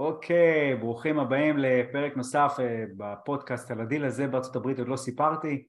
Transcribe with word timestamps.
אוקיי, 0.00 0.76
ברוכים 0.76 1.18
הבאים 1.18 1.58
לפרק 1.58 2.16
נוסף 2.16 2.56
אה, 2.60 2.84
בפודקאסט 2.96 3.70
על 3.70 3.80
הדיל 3.80 4.04
הזה 4.04 4.26
בארצות 4.26 4.56
הברית 4.56 4.78
עוד 4.78 4.88
לא 4.88 4.96
סיפרתי 4.96 5.66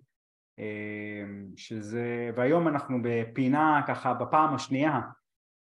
אה, 0.59 1.23
שזה, 1.55 2.29
והיום 2.35 2.67
אנחנו 2.67 2.97
בפינה 3.03 3.81
ככה 3.87 4.13
בפעם 4.13 4.53
השנייה 4.53 4.99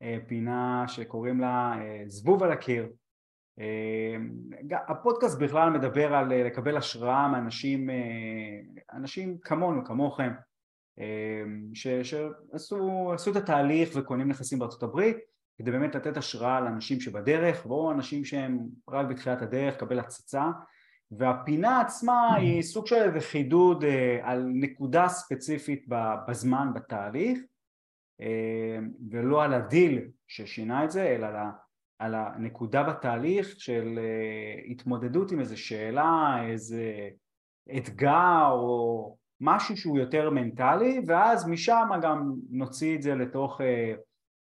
אה, 0.03 0.19
פינה 0.29 0.85
שקוראים 0.89 1.41
לה 1.41 1.75
זבוב 2.07 2.43
על 2.43 2.53
הקיר 2.53 2.89
הפודקאסט 4.89 5.39
בכלל 5.39 5.71
מדבר 5.71 6.15
על 6.15 6.35
לקבל 6.35 6.77
השראה 6.77 7.29
מאנשים 7.29 7.91
אנשים 8.93 9.39
כמונו, 9.39 9.85
כמוכם 9.85 10.33
שעשו 11.75 13.31
את 13.31 13.37
התהליך 13.37 13.91
וקונים 13.97 14.29
נכסים 14.29 14.59
בארצות 14.59 14.83
הברית 14.83 15.17
כדי 15.59 15.71
באמת 15.71 15.95
לתת 15.95 16.17
השראה 16.17 16.61
לאנשים 16.61 17.01
שבדרך, 17.01 17.67
או 17.67 17.93
אנשים 17.93 18.25
שהם 18.25 18.59
רק 18.89 19.07
בתחילת 19.07 19.43
הדרך, 19.43 19.77
קבל 19.77 19.99
הצצה, 19.99 20.45
והפינה 21.11 21.81
עצמה 21.81 22.35
היא 22.35 22.63
סוג 22.63 22.87
של 22.87 22.97
איזה 22.97 23.21
חידוד 23.21 23.85
אה, 23.85 24.19
על 24.23 24.51
נקודה 24.55 25.09
ספציפית 25.09 25.85
בזמן 26.29 26.69
בתהליך, 26.75 27.39
אה, 28.21 28.79
ולא 29.11 29.45
על 29.45 29.55
הדיל 29.55 30.09
ששינה 30.29 30.85
את 30.85 30.91
זה, 30.91 31.03
אלא 31.03 31.27
על, 31.27 31.35
על 31.99 32.15
הנקודה 32.15 32.83
בתהליך 32.83 33.49
של 33.59 33.99
אה, 33.99 34.71
התמודדות 34.71 35.33
עם 35.33 35.41
איזה 35.41 35.57
שאלה, 35.57 36.39
איזה 36.49 37.09
אתגר 37.77 38.49
או 38.51 39.17
משהו 39.41 39.77
שהוא 39.77 39.99
יותר 39.99 40.31
מנטלי, 40.31 41.01
ואז 41.07 41.49
משם 41.49 41.89
גם 42.03 42.35
נוציא 42.51 42.97
את 42.97 43.03
זה 43.03 43.15
לתוך 43.15 43.61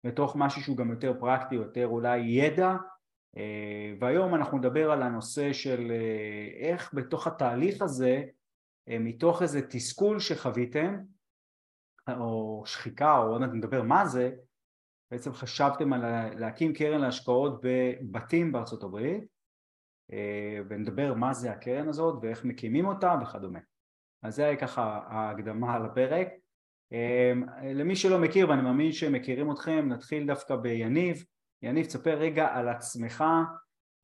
לתוך 0.07 0.35
משהו 0.35 0.61
שהוא 0.61 0.77
גם 0.77 0.89
יותר 0.89 1.13
פרקטי, 1.19 1.55
יותר 1.55 1.87
אולי 1.87 2.17
ידע. 2.17 2.75
אה, 3.37 3.93
והיום 3.99 4.35
אנחנו 4.35 4.57
נדבר 4.57 4.91
על 4.91 5.03
הנושא 5.03 5.53
של 5.53 5.91
אה, 5.91 6.67
איך 6.69 6.93
בתוך 6.93 7.27
התהליך 7.27 7.81
הזה 7.81 8.23
אה, 8.89 8.99
מתוך 8.99 9.41
איזה 9.41 9.67
תסכול 9.69 10.19
שחוויתם 10.19 10.97
או 12.09 12.63
שחיקה 12.65 13.17
או 13.17 13.23
עוד 13.23 13.41
מעט 13.41 13.49
נדבר 13.53 13.83
מה 13.83 14.05
זה 14.05 14.31
בעצם 15.11 15.33
חשבתם 15.33 15.93
על 15.93 16.29
להקים 16.39 16.73
קרן 16.73 17.01
להשקעות 17.01 17.61
בבתים 17.63 18.51
בארצות 18.51 18.83
הברית 18.83 19.23
ונדבר 20.69 21.13
מה 21.13 21.33
זה 21.33 21.51
הקרן 21.51 21.89
הזאת 21.89 22.19
ואיך 22.21 22.45
מקימים 22.45 22.85
אותה 22.85 23.15
וכדומה. 23.21 23.59
אז 24.23 24.35
זה 24.35 24.45
היה 24.45 24.59
ככה 24.59 25.01
ההקדמה 25.07 25.75
על 25.75 25.85
הפרק 25.85 26.27
למי 27.75 27.95
שלא 27.95 28.19
מכיר 28.19 28.49
ואני 28.49 28.61
מאמין 28.61 28.91
שמכירים 28.91 29.51
אתכם 29.51 29.85
נתחיל 29.89 30.27
דווקא 30.27 30.55
ביניב. 30.55 31.23
יניב 31.61 31.85
תספר 31.85 32.17
רגע 32.17 32.47
על 32.47 32.69
עצמך 32.69 33.23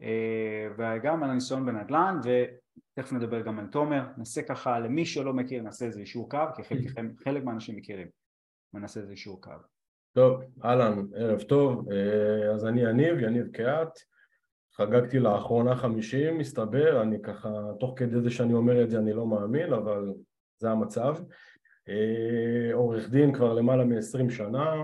אה, 0.01 0.67
וגם 0.77 1.23
על 1.23 1.29
הניסיון 1.29 1.65
בנדל"ן 1.65 2.19
ותכף 2.23 3.13
נדבר 3.13 3.41
גם 3.41 3.59
על 3.59 3.67
תומר. 3.67 4.03
נעשה 4.17 4.41
ככה 4.41 4.79
למי 4.79 5.05
שלא 5.05 5.33
מכיר 5.33 5.61
נעשה 5.61 5.85
איזה 5.85 5.99
אישור 5.99 6.29
קו 6.29 6.37
כי 6.55 6.63
חלק, 6.63 6.79
חלק 7.23 7.43
מהאנשים 7.43 7.75
מכירים. 7.75 8.07
ונעשה 8.73 8.99
איזה 8.99 9.11
אישור 9.11 9.41
קו. 9.41 9.51
טוב 10.13 10.41
אהלן 10.65 11.05
ערב 11.15 11.41
טוב. 11.41 11.91
אה, 11.91 12.53
אז 12.53 12.65
אני 12.65 12.81
יניב 12.81 13.19
יניב 13.19 13.47
קהת. 13.47 13.99
חגגתי 14.75 15.19
לאחרונה 15.19 15.75
חמישים 15.75 16.37
מסתבר. 16.37 17.01
אני 17.01 17.21
ככה 17.21 17.49
תוך 17.79 17.93
כדי 17.99 18.21
זה 18.21 18.29
שאני 18.29 18.53
אומר 18.53 18.83
את 18.83 18.89
זה 18.89 18.97
אני 18.97 19.13
לא 19.13 19.27
מאמין 19.27 19.73
אבל 19.73 20.13
זה 20.57 20.71
המצב 20.71 21.15
עורך 22.73 23.09
דין 23.09 23.33
כבר 23.33 23.53
למעלה 23.53 23.85
מ-20 23.85 24.29
שנה, 24.29 24.83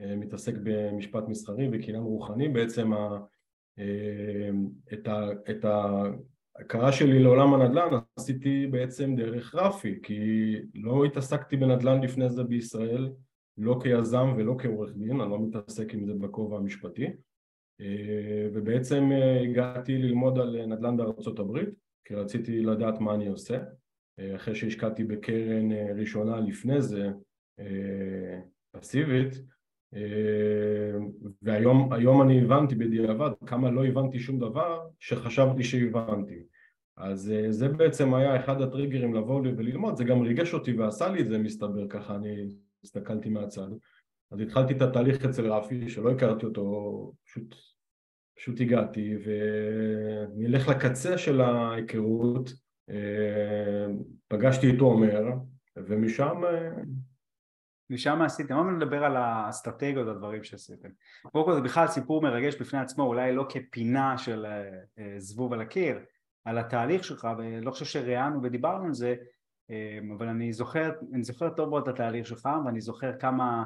אה, 0.00 0.16
מתעסק 0.16 0.54
במשפט 0.62 1.28
מסחרי 1.28 1.68
וקניין 1.72 2.02
רוחני, 2.02 2.48
בעצם 2.48 2.92
ה, 2.92 3.18
אה, 3.78 4.50
את, 4.92 5.08
ה, 5.08 5.28
את 5.50 5.64
ההכרה 5.64 6.92
שלי 6.92 7.22
לעולם 7.22 7.54
הנדל"ן 7.54 7.98
עשיתי 8.16 8.66
בעצם 8.66 9.16
דרך 9.16 9.54
רפי, 9.54 9.98
כי 10.02 10.52
לא 10.74 11.04
התעסקתי 11.04 11.56
בנדל"ן 11.56 12.00
לפני 12.00 12.30
זה 12.30 12.44
בישראל, 12.44 13.12
לא 13.58 13.78
כיזם 13.82 14.34
ולא 14.36 14.54
כעורך 14.58 14.90
דין, 14.96 15.20
אני 15.20 15.30
לא 15.30 15.38
מתעסק 15.40 15.94
עם 15.94 16.04
זה 16.04 16.14
בכובע 16.14 16.56
המשפטי, 16.56 17.06
ובעצם 18.54 19.10
הגעתי 19.42 19.98
ללמוד 19.98 20.38
על 20.38 20.66
נדל"ן 20.66 20.96
בארצות 20.96 21.38
הברית, 21.38 21.68
כי 22.04 22.14
רציתי 22.14 22.60
לדעת 22.60 23.00
מה 23.00 23.14
אני 23.14 23.28
עושה. 23.28 23.58
אחרי 24.36 24.54
שהשקעתי 24.54 25.04
בקרן 25.04 25.72
אה, 25.72 25.92
ראשונה 25.96 26.40
לפני 26.40 26.82
זה, 26.82 27.10
אה, 27.60 28.40
פסיבית, 28.70 29.42
אה, 29.94 30.00
והיום 31.42 32.22
אני 32.22 32.42
הבנתי 32.42 32.74
בדיעבד 32.74 33.30
כמה 33.46 33.70
לא 33.70 33.84
הבנתי 33.84 34.18
שום 34.18 34.38
דבר 34.38 34.88
שחשבתי 34.98 35.64
שהבנתי. 35.64 36.42
אז 36.96 37.32
זה 37.50 37.68
בעצם 37.68 38.14
היה 38.14 38.36
אחד 38.36 38.62
הטריגרים 38.62 39.14
לבוא 39.14 39.40
וללמוד, 39.40 39.96
זה 39.96 40.04
גם 40.04 40.20
ריגש 40.20 40.54
אותי 40.54 40.72
ועשה 40.72 41.08
לי 41.08 41.20
את 41.20 41.28
זה 41.28 41.38
מסתבר, 41.38 41.88
ככה 41.88 42.16
אני 42.16 42.48
הסתכלתי 42.84 43.28
מהצד. 43.28 43.68
אז 44.30 44.40
התחלתי 44.40 44.72
את 44.72 44.82
התהליך 44.82 45.24
אצל 45.24 45.52
רפי, 45.52 45.88
שלא 45.88 46.10
הכרתי 46.10 46.46
אותו, 46.46 47.12
פשוט, 47.24 47.54
פשוט 48.36 48.60
הגעתי, 48.60 49.14
ונלך 49.24 50.68
לקצה 50.68 51.18
של 51.18 51.40
ההיכרות, 51.40 52.52
פגשתי 54.28 54.70
את 54.70 54.80
עומר, 54.80 55.32
ומשם... 55.76 56.42
משם 57.90 58.22
עשיתם, 58.22 58.56
מה 58.56 58.72
נדבר 58.72 59.04
על 59.04 59.16
האסטרטגיות 59.16 60.06
והדברים 60.06 60.44
שעשיתם. 60.44 60.88
קודם 61.32 61.44
כל 61.44 61.54
זה 61.54 61.60
בכלל 61.60 61.86
סיפור 61.86 62.22
מרגש 62.22 62.56
בפני 62.60 62.80
עצמו, 62.80 63.04
אולי 63.04 63.32
לא 63.32 63.46
כפינה 63.48 64.18
של 64.18 64.46
אה, 64.98 65.14
זבוב 65.18 65.52
על 65.52 65.60
הקיר, 65.60 65.98
על 66.44 66.58
התהליך 66.58 67.04
שלך, 67.04 67.28
ולא 67.38 67.70
חושב 67.70 67.84
שראיינו 67.84 68.42
ודיברנו 68.42 68.84
על 68.84 68.94
זה, 68.94 69.14
אה, 69.70 69.98
אבל 70.16 70.28
אני 70.28 70.52
זוכר, 70.52 70.90
אני 71.12 71.24
זוכר 71.24 71.50
טוב 71.50 71.68
מאוד 71.68 71.82
את 71.82 71.94
התהליך 71.94 72.26
שלך, 72.26 72.48
ואני 72.64 72.80
זוכר 72.80 73.18
כמה 73.18 73.64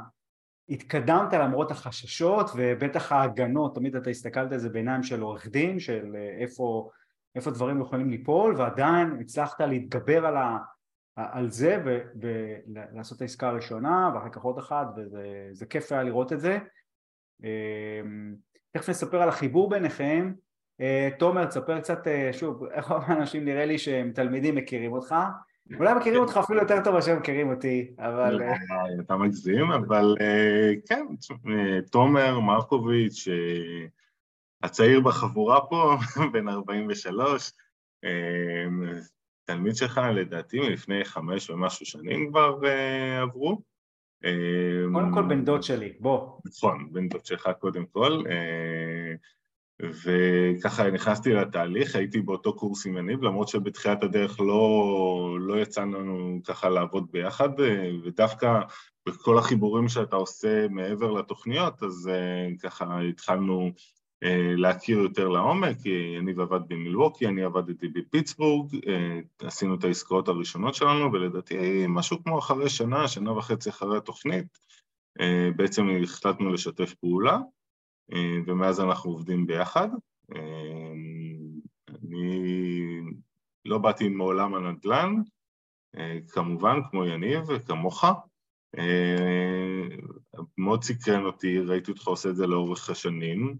התקדמת 0.68 1.32
למרות 1.32 1.70
החששות, 1.70 2.50
ובטח 2.56 3.12
ההגנות, 3.12 3.74
תמיד 3.74 3.96
אתה 3.96 4.10
הסתכלת 4.10 4.52
על 4.52 4.58
זה 4.58 4.68
בעיניים 4.68 5.02
של 5.02 5.20
עורך 5.20 5.48
דין, 5.48 5.80
של 5.80 6.16
אה, 6.16 6.36
איפה 6.40 6.90
איפה 7.34 7.50
דברים 7.50 7.80
יכולים 7.80 8.10
ליפול 8.10 8.54
ועדיין 8.56 9.20
הצלחת 9.20 9.60
להתגבר 9.60 10.26
על, 10.26 10.36
ה, 10.36 10.58
על 11.16 11.50
זה 11.50 11.82
ולעשות 12.14 13.16
את 13.16 13.22
העסקה 13.22 13.48
הראשונה 13.48 14.10
ואחר 14.14 14.28
כך 14.28 14.42
עוד 14.42 14.58
אחת 14.58 14.86
וזה 14.96 15.66
כיף 15.66 15.92
היה 15.92 16.02
לראות 16.02 16.32
את 16.32 16.40
זה. 16.40 16.58
אמ, 17.44 18.34
תכף 18.70 18.88
נספר 18.88 19.22
על 19.22 19.28
החיבור 19.28 19.70
ביניכם. 19.70 20.32
אה, 20.80 21.08
תומר 21.18 21.44
תספר 21.44 21.80
קצת 21.80 22.06
אה, 22.06 22.30
שוב 22.32 22.64
איך 22.64 22.92
אנשים 23.08 23.44
נראה 23.44 23.64
לי 23.64 23.78
שהם 23.78 24.12
תלמידים 24.14 24.54
מכירים 24.54 24.92
אותך. 24.92 25.14
אולי 25.78 25.94
מכירים 25.94 26.20
אותך 26.20 26.36
אפילו 26.36 26.60
יותר 26.60 26.84
טוב 26.84 26.94
מאשר 26.94 27.18
מכירים 27.18 27.50
אותי, 27.50 27.90
אבל... 27.98 28.42
אה, 28.42 28.54
אתה 29.00 29.16
מגזים, 29.16 29.72
אבל 29.72 30.16
כן, 30.88 31.06
תומר 31.90 32.40
מרקוביץ', 32.40 33.28
הצעיר 34.64 35.00
בחבורה 35.00 35.60
פה, 35.60 35.96
בן 36.32 36.48
43, 36.48 37.52
אמ, 38.04 38.92
תלמיד 39.44 39.76
שלך 39.76 40.00
לדעתי 40.14 40.60
מלפני 40.60 41.04
חמש 41.04 41.50
ומשהו 41.50 41.86
שנים 41.86 42.30
כבר 42.30 42.60
uh, 42.62 43.22
עברו. 43.22 43.62
קודם 44.92 45.14
כל 45.14 45.22
בן 45.22 45.44
דוד 45.44 45.62
שלי, 45.62 45.92
בוא. 46.00 46.38
נכון, 46.44 46.92
בן 46.92 47.08
דוד 47.08 47.26
שלך 47.26 47.48
קודם 47.58 47.86
כל. 47.86 48.22
Uh, 48.26 49.16
וככה 49.82 50.90
נכנסתי 50.90 51.32
לתהליך, 51.32 51.96
הייתי 51.96 52.20
באותו 52.20 52.56
קורס 52.56 52.86
עם 52.86 52.96
יניב, 52.96 53.22
למרות 53.22 53.48
שבתחילת 53.48 54.02
הדרך 54.02 54.40
לא, 54.40 55.36
לא 55.40 55.60
יצא 55.60 55.80
לנו 55.80 56.40
ככה 56.44 56.68
לעבוד 56.68 57.12
ביחד, 57.12 57.48
ודווקא 58.04 58.60
בכל 59.08 59.38
החיבורים 59.38 59.88
שאתה 59.88 60.16
עושה 60.16 60.68
מעבר 60.68 61.10
לתוכניות, 61.10 61.82
אז 61.82 62.10
ככה 62.62 63.00
התחלנו 63.00 63.60
אה, 63.62 63.70
להכיר 64.56 64.98
יותר 64.98 65.28
לעומק, 65.28 65.86
יניב 66.18 66.40
עבד 66.40 66.60
במילווקי, 66.68 67.26
אני 67.26 67.42
עבדתי 67.42 67.88
בפיטסבורג, 67.88 68.74
אה, 68.88 69.20
עשינו 69.38 69.74
את 69.74 69.84
העסקאות 69.84 70.28
הראשונות 70.28 70.74
שלנו, 70.74 71.12
ולדעתי 71.12 71.84
משהו 71.88 72.24
כמו 72.24 72.38
אחרי 72.38 72.70
שנה, 72.70 73.08
שנה 73.08 73.32
וחצי 73.32 73.70
אחרי 73.70 73.96
התוכנית, 73.96 74.58
אה, 75.20 75.48
בעצם 75.56 75.86
החלטנו 76.02 76.52
לשתף 76.52 76.94
פעולה, 76.94 77.38
ומאז 78.46 78.80
אנחנו 78.80 79.10
עובדים 79.10 79.46
ביחד. 79.46 79.88
אני 81.90 83.00
לא 83.64 83.78
באתי 83.78 84.08
מעולם 84.08 84.54
הנדל"ן, 84.54 85.14
כמובן, 86.28 86.78
כמו 86.90 87.06
יניב 87.06 87.42
וכמוך. 87.48 88.04
מאוד 90.58 90.84
סקרן 90.84 91.24
אותי, 91.24 91.58
ראיתי 91.58 91.90
אותך 91.90 92.06
עושה 92.06 92.28
את 92.28 92.36
זה 92.36 92.46
לאורך 92.46 92.90
השנים. 92.90 93.56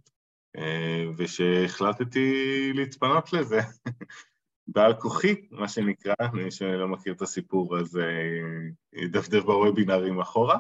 אה, 0.59 1.05
ושהחלטתי 1.17 2.33
להתפנות 2.75 3.33
לזה 3.33 3.59
בעל 4.75 4.95
כוחי, 4.95 5.47
מה 5.51 5.69
שנקרא, 5.69 6.15
מי 6.33 6.51
שלא 6.51 6.89
מכיר 6.89 7.13
את 7.13 7.23
הסיפור 7.23 7.79
אז 7.79 7.97
אה, 7.97 9.03
ידפדף 9.03 9.43
בוובינרים 9.43 10.21
אחורה. 10.21 10.59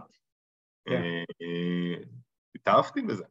כן. 0.88 1.02
אה, 1.42 2.04
התאהבתי 2.54 3.02
בזה. 3.02 3.24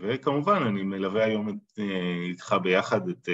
וכמובן 0.00 0.62
אני 0.62 0.82
מלווה 0.82 1.24
היום 1.24 1.48
את, 1.48 1.78
איתך 2.28 2.56
ביחד 2.62 3.08
את 3.08 3.28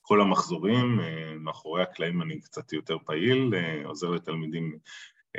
כל 0.00 0.20
המחזורים, 0.20 1.00
מאחורי 1.40 1.82
הקלעים 1.82 2.22
אני 2.22 2.40
קצת 2.40 2.72
יותר 2.72 2.96
פעיל, 3.04 3.54
עוזר 3.84 4.10
לתלמידים 4.10 4.78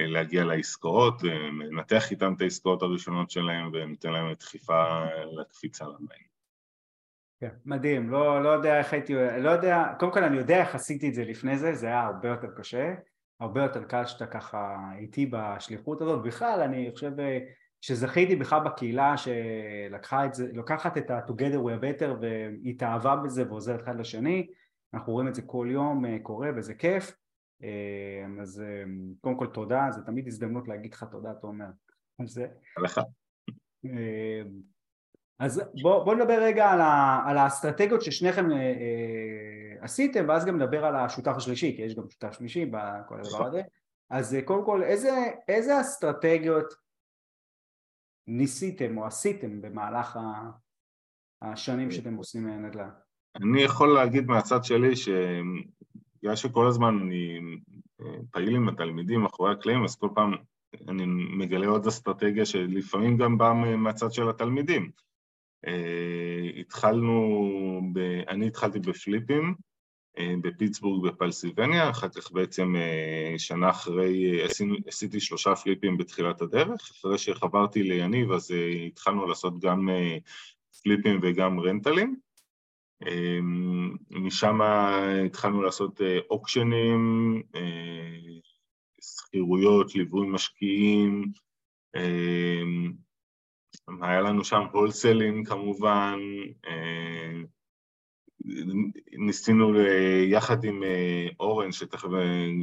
להגיע 0.07 0.43
לעסקאות, 0.43 1.21
מנתח 1.51 2.11
איתם 2.11 2.33
את 2.33 2.41
העסקאות 2.41 2.81
הראשונות 2.81 3.31
שלהם 3.31 3.71
ונותן 3.73 4.11
להם 4.11 4.33
דחיפה 4.33 5.05
לקפיצה 5.39 5.85
למים. 5.85 6.29
כן, 7.39 7.49
מדהים, 7.65 8.09
לא, 8.09 8.43
לא 8.43 8.49
יודע 8.49 8.79
איך 8.79 8.93
הייתי, 8.93 9.13
לא 9.39 9.49
יודע, 9.49 9.83
קודם 9.99 10.11
כל 10.11 10.23
אני 10.23 10.37
יודע 10.37 10.61
איך 10.61 10.75
עשיתי 10.75 11.09
את 11.09 11.13
זה 11.13 11.25
לפני 11.25 11.57
זה, 11.57 11.73
זה 11.73 11.87
היה 11.87 12.01
הרבה 12.01 12.29
יותר 12.29 12.47
קשה, 12.57 12.93
הרבה 13.39 13.61
יותר 13.63 13.83
קל 13.83 14.05
שאתה 14.05 14.25
ככה 14.25 14.77
איתי 14.97 15.25
בשליחות 15.31 16.01
הזאת, 16.01 16.23
בכלל 16.23 16.61
אני 16.61 16.89
חושב 16.93 17.11
שזכיתי 17.81 18.35
בכלל 18.35 18.63
בקהילה 18.63 19.17
שלקחה 19.17 20.25
את 20.25 20.97
את 20.97 21.11
ה-together 21.11 21.57
we 21.57 21.71
are 21.79 21.81
better 21.81 22.09
והתאהבה 22.21 23.15
בזה 23.15 23.49
ועוזרת 23.49 23.83
אחד 23.83 23.99
לשני, 23.99 24.47
אנחנו 24.93 25.13
רואים 25.13 25.27
את 25.27 25.35
זה 25.35 25.41
כל 25.41 25.67
יום 25.71 26.05
אה, 26.05 26.17
קורה 26.23 26.49
וזה 26.55 26.73
כיף, 26.73 27.11
אה, 27.11 27.15
אז 28.41 28.61
אה, 28.61 28.83
קודם 29.21 29.37
כל 29.37 29.47
תודה, 29.47 29.87
זה 29.91 30.01
תמיד 30.01 30.27
הזדמנות 30.27 30.67
להגיד 30.67 30.93
לך 30.93 31.03
תודה 31.03 31.33
תומר 31.33 31.69
על 32.19 32.27
זה. 32.27 32.47
לך. 32.83 33.01
אז 35.39 35.61
בואו 35.81 36.05
בוא 36.05 36.15
נדבר 36.15 36.39
רגע 36.41 36.69
על, 36.69 36.81
ה, 36.81 37.23
על 37.25 37.37
האסטרטגיות 37.37 38.01
ששניכם 38.01 38.51
אה, 38.51 38.57
אה, 38.57 39.83
עשיתם 39.83 40.25
ואז 40.27 40.45
גם 40.45 40.61
נדבר 40.61 40.85
על 40.85 40.95
השותף 40.95 41.33
השלישי 41.37 41.75
כי 41.75 41.81
יש 41.81 41.95
גם 41.95 42.09
שותף 42.09 42.31
שלישי 42.31 42.65
בכל 42.65 43.19
הדבר. 43.19 43.47
הזה 43.47 43.61
אז 44.09 44.35
אה, 44.35 44.41
קודם 44.41 44.65
כל 44.65 44.83
איזה, 44.83 45.11
איזה 45.47 45.81
אסטרטגיות 45.81 46.73
ניסיתם 48.27 48.97
או 48.97 49.05
עשיתם 49.05 49.61
במהלך 49.61 50.19
השנים 51.41 51.91
שאתם 51.91 52.15
עושים 52.15 52.47
נדל"ן? 52.47 52.89
אני 53.35 53.61
יכול 53.61 53.93
להגיד 53.93 54.25
מהצד 54.25 54.63
שלי 54.63 54.95
שבגלל 56.19 56.35
שכל 56.35 56.67
הזמן 56.67 56.99
אני 57.01 57.39
אה, 58.01 58.05
פעיל 58.31 58.55
עם 58.55 58.69
התלמידים 58.69 59.21
מאחורי 59.21 59.51
הקלעים 59.51 59.83
אז 59.83 59.95
כל 59.95 60.09
פעם 60.15 60.33
אני 60.87 61.05
מגלה 61.37 61.67
עוד 61.67 61.87
אסטרטגיה 61.87 62.45
שלפעמים 62.45 63.17
גם 63.17 63.37
באה 63.37 63.53
מהצד 63.53 64.13
של 64.13 64.29
התלמידים. 64.29 64.91
Uh, 65.65 66.59
התחלנו, 66.59 67.41
ב... 67.93 67.99
אני 68.27 68.47
התחלתי 68.47 68.79
בפליפים 68.79 69.55
uh, 70.17 70.21
בפיטסבורג 70.41 71.11
בפלסיבניה, 71.11 71.89
אחר 71.89 72.09
כך 72.09 72.31
בעצם 72.31 72.75
שנה 73.37 73.69
אחרי 73.69 74.43
עשינו, 74.43 74.75
עשיתי 74.87 75.19
שלושה 75.19 75.55
פליפים 75.55 75.97
בתחילת 75.97 76.41
הדרך, 76.41 76.91
אחרי 76.91 77.17
שחברתי 77.17 77.83
ליניב 77.83 78.31
אז 78.31 78.51
התחלנו 78.87 79.27
לעשות 79.27 79.59
גם 79.59 79.89
פליפים 80.83 81.19
וגם 81.23 81.59
רנטלים, 81.59 82.15
משם 84.11 84.61
התחלנו 85.25 85.61
לעשות 85.61 86.01
אוקשנים, 86.29 87.41
שכירויות, 89.01 89.95
ליווי 89.95 90.27
משקיעים, 90.27 91.31
היה 94.01 94.21
לנו 94.21 94.43
שם 94.43 94.61
הולסלים 94.71 95.43
כמובן, 95.43 96.19
אה, 96.67 97.41
ניסינו 99.11 99.79
יחד 100.27 100.63
עם 100.63 100.83
אה, 100.83 101.27
אורן, 101.39 101.71
שתכף 101.71 102.07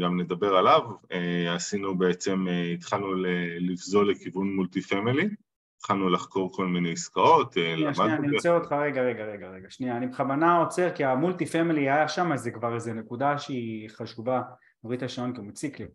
גם 0.02 0.20
נדבר 0.20 0.56
עליו, 0.56 0.90
אה, 1.12 1.54
עשינו 1.54 1.98
בעצם, 1.98 2.46
התחלנו 2.74 3.14
לגזול 3.60 4.10
לכיוון 4.10 4.56
multifamily, 4.56 5.28
התחלנו 5.76 6.08
לחקור 6.08 6.52
כל 6.52 6.66
מיני 6.66 6.92
עסקאות, 6.92 7.52
שנייה, 7.52 7.94
שנייה, 7.94 8.16
אני 8.16 8.28
עוצר 8.28 8.54
אותך 8.54 8.72
רגע, 8.72 9.02
רגע, 9.02 9.24
רגע, 9.24 9.48
רגע, 9.48 9.70
שנייה, 9.70 9.96
אני 9.96 10.06
בכוונה 10.06 10.56
עוצר 10.56 10.90
כי 10.94 11.04
ה 11.04 11.46
multifamily 11.46 11.90
היה 11.90 12.08
שם, 12.08 12.32
אז 12.32 12.40
זה 12.40 12.50
כבר 12.50 12.74
איזה 12.74 12.92
נקודה 12.92 13.38
שהיא 13.38 13.90
חשובה, 13.90 14.42
נוריד 14.84 15.02
את 15.02 15.06
השעון 15.06 15.32
כי 15.32 15.38
הוא 15.38 15.46
מציק 15.46 15.80
לי. 15.80 15.86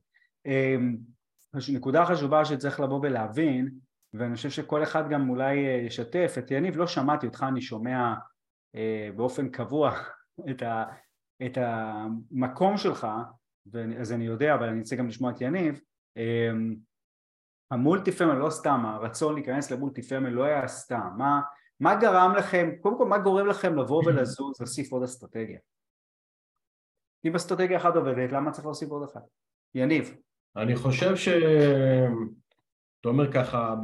נקודה 1.73 2.05
חשובה 2.05 2.45
שצריך 2.45 2.79
לבוא 2.79 2.99
ולהבין, 3.03 3.69
ואני 4.13 4.35
חושב 4.35 4.49
שכל 4.49 4.83
אחד 4.83 5.09
גם 5.09 5.29
אולי 5.29 5.67
אה, 5.67 5.81
ישתף, 5.85 6.35
את 6.37 6.51
יניב 6.51 6.77
לא 6.77 6.87
שמעתי 6.87 7.25
אותך, 7.25 7.45
אני 7.47 7.61
שומע 7.61 8.13
אה, 8.75 9.09
באופן 9.15 9.49
קבוע 9.49 9.95
את, 10.51 10.61
ה, 10.61 10.85
את 11.45 11.57
המקום 11.61 12.77
שלך, 12.77 13.07
אז 13.99 14.11
אני 14.11 14.25
יודע, 14.25 14.55
אבל 14.55 14.69
אני 14.69 14.79
רוצה 14.79 14.95
גם 14.95 15.07
לשמוע 15.07 15.31
את 15.31 15.41
יניב, 15.41 15.81
אה, 16.17 16.51
המולטי 17.71 18.11
פמיל 18.11 18.33
לא 18.33 18.49
סתם, 18.49 18.85
הרצון 18.85 19.35
להיכנס 19.35 19.71
למולטי 19.71 20.01
פמיל 20.01 20.33
לא 20.33 20.43
היה 20.43 20.67
סתם, 20.67 21.09
מה, 21.17 21.41
מה 21.79 21.95
גרם 21.95 22.33
לכם, 22.37 22.69
קודם 22.81 22.97
כל 22.97 23.05
מה 23.05 23.17
גורם 23.17 23.47
לכם 23.47 23.75
לבוא 23.75 24.03
ולזוז, 24.07 24.59
להוסיף 24.59 24.91
עוד 24.91 25.03
אסטרטגיה? 25.03 25.59
אם 27.25 27.35
אסטרטגיה 27.35 27.77
אחת 27.77 27.95
עובדת, 27.95 28.31
למה 28.31 28.51
צריך 28.51 28.65
להוסיף 28.65 28.89
עוד 28.89 29.03
אחת? 29.03 29.23
יניב. 29.75 30.15
אני 30.55 30.75
חושב 30.75 31.15
ש... 31.15 31.29
תומר 33.01 33.31
ככה 33.31 33.75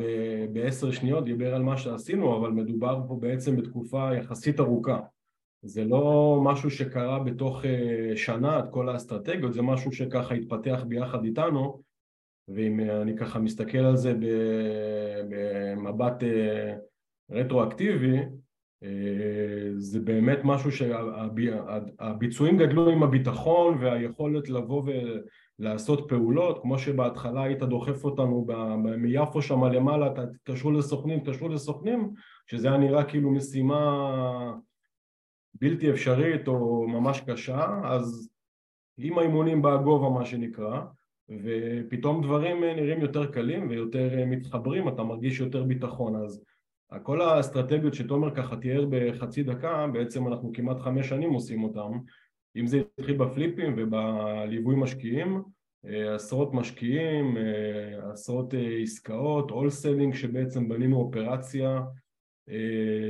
בעשר 0.51 0.91
שניות 0.91 1.25
דיבר 1.25 1.55
על 1.55 1.63
מה 1.63 1.77
שעשינו, 1.77 2.37
אבל 2.37 2.49
מדובר 2.49 2.99
פה 3.07 3.17
בעצם 3.19 3.55
בתקופה 3.55 4.09
יחסית 4.13 4.59
ארוכה. 4.59 4.99
זה 5.61 5.83
לא 5.83 6.39
משהו 6.43 6.71
שקרה 6.71 7.19
בתוך 7.19 7.65
אה, 7.65 8.11
שנה, 8.15 8.59
את 8.59 8.65
כל 8.71 8.89
האסטרטגיות, 8.89 9.53
זה 9.53 9.61
משהו 9.61 9.91
שככה 9.91 10.33
התפתח 10.33 10.83
ביחד 10.87 11.23
איתנו, 11.23 11.81
ואם 12.47 12.79
אני 12.79 13.17
ככה 13.17 13.39
מסתכל 13.39 13.77
על 13.77 13.97
זה 13.97 14.13
במבט 15.29 16.23
אה, 16.23 16.75
רטרואקטיבי, 17.31 18.17
אה, 18.83 19.69
זה 19.75 19.99
באמת 19.99 20.39
משהו 20.43 20.71
שהביצועים 20.71 22.57
גדלו 22.57 22.89
עם 22.89 23.03
הביטחון 23.03 23.77
והיכולת 23.81 24.49
לבוא 24.49 24.83
ולעשות 25.59 26.09
פעולות, 26.09 26.61
כמו 26.61 26.79
שבהתחלה 26.79 27.43
היית 27.43 27.63
דוחף 27.63 28.03
אותנו 28.03 28.47
מיפו 28.97 29.41
שם 29.41 29.63
למעלה, 29.63 30.09
תתקשרו 30.09 30.71
לסוכנים, 30.71 31.19
תתקשרו 31.19 31.49
לסוכנים, 31.49 32.09
שזה 32.47 32.67
היה 32.67 32.77
נראה 32.77 33.03
כאילו 33.03 33.31
משימה 33.31 34.53
בלתי 35.53 35.91
אפשרית 35.91 36.47
או 36.47 36.87
ממש 36.87 37.21
קשה, 37.21 37.65
אז 37.83 38.29
עם 38.97 39.17
האימונים 39.17 39.61
בא 39.61 39.73
הגובה 39.73 40.09
מה 40.09 40.25
שנקרא, 40.25 40.81
ופתאום 41.29 42.23
דברים 42.23 42.63
נראים 42.63 43.01
יותר 43.01 43.31
קלים 43.31 43.69
ויותר 43.69 44.25
מתחברים, 44.27 44.87
אתה 44.87 45.03
מרגיש 45.03 45.39
יותר 45.39 45.63
ביטחון, 45.63 46.15
אז 46.15 46.43
כל 47.03 47.21
האסטרטגיות 47.21 47.93
שתומר 47.93 48.35
ככה 48.35 48.57
תיאר 48.57 48.85
בחצי 48.89 49.43
דקה, 49.43 49.87
בעצם 49.93 50.27
אנחנו 50.27 50.51
כמעט 50.53 50.79
חמש 50.79 51.09
שנים 51.09 51.29
עושים 51.29 51.63
אותם, 51.63 51.91
אם 52.55 52.67
זה 52.67 52.81
התחיל 52.99 53.17
ב 53.17 53.25
flipים 53.25 53.73
ובליווי 53.77 54.75
משקיעים, 54.75 55.41
אה, 55.85 56.15
עשרות 56.15 56.53
משקיעים, 56.53 57.37
אה, 57.37 58.11
עשרות 58.11 58.53
אה, 58.53 58.77
עסקאות, 58.81 59.51
wholesaling 59.51 60.13
שבעצם 60.13 60.69
בנינו 60.69 60.97
אופרציה 60.97 61.81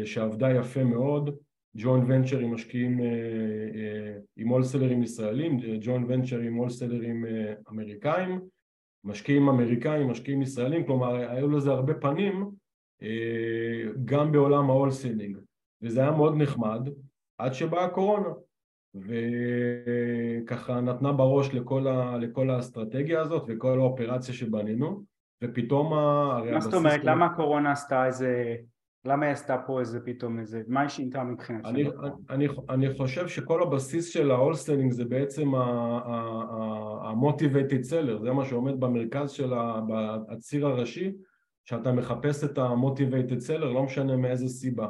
שעבדה 0.06 0.52
יפה 0.52 0.84
מאוד, 0.84 1.38
joint 1.78 2.04
venture 2.08 2.40
עם 2.40 2.54
משקיעים 2.54 3.00
עם 4.38 4.48
wholesalerים 4.48 5.04
ישראלים, 5.04 5.58
joint 5.82 6.06
venture 6.10 6.40
עם 6.40 6.54
wholesalerים 6.54 7.26
אמריקאים, 7.70 8.40
משקיעים 9.04 9.50
אמריקאים, 9.50 10.08
משקיעים 10.08 10.42
ישראלים, 10.42 10.86
כלומר 10.86 11.16
היו 11.16 11.50
לזה 11.50 11.72
הרבה 11.72 11.94
פנים 11.94 12.50
אה, 13.02 13.84
גם 14.06 14.32
בעולם 14.32 14.70
ה 14.70 14.75
wholesaling 14.75 15.38
וזה 15.82 16.02
היה 16.02 16.12
מאוד 16.12 16.36
נחמד 16.38 16.90
עד 17.38 17.54
שבאה 17.54 17.86
הקורונה 17.86 18.30
וככה 18.96 20.82
נתנה 20.82 21.14
בראש 21.14 21.54
לכל, 21.54 21.88
ה, 21.88 22.18
לכל 22.18 22.50
האסטרטגיה 22.50 23.22
הזאת 23.22 23.44
וכל 23.48 23.80
האופרציה 23.80 24.34
שבנינו 24.34 25.04
ופתאום 25.44 25.94
מה 26.52 26.60
זאת 26.60 26.74
אומרת? 26.74 27.04
למה 27.04 27.26
הקורונה 27.26 27.72
עשתה 27.72 28.06
איזה... 28.06 28.56
למה 29.08 29.26
היא 29.26 29.34
עשתה 29.34 29.58
פה 29.68 29.80
איזה 29.80 30.00
פתאום 30.00 30.40
איזה... 30.40 30.62
מה 30.68 30.82
היא 30.82 30.90
שינתה 30.90 31.24
מבחינת 31.24 31.66
אני, 31.66 31.90
אני, 32.30 32.48
אני 32.70 32.94
חושב 32.94 33.28
שכל 33.28 33.64
הבסיס 33.64 34.10
של 34.10 34.32
ה 34.32 34.37
wholesaling 34.37 34.92
זה 34.92 35.06
בעצם 35.06 35.56
ה-motivated 35.56 37.84
seller 37.92 38.22
זה 38.22 38.32
מה 38.32 38.46
שעומד 38.46 38.80
במרכז 38.80 39.32
של 39.32 39.54
הציר 40.30 40.68
הראשי 40.68 41.14
שאתה 41.66 41.92
מחפש 41.92 42.44
את 42.44 42.58
ה-motivated 42.58 43.48
seller, 43.48 43.66
לא 43.66 43.84
משנה 43.84 44.18
מאיזה 44.18 44.48
סיבה. 44.48 44.88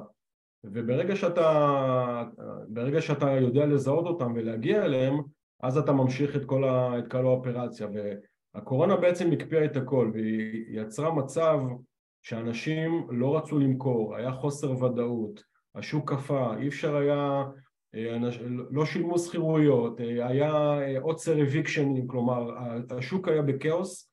וברגע 0.63 1.15
שאתה, 1.15 2.23
ברגע 2.67 3.01
שאתה 3.01 3.31
יודע 3.31 3.65
לזהות 3.65 4.05
אותם 4.05 4.33
ולהגיע 4.35 4.85
אליהם, 4.85 5.17
אז 5.63 5.77
אתה 5.77 5.91
ממשיך 5.91 6.35
את 6.35 6.45
כל, 6.45 6.63
ה, 6.63 6.99
את 6.99 7.11
כל 7.11 7.25
האופרציה. 7.25 7.87
והקורונה 8.55 8.95
בעצם 8.95 9.31
הקפיאה 9.31 9.65
את 9.65 9.77
הכל, 9.77 10.11
והיא 10.13 10.65
יצרה 10.69 11.13
מצב 11.13 11.59
שאנשים 12.27 13.07
לא 13.09 13.37
רצו 13.37 13.59
למכור, 13.59 14.15
היה 14.15 14.31
חוסר 14.31 14.83
ודאות, 14.83 15.43
השוק 15.75 16.13
קפא, 16.13 16.55
אי 16.57 16.67
אפשר 16.67 16.95
היה, 16.95 17.43
לא 18.69 18.85
שילמו 18.85 19.19
שכירויות, 19.19 19.99
היה 19.99 20.77
עוצר 21.01 21.41
אביקשנים, 21.41 22.07
כלומר 22.07 22.57
השוק 22.89 23.27
היה 23.27 23.41
בכאוס, 23.41 24.11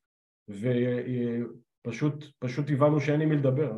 פשוט, 1.81 2.25
פשוט 2.39 2.65
הבנו 2.69 2.99
שאין 2.99 3.21
עם 3.21 3.29
מי 3.29 3.35
לדבר. 3.35 3.77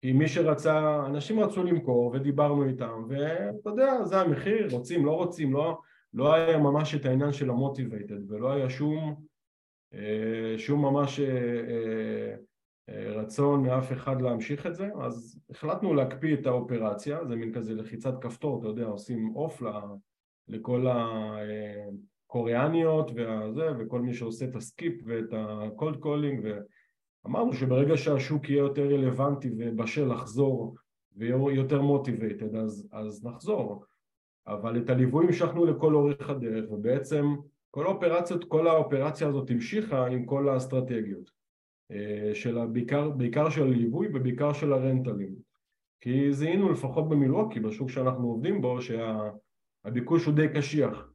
כי 0.00 0.12
מי 0.12 0.28
שרצה, 0.28 1.06
אנשים 1.06 1.40
רצו 1.40 1.64
למכור 1.64 2.10
ודיברנו 2.14 2.68
איתם 2.68 3.04
ואתה 3.08 3.70
יודע, 3.70 4.04
זה 4.04 4.20
המחיר, 4.20 4.68
רוצים, 4.70 5.06
לא 5.06 5.12
רוצים, 5.16 5.52
לא, 5.52 5.78
לא 6.14 6.34
היה 6.34 6.58
ממש 6.58 6.94
את 6.94 7.06
העניין 7.06 7.32
של 7.32 7.50
המוטיבייטד 7.50 8.30
ולא 8.30 8.52
היה 8.52 8.70
שום, 8.70 9.14
אה, 9.94 10.54
שום 10.58 10.82
ממש 10.82 11.20
אה, 11.20 12.34
רצון 12.88 13.62
מאף 13.62 13.92
אחד 13.92 14.22
להמשיך 14.22 14.66
את 14.66 14.74
זה, 14.74 14.88
אז 15.00 15.40
החלטנו 15.50 15.94
להקפיא 15.94 16.34
את 16.34 16.46
האופרציה, 16.46 17.24
זה 17.24 17.36
מין 17.36 17.52
כזה 17.52 17.74
לחיצת 17.74 18.14
כפתור, 18.20 18.60
אתה 18.60 18.68
יודע, 18.68 18.84
עושים 18.84 19.32
אוף 19.36 19.62
לכל 20.48 20.86
הקוריאניות 22.28 23.10
והזה, 23.14 23.68
וכל 23.78 24.00
מי 24.00 24.14
שעושה 24.14 24.44
את 24.44 24.56
ה 24.56 24.64
skip 24.64 24.94
ואת 25.06 25.32
ה 25.32 25.45
cold 25.45 25.96
calling, 25.96 26.48
ואמרנו 27.24 27.52
שברגע 27.52 27.96
שהשוק 27.96 28.48
יהיה 28.48 28.58
יותר 28.58 28.86
רלוונטי 28.86 29.50
ובשל 29.58 30.12
לחזור 30.12 30.76
ויהיה 31.16 31.36
יותר 31.54 31.82
motivated, 31.82 32.56
אז, 32.56 32.88
אז 32.92 33.24
נחזור. 33.24 33.84
אבל 34.46 34.78
את 34.78 34.90
הליווי 34.90 35.26
המשכנו 35.26 35.64
לכל 35.64 35.94
אורך 35.94 36.30
הדרך, 36.30 36.70
ובעצם 36.70 37.34
כל 37.70 37.86
האופרציות, 37.86 38.44
כל 38.44 38.66
האופרציה 38.66 39.28
הזאת 39.28 39.50
המשיכה 39.50 40.06
עם 40.06 40.24
כל 40.24 40.48
האסטרטגיות. 40.48 41.43
אה, 41.90 42.30
של 42.34 42.66
בעיקר, 42.66 43.10
בעיקר 43.10 43.50
של 43.50 43.62
הליווי 43.62 44.08
ובעיקר 44.14 44.52
של 44.52 44.72
ה 44.72 44.79
rentalים 44.79 45.34
כי 46.04 46.32
זיהינו 46.32 46.72
לפחות 46.72 47.08
במילווקי, 47.08 47.60
בשוק 47.60 47.90
שאנחנו 47.90 48.26
עובדים 48.28 48.60
בו, 48.60 48.78
שהביקוש 48.82 50.24
הוא 50.24 50.34
די 50.34 50.48
קשיח 50.48 51.08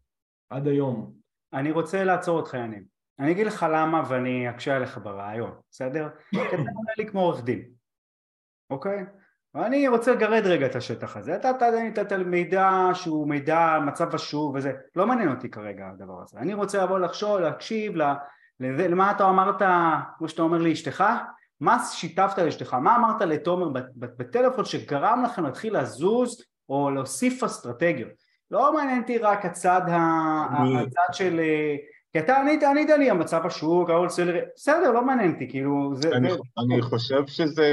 עד 0.49 0.67
היום. 0.67 1.13
אני 1.53 1.71
רוצה 1.71 2.03
לעצור 2.03 2.37
אותך 2.37 2.53
יניב. 2.53 2.83
אני 3.19 3.31
אגיד 3.31 3.47
לך 3.47 3.65
למה 3.73 4.03
ואני 4.09 4.49
אקשה 4.49 4.75
עליך 4.75 4.99
ברעיון, 5.03 5.51
בסדר? 5.71 6.09
כי 6.29 6.37
אתה 6.41 6.55
אומר 6.55 6.93
לי 6.97 7.07
כמו 7.07 7.21
עורך 7.21 7.43
דין, 7.43 7.69
אוקיי? 8.69 9.05
ואני 9.53 9.87
רוצה 9.87 10.11
לגרד 10.11 10.43
רגע 10.45 10.65
את 10.65 10.75
השטח 10.75 11.17
הזה. 11.17 11.35
אתה 11.35 11.51
נתת 11.87 12.11
מידע 12.11 12.69
שהוא 12.93 13.29
מידע 13.29 13.79
מצב 13.87 14.15
השוק 14.15 14.55
וזה, 14.55 14.73
לא 14.95 15.07
מעניין 15.07 15.29
אותי 15.29 15.49
כרגע 15.49 15.89
הדבר 15.89 16.21
הזה. 16.21 16.39
אני 16.39 16.53
רוצה 16.53 16.83
לבוא 16.83 16.99
לחשוב, 16.99 17.39
להקשיב, 17.39 17.93
למה 18.59 19.11
אתה 19.11 19.29
אמרת, 19.29 19.61
כמו 20.17 20.29
שאתה 20.29 20.41
אומר 20.41 20.57
לאשתך, 20.57 21.03
מה 21.59 21.77
שיתפת 21.91 22.37
לאשתך, 22.37 22.73
מה 22.73 22.95
אמרת 22.95 23.21
לתומר 23.21 23.81
בטלפון 23.95 24.65
שגרם 24.65 25.23
לכם 25.25 25.43
להתחיל 25.43 25.77
לזוז 25.77 26.43
או 26.69 26.89
להוסיף 26.91 27.43
אסטרטגיות. 27.43 28.11
לא 28.51 28.73
מעניין 28.73 29.01
אותי 29.01 29.17
רק 29.17 29.45
הצד, 29.45 29.81
הצד 29.87 31.13
של... 31.13 31.39
כי 32.13 32.19
אתה 32.19 32.39
ענית, 32.39 32.63
ענית 32.63 32.89
לי 32.89 33.09
המצב 33.09 33.45
השוק, 33.45 33.89
ההולסלר, 33.89 34.39
בסדר, 34.55 34.91
לא 34.91 35.05
מעניין 35.05 35.33
אותי, 35.33 35.49
כאילו... 35.49 35.91
זה, 35.95 36.09
אני, 36.15 36.31
זה... 36.31 36.37
אני 36.65 36.81
חושב 36.81 37.27
שזה 37.27 37.67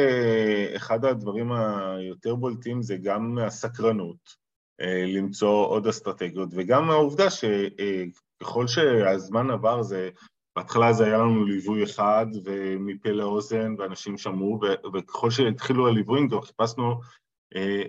אחד 0.77 1.05
הדברים 1.05 1.53
היותר 1.53 2.35
בולטים, 2.35 2.83
זה 2.83 2.97
גם 2.97 3.39
הסקרנות 3.39 4.17
אה, 4.81 5.05
למצוא 5.07 5.67
עוד 5.67 5.87
אסטרטגיות, 5.87 6.49
וגם 6.53 6.91
העובדה 6.91 7.27
שככל 7.31 8.67
שהזמן 8.67 9.51
עבר 9.51 9.83
זה 9.83 10.11
בהתחלה 10.57 10.93
זה 10.93 11.05
היה 11.05 11.19
לנו 11.19 11.45
ליווי 11.45 11.85
אחד 11.85 12.27
ומפה 12.45 13.11
לאוזן 13.11 13.75
ואנשים 13.79 14.19
שמעו 14.19 14.61
וככל 14.95 15.31
שהתחילו 15.31 15.89
הליוויים 15.89 16.29
גם 16.29 16.41
חיפשנו, 16.41 17.01
אה, 17.57 17.83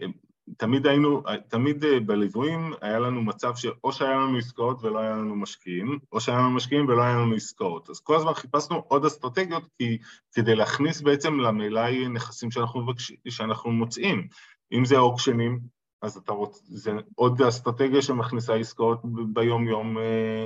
תמיד 0.57 0.87
היינו, 0.87 1.21
תמיד 1.47 1.85
אה, 1.85 1.99
בליוויים 1.99 2.73
היה 2.81 2.99
לנו 2.99 3.21
מצב 3.21 3.55
שאו 3.55 3.91
שהיה 3.91 4.15
לנו 4.15 4.37
עסקאות 4.37 4.83
ולא 4.83 4.99
היה 4.99 5.11
לנו 5.11 5.35
משקיעים, 5.35 5.99
או 6.11 6.21
שהיה 6.21 6.37
לנו 6.37 6.51
משקיעים 6.51 6.87
ולא 6.87 7.01
היה 7.01 7.15
לנו 7.15 7.35
עסקאות. 7.35 7.89
אז 7.89 7.99
כל 7.99 8.15
הזמן 8.15 8.33
חיפשנו 8.33 8.83
עוד 8.87 9.05
אסטרטגיות 9.05 9.63
כי, 9.77 9.97
כדי 10.33 10.55
להכניס 10.55 11.01
בעצם 11.01 11.39
למלאי 11.39 12.07
נכסים 12.07 12.51
שאנחנו, 12.51 12.81
מבקש, 12.81 13.11
שאנחנו 13.29 13.71
מוצאים. 13.71 14.27
אם 14.71 14.85
זה 14.85 14.97
אוקשנים, 14.97 15.59
אז 16.01 16.17
אתה 16.17 16.31
רוצה, 16.31 16.59
זה 16.63 16.91
עוד 17.15 17.41
אסטרטגיה 17.41 18.01
שמכניסה 18.01 18.55
עסקאות 18.55 19.01
ביום 19.33 19.67
יום 19.67 19.97
אה, 19.97 20.45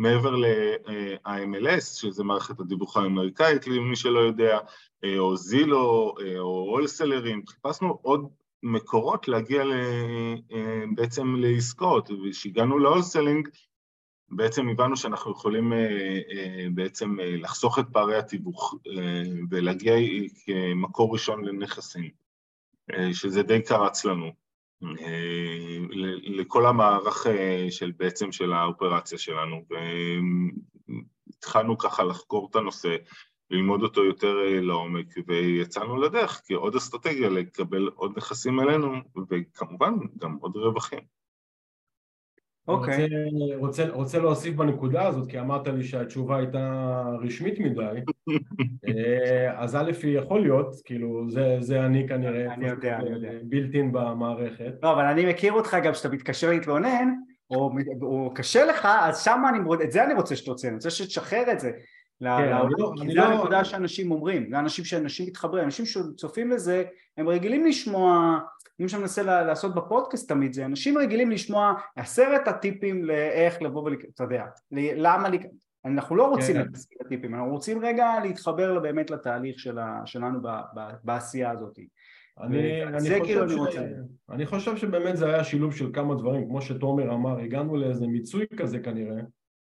מעבר 0.00 0.36
ל-IMLS, 0.36 1.80
שזה 1.80 2.24
מערכת 2.24 2.60
הדיווח 2.60 2.96
האמריקאית, 2.96 3.66
למי 3.66 3.96
שלא 3.96 4.18
יודע, 4.18 4.58
אה, 5.04 5.18
או 5.18 5.36
זילו, 5.36 6.14
אה, 6.20 6.38
או 6.38 6.70
הולסלרים, 6.70 7.46
חיפשנו 7.46 7.98
עוד 8.02 8.28
מקורות 8.62 9.28
להגיע 9.28 9.62
אה, 9.62 10.84
בעצם 10.94 11.34
לעסקאות, 11.38 12.10
וכשהגענו 12.10 12.78
להולסלינג, 12.78 13.48
בעצם 14.28 14.68
הבנו 14.68 14.96
שאנחנו 14.96 15.32
יכולים 15.32 15.72
בעצם 16.74 17.16
לחסוך 17.20 17.78
את 17.78 17.84
פערי 17.92 18.16
התיווך 18.16 18.74
ולהגיע 19.50 19.94
כמקור 20.44 21.12
ראשון 21.12 21.44
לנכסים, 21.44 22.10
שזה 23.12 23.42
די 23.42 23.62
קרץ 23.62 24.04
לנו. 24.04 24.32
אה, 24.82 25.78
לכל 26.22 26.66
המערך 26.66 27.26
אה, 27.26 27.66
של 27.70 27.92
בעצם 27.96 28.32
של 28.32 28.52
האופרציה 28.52 29.18
שלנו 29.18 29.64
והתחלנו 31.30 31.78
ככה 31.78 32.04
לחקור 32.04 32.48
את 32.50 32.56
הנושא, 32.56 32.96
ללמוד 33.50 33.82
אותו 33.82 34.04
יותר 34.04 34.36
אה, 34.46 34.60
לעומק 34.60 35.06
ויצאנו 35.26 35.96
לדרך 35.96 36.42
כעוד 36.46 36.76
אסטרטגיה 36.76 37.28
לקבל 37.28 37.88
עוד 37.94 38.12
נכסים 38.16 38.60
אלינו 38.60 38.96
וכמובן 39.30 39.94
גם 40.18 40.36
עוד 40.40 40.56
רווחים. 40.56 41.19
אוקיי. 42.68 43.06
Okay. 43.06 43.08
רוצה, 43.56 43.56
רוצה, 43.56 43.88
רוצה 43.88 44.18
להוסיף 44.18 44.54
בנקודה 44.54 45.06
הזאת, 45.06 45.30
כי 45.30 45.40
אמרת 45.40 45.68
לי 45.68 45.84
שהתשובה 45.84 46.36
הייתה 46.36 47.02
רשמית 47.22 47.60
מדי, 47.60 48.00
אה, 48.88 49.62
אז 49.62 49.76
א', 49.76 49.90
היא 50.02 50.18
יכול 50.18 50.40
להיות, 50.40 50.74
כאילו, 50.84 51.30
זה, 51.30 51.56
זה 51.60 51.86
אני 51.86 52.08
כנראה, 52.08 52.54
אני 52.54 52.68
יודע, 52.68 52.96
אני 52.96 53.10
יודע. 53.10 53.28
בילטין 53.42 53.92
במערכת. 53.92 54.72
לא, 54.82 54.92
אבל 54.92 55.04
אני 55.04 55.26
מכיר 55.26 55.52
אותך 55.52 55.76
גם 55.84 55.92
כשאתה 55.92 56.08
מתקשר 56.08 56.50
להתלונן, 56.50 57.08
או, 57.50 57.70
או 58.02 58.32
קשה 58.34 58.64
לך, 58.64 58.88
אז 59.00 59.24
שם 59.24 59.42
אני, 59.48 59.84
את 59.84 59.92
זה 59.92 60.04
אני 60.04 60.14
רוצה 60.14 60.36
שתוצא, 60.36 60.68
אני 60.68 60.74
רוצה 60.74 60.90
שתשחרר 60.90 61.52
את 61.52 61.60
זה. 61.60 61.70
כן, 62.20 62.50
לעולם, 62.50 62.70
לא, 62.78 62.92
כי 63.02 63.08
זה 63.08 63.14
לא... 63.14 63.22
הנקודה 63.22 63.64
שאנשים 63.64 64.10
אומרים, 64.10 64.50
זה 64.50 64.58
אנשים 64.58 64.84
שאנשים 64.84 65.26
מתחברים, 65.26 65.64
אנשים 65.64 65.86
שצופים 65.86 66.50
לזה, 66.50 66.84
הם 67.16 67.28
רגילים 67.28 67.66
לשמוע 67.66 68.38
אם 68.80 68.88
שאני 68.88 69.02
מנסה 69.02 69.22
לעשות 69.22 69.74
בפודקאסט 69.74 70.28
תמיד 70.28 70.52
זה 70.52 70.64
אנשים 70.64 70.98
רגילים 70.98 71.30
לשמוע 71.30 71.74
עשרת 71.96 72.48
הטיפים 72.48 73.04
לאיך 73.04 73.62
לבוא 73.62 73.82
ול... 73.82 73.96
אתה 74.14 74.24
יודע, 74.24 74.44
למה, 74.72 75.28
אנחנו 75.84 76.16
לא 76.16 76.28
רוצים 76.28 76.56
כן. 76.56 76.60
את 76.60 77.00
הטיפים, 77.06 77.34
אנחנו 77.34 77.50
רוצים 77.50 77.84
רגע 77.84 78.06
להתחבר 78.22 78.80
באמת 78.80 79.10
לתהליך 79.10 79.58
שלה, 79.58 80.00
שלנו 80.04 80.42
ב, 80.42 80.46
ב, 80.46 80.80
בעשייה 81.04 81.50
הזאת. 81.50 81.78
אני, 82.40 82.84
אני, 82.84 83.00
חושב 83.00 83.24
כאילו 83.24 83.50
ש... 83.50 83.54
רוצה... 83.54 83.86
אני 84.30 84.46
חושב 84.46 84.76
שבאמת 84.76 85.16
זה 85.16 85.26
היה 85.26 85.44
שילוב 85.44 85.74
של 85.74 85.90
כמה 85.92 86.14
דברים, 86.14 86.48
כמו 86.48 86.62
שתומר 86.62 87.14
אמר, 87.14 87.38
הגענו 87.38 87.76
לאיזה 87.76 88.06
מיצוי 88.06 88.46
כזה 88.56 88.78
כנראה, 88.78 89.22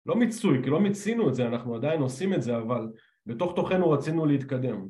לא 0.05 0.15
מיצוי, 0.15 0.63
כי 0.63 0.69
לא 0.69 0.79
מיצינו 0.79 1.29
את 1.29 1.35
זה, 1.35 1.47
אנחנו 1.47 1.75
עדיין 1.75 2.01
עושים 2.01 2.33
את 2.33 2.41
זה, 2.41 2.57
אבל 2.57 2.87
בתוך 3.25 3.55
תוכנו 3.55 3.91
רצינו 3.91 4.25
להתקדם. 4.25 4.87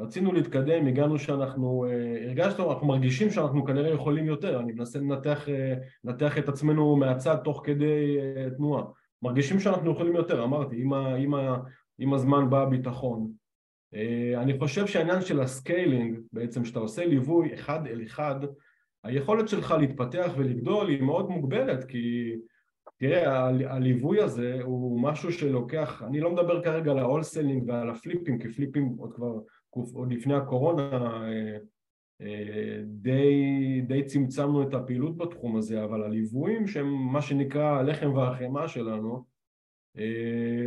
רצינו 0.00 0.32
להתקדם, 0.32 0.86
הגענו 0.86 1.18
שאנחנו, 1.18 1.84
אה, 1.88 2.26
הרגשנו, 2.26 2.72
אנחנו 2.72 2.86
מרגישים 2.86 3.30
שאנחנו 3.30 3.64
כנראה 3.64 3.90
יכולים 3.90 4.26
יותר, 4.26 4.60
אני 4.60 4.72
מנסה 4.72 4.98
לנתח, 4.98 5.48
אה, 5.48 5.74
לנתח 6.04 6.38
את 6.38 6.48
עצמנו 6.48 6.96
מהצד 6.96 7.36
תוך 7.44 7.62
כדי 7.64 8.18
אה, 8.20 8.50
תנועה, 8.56 8.84
מרגישים 9.22 9.60
שאנחנו 9.60 9.92
יכולים 9.92 10.16
יותר, 10.16 10.44
אמרתי, 10.44 10.76
עם, 10.80 10.92
ה, 10.92 11.14
עם, 11.14 11.34
ה, 11.34 11.56
עם 11.98 12.14
הזמן 12.14 12.50
בא 12.50 12.62
הביטחון. 12.62 13.30
אני 14.36 14.58
חושב 14.58 14.86
שהעניין 14.86 15.20
של 15.20 15.40
ה 15.40 15.49
scaling, 15.49 16.18
בעצם 16.32 16.64
שאתה 16.64 16.78
עושה 16.78 17.06
ליווי 17.06 17.54
אחד 17.54 17.86
אל 17.86 18.02
אחד, 18.02 18.34
היכולת 19.04 19.48
שלך 19.48 19.74
להתפתח 19.78 20.32
ולגדול 20.36 20.88
היא 20.88 21.02
מאוד 21.02 21.30
מוגבלת, 21.30 21.84
כי 21.84 22.34
תראה, 22.98 23.48
הליווי 23.48 24.22
הזה 24.22 24.58
הוא 24.62 25.00
משהו 25.00 25.32
שלוקח, 25.32 26.02
אני 26.02 26.20
לא 26.20 26.32
מדבר 26.32 26.62
כרגע 26.62 26.90
על 26.90 26.98
ה 26.98 27.04
wholesaling 27.04 27.68
ועל 27.68 27.90
ה 27.90 27.96
flipים, 27.96 28.38
כי 28.38 28.48
flipים 28.48 28.96
עוד 28.98 29.12
כבר 29.12 29.38
עוד 29.70 30.12
לפני 30.12 30.34
הקורונה 30.34 30.90
אה, 31.28 31.58
אה, 32.20 32.82
די, 32.84 33.80
די 33.86 34.04
צמצמנו 34.04 34.62
את 34.62 34.74
הפעילות 34.74 35.16
בתחום 35.16 35.56
הזה, 35.56 35.84
אבל 35.84 36.02
הליוויים 36.02 36.66
שהם 36.66 37.12
מה 37.12 37.22
שנקרא 37.22 37.78
הלחם 37.78 38.14
והחמאה 38.14 38.68
שלנו 38.68 39.24
אה, 39.98 40.66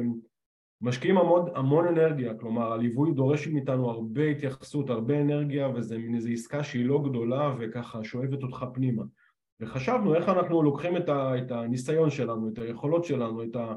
משקיעים 0.81 1.17
המון, 1.17 1.45
המון 1.55 1.87
אנרגיה, 1.87 2.33
כלומר 2.33 2.73
הליווי 2.73 3.11
דורש 3.13 3.47
מאיתנו 3.47 3.89
הרבה 3.89 4.23
התייחסות, 4.23 4.89
הרבה 4.89 5.21
אנרגיה 5.21 5.69
וזה 5.69 5.97
מין 5.97 6.15
איזו 6.15 6.29
עסקה 6.29 6.63
שהיא 6.63 6.85
לא 6.85 7.03
גדולה 7.09 7.55
וככה 7.59 8.03
שואבת 8.03 8.43
אותך 8.43 8.65
פנימה 8.73 9.03
וחשבנו 9.61 10.15
איך 10.15 10.29
אנחנו 10.29 10.63
לוקחים 10.63 10.97
את, 10.97 11.09
ה, 11.09 11.37
את 11.37 11.51
הניסיון 11.51 12.09
שלנו, 12.09 12.49
את 12.49 12.57
היכולות 12.57 13.03
שלנו, 13.03 13.43
את, 13.43 13.55
ה, 13.55 13.75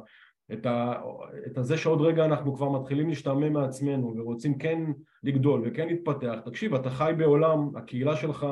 את, 0.53 0.67
ה, 0.67 1.03
את 1.47 1.59
הזה 1.59 1.77
שעוד 1.77 2.01
רגע 2.01 2.25
אנחנו 2.25 2.55
כבר 2.55 2.69
מתחילים 2.69 3.09
להשתעמם 3.09 3.53
מעצמנו 3.53 4.15
ורוצים 4.17 4.59
כן 4.59 4.83
לגדול 5.23 5.62
וכן 5.65 5.89
להתפתח, 5.89 6.35
תקשיב, 6.45 6.75
אתה 6.75 6.91
חי 6.91 7.12
בעולם, 7.19 7.77
הקהילה 7.77 8.17
שלך 8.17 8.47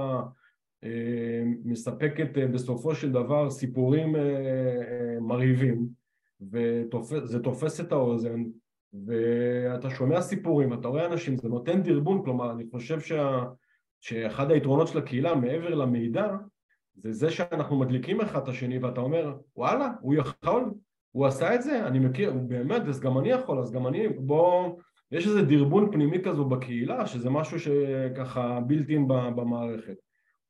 אה, 0.84 1.42
מספקת 1.64 2.38
אה, 2.38 2.46
בסופו 2.46 2.94
של 2.94 3.12
דבר 3.12 3.50
סיפורים 3.50 4.16
אה, 4.16 4.20
אה, 4.20 5.20
מרהיבים 5.20 5.88
וזה 6.40 7.42
תופס 7.42 7.80
את 7.80 7.92
האוזן 7.92 8.44
ואתה 9.06 9.90
שומע 9.90 10.20
סיפורים, 10.20 10.72
אתה 10.72 10.88
רואה 10.88 11.06
אנשים, 11.06 11.36
זה 11.36 11.48
נותן 11.48 11.82
דרבון, 11.82 12.24
כלומר 12.24 12.50
אני 12.50 12.64
חושב 12.70 13.00
שה... 13.00 13.44
שאחד 14.00 14.50
היתרונות 14.50 14.88
של 14.88 14.98
הקהילה 14.98 15.34
מעבר 15.34 15.74
למידע 15.74 16.36
זה 17.02 17.12
זה 17.12 17.30
שאנחנו 17.30 17.78
מדליקים 17.78 18.20
אחד 18.20 18.42
את 18.42 18.48
השני 18.48 18.78
ואתה 18.78 19.00
אומר 19.00 19.36
וואלה 19.56 19.88
הוא 20.00 20.14
יכול, 20.14 20.70
הוא 21.12 21.26
עשה 21.26 21.54
את 21.54 21.62
זה, 21.62 21.86
אני 21.86 21.98
מכיר, 21.98 22.30
הוא 22.30 22.48
באמת, 22.48 22.82
אז 22.88 23.00
גם 23.00 23.18
אני 23.18 23.30
יכול, 23.30 23.58
אז 23.58 23.72
גם 23.72 23.86
אני, 23.86 24.08
בוא, 24.08 24.76
יש 25.12 25.26
איזה 25.26 25.42
דרבון 25.42 25.92
פנימי 25.92 26.22
כזו 26.22 26.44
בקהילה 26.44 27.06
שזה 27.06 27.30
משהו 27.30 27.60
שככה 27.60 28.60
built 28.66 28.94
in 28.94 29.08
במערכת. 29.08 29.96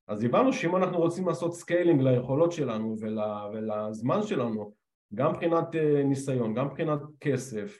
אז 0.08 0.24
הבנו 0.24 0.52
שאם 0.52 0.76
אנחנו 0.76 0.98
רוצים 0.98 1.28
לעשות 1.28 1.54
scaling 1.54 2.02
ליכולות 2.02 2.52
שלנו 2.52 2.96
ול, 3.00 3.18
ולזמן 3.52 4.22
שלנו 4.22 4.72
גם 5.14 5.32
מבחינת 5.32 5.74
אה, 5.74 6.02
ניסיון, 6.04 6.54
גם 6.54 6.66
מבחינת 6.66 7.00
כסף, 7.20 7.78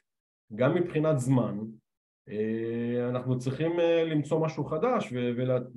גם 0.55 0.75
מבחינת 0.75 1.19
זמן 1.19 1.59
אנחנו 3.09 3.39
צריכים 3.39 3.81
אה, 3.81 4.05
למצוא 4.05 4.41
משהו 4.41 4.65
חדש 4.65 5.13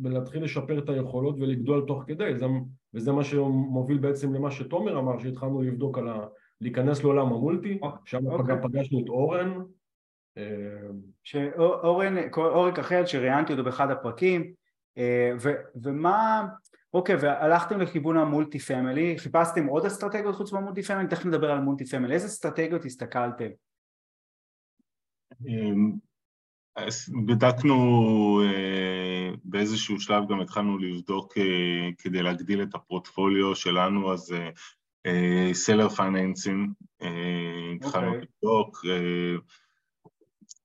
ולהתחיל 0.03 0.43
לשפר 0.43 0.79
את 0.79 0.89
היכולות 0.89 1.35
ולגדול 1.39 1.85
תוך 1.87 2.03
כדי. 2.07 2.37
זה, 2.37 2.45
וזה 2.93 3.11
מה 3.11 3.23
שמוביל 3.23 3.97
בעצם 3.97 4.33
למה 4.33 4.51
שתומר 4.51 4.99
אמר 4.99 5.19
שהתחלנו 5.19 5.61
לבדוק 5.61 5.97
על 5.97 6.09
ה... 6.09 6.27
להיכנס 6.61 7.03
לעולם 7.03 7.27
המולטי, 7.27 7.79
שם 8.05 8.27
okay. 8.27 8.31
אוקיי. 8.31 8.55
פגשנו 8.63 8.99
את 8.99 9.09
אורן. 9.09 9.53
שאורן, 11.23 12.15
אורן 12.37 12.75
כחל 12.75 13.05
שראיינתי 13.05 13.53
אותו 13.53 13.63
באחד 13.63 13.91
הפרקים. 13.91 14.53
ו, 15.41 15.49
ומה, 15.83 16.47
אוקיי 16.93 17.15
והלכתם 17.15 17.81
לכיוון 17.81 18.17
ה 18.17 18.59
multifamily, 18.59 19.17
חיפשתם 19.17 19.65
עוד 19.65 19.85
אסטרטגיות 19.85 20.35
חוץ 20.35 20.53
מה 20.53 20.83
multifamily, 20.83 21.07
תכף 21.07 21.25
נדבר 21.25 21.51
על 21.51 21.59
multifamily, 21.59 22.13
איזה 22.13 22.27
אסטרטגיות 22.27 22.85
הסתכלתם? 22.85 23.49
בדקנו 27.25 28.41
אה, 28.45 29.31
באיזשהו 29.43 29.99
שלב 29.99 30.29
גם 30.29 30.41
התחלנו 30.41 30.77
לבדוק 30.77 31.37
אה, 31.37 31.89
כדי 31.97 32.23
להגדיל 32.23 32.63
את 32.63 32.75
הפורטפוליו 32.75 33.55
שלנו 33.55 34.13
אז 34.13 34.35
seller 35.53 35.83
אה, 35.83 35.89
financing 35.89 36.73
התחלנו 37.75 38.07
אוקיי. 38.07 38.21
לבדוק 38.21 38.85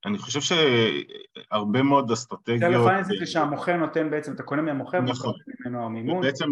אני 0.07 0.19
חושב 0.19 0.41
שהרבה 0.41 1.83
מאוד 1.83 2.11
אסטרטגיות... 2.11 2.61
סלר 2.61 2.85
פייננסים 2.85 3.17
זה 3.19 3.27
שהמוכר 3.27 3.77
נותן 3.77 4.11
בעצם, 4.11 4.33
אתה 4.33 4.43
קונה 4.43 4.63
מהמוכר 4.63 5.01
נכון, 5.01 5.35
ממנו 5.49 5.85
המימון. 5.85 6.23
בעצם 6.23 6.47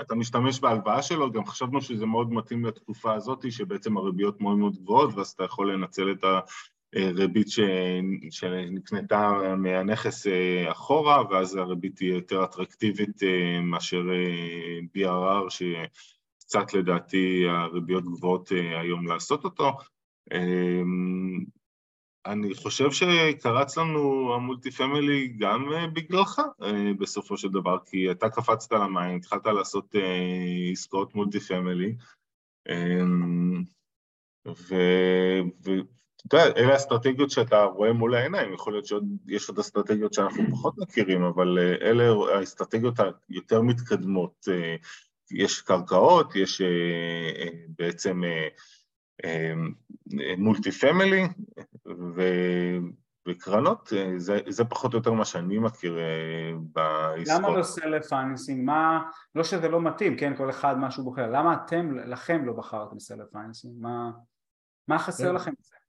אתה 0.00 0.14
משתמש 0.14 0.60
בהלוואה 0.60 1.02
שלו, 1.02 1.32
גם 1.32 1.46
חשבנו 1.46 1.80
שזה 1.80 2.06
מאוד 2.06 2.32
מתאים 2.32 2.64
לתקופה 2.64 3.14
הזאת 3.14 3.52
שבעצם 3.52 3.96
הריביות 3.96 4.40
מאוד 4.40 4.58
מאוד 4.58 4.76
גבוהות 4.76 5.14
ואז 5.14 5.28
אתה 5.28 5.44
יכול 5.44 5.72
לנצל 5.72 6.10
את 6.10 6.24
ה... 6.24 6.40
ריבית 6.94 7.46
שנקנתה 8.30 9.30
מהנכס 9.56 10.26
אה, 10.26 10.72
אחורה 10.72 11.22
ואז 11.30 11.56
הריבית 11.56 11.96
תהיה 11.96 12.14
יותר 12.14 12.44
אטרקטיבית 12.44 13.22
אה, 13.22 13.60
מאשר 13.60 14.02
אה, 14.12 14.78
BRR 14.96 15.50
שקצת 15.50 16.74
לדעתי 16.74 17.44
הריביות 17.48 18.04
גבוהות 18.04 18.52
היום 18.80 19.06
לעשות 19.06 19.44
אותו. 19.44 19.72
אני 22.26 22.54
חושב 22.54 22.90
שקרץ 22.90 23.78
לנו 23.78 24.34
ה 24.34 24.70
multifamily 24.70 25.28
גם 25.38 25.66
בגללך 25.92 26.40
בסופו 26.98 27.36
של 27.36 27.48
דבר, 27.48 27.78
כי 27.86 28.10
אתה 28.10 28.28
קפצת 28.28 28.72
למים, 28.72 29.16
התחלת 29.16 29.46
לעשות 29.46 29.94
עסקאות 30.72 31.14
multifamily 31.14 31.94
ו... 34.46 34.74
אתה 36.26 36.36
יודע, 36.36 36.60
אלה 36.60 36.72
האסטרטגיות 36.72 37.30
שאתה 37.30 37.64
רואה 37.64 37.92
מול 37.92 38.14
העיניים, 38.14 38.52
יכול 38.54 38.72
להיות 38.72 38.86
שיש 38.86 39.48
עוד 39.48 39.58
אסטרטגיות 39.58 40.14
שאנחנו 40.14 40.42
פחות 40.50 40.78
מכירים, 40.78 41.22
אבל 41.22 41.58
אה, 41.58 41.88
אלה 41.88 42.04
האסטרטגיות 42.34 42.94
היותר 43.28 43.62
מתקדמות. 43.62 44.48
אה, 44.50 44.76
יש 45.30 45.60
קרקעות, 45.60 46.36
יש 46.36 46.60
אה, 46.60 47.48
בעצם 47.78 48.22
multifamily 50.38 51.28
וקרנות, 53.28 53.92
זה, 54.16 54.38
זה 54.48 54.64
פחות 54.64 54.92
או 54.92 54.98
יותר 54.98 55.12
מה 55.12 55.24
שאני 55.24 55.58
מכיר 55.58 55.98
בעסקות. 56.72 57.38
למה 57.38 57.50
לא 57.50 57.62
seller 57.62 58.06
financing? 58.06 58.64
מה, 58.64 59.02
לא 59.34 59.44
שזה 59.44 59.68
לא 59.68 59.80
מתאים, 59.80 60.16
כן, 60.16 60.36
כל 60.36 60.50
אחד 60.50 60.78
מה 60.78 60.90
שהוא 60.90 61.04
בוחר, 61.04 61.30
למה 61.30 61.54
אתם, 61.54 61.98
לכם 61.98 62.44
לא 62.44 62.52
בחרתם 62.52 62.98
seller 62.98 63.26
financing? 63.32 63.74
מה, 63.80 64.10
מה 64.88 64.98
חסר. 64.98 65.32
לכם 65.32 65.52
בזה? 65.60 65.79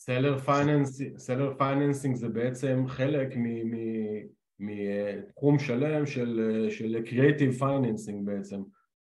seller 0.00 1.54
financing 1.58 2.16
זה 2.16 2.28
בעצם 2.28 2.84
חלק 2.88 3.28
מתחום 4.58 5.58
שלם 5.58 6.06
של, 6.06 6.66
של 6.70 7.02
Creative 7.04 7.60
Financing 7.60 8.24
בעצם, 8.24 8.62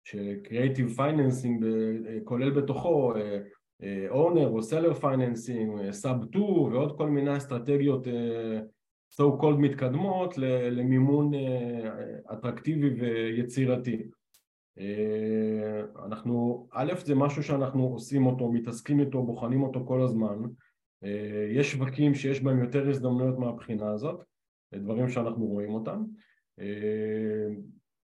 ש-Creative 0.05 0.99
Financing 0.99 1.65
כולל 2.25 2.51
בתוכו 2.51 3.13
owner 4.09 4.49
או 4.49 4.63
seller 4.63 4.95
financing, 4.95 5.91
sub 5.91 6.25
2 6.31 6.45
ועוד 6.45 6.97
כל 6.97 7.09
מיני 7.09 7.37
אסטרטגיות 7.37 8.07
so 9.15 9.43
called 9.43 9.59
מתקדמות 9.59 10.39
למימון 10.71 11.31
אטרקטיבי 12.33 12.89
ויצירתי. 12.89 14.03
אנחנו, 16.05 16.67
א' 16.73 16.93
זה 17.05 17.15
משהו 17.15 17.43
שאנחנו 17.43 17.85
עושים 17.85 18.27
אותו, 18.27 18.53
מתעסקים 18.53 19.01
איתו, 19.01 19.23
בוחנים 19.23 19.63
אותו 19.63 19.85
כל 19.87 20.03
הזמן 20.03 20.39
אה, 20.45 20.70
יש 21.51 21.73
שווקים 21.73 22.15
שיש 22.15 22.43
בהם 22.43 22.63
יותר 22.63 22.89
הזדמנויות 22.89 23.39
מהבחינה 23.39 23.91
הזאת, 23.91 24.25
דברים 24.75 25.09
שאנחנו 25.09 25.47
רואים 25.47 25.75
אותם. 25.75 26.05
אה, 26.61 27.47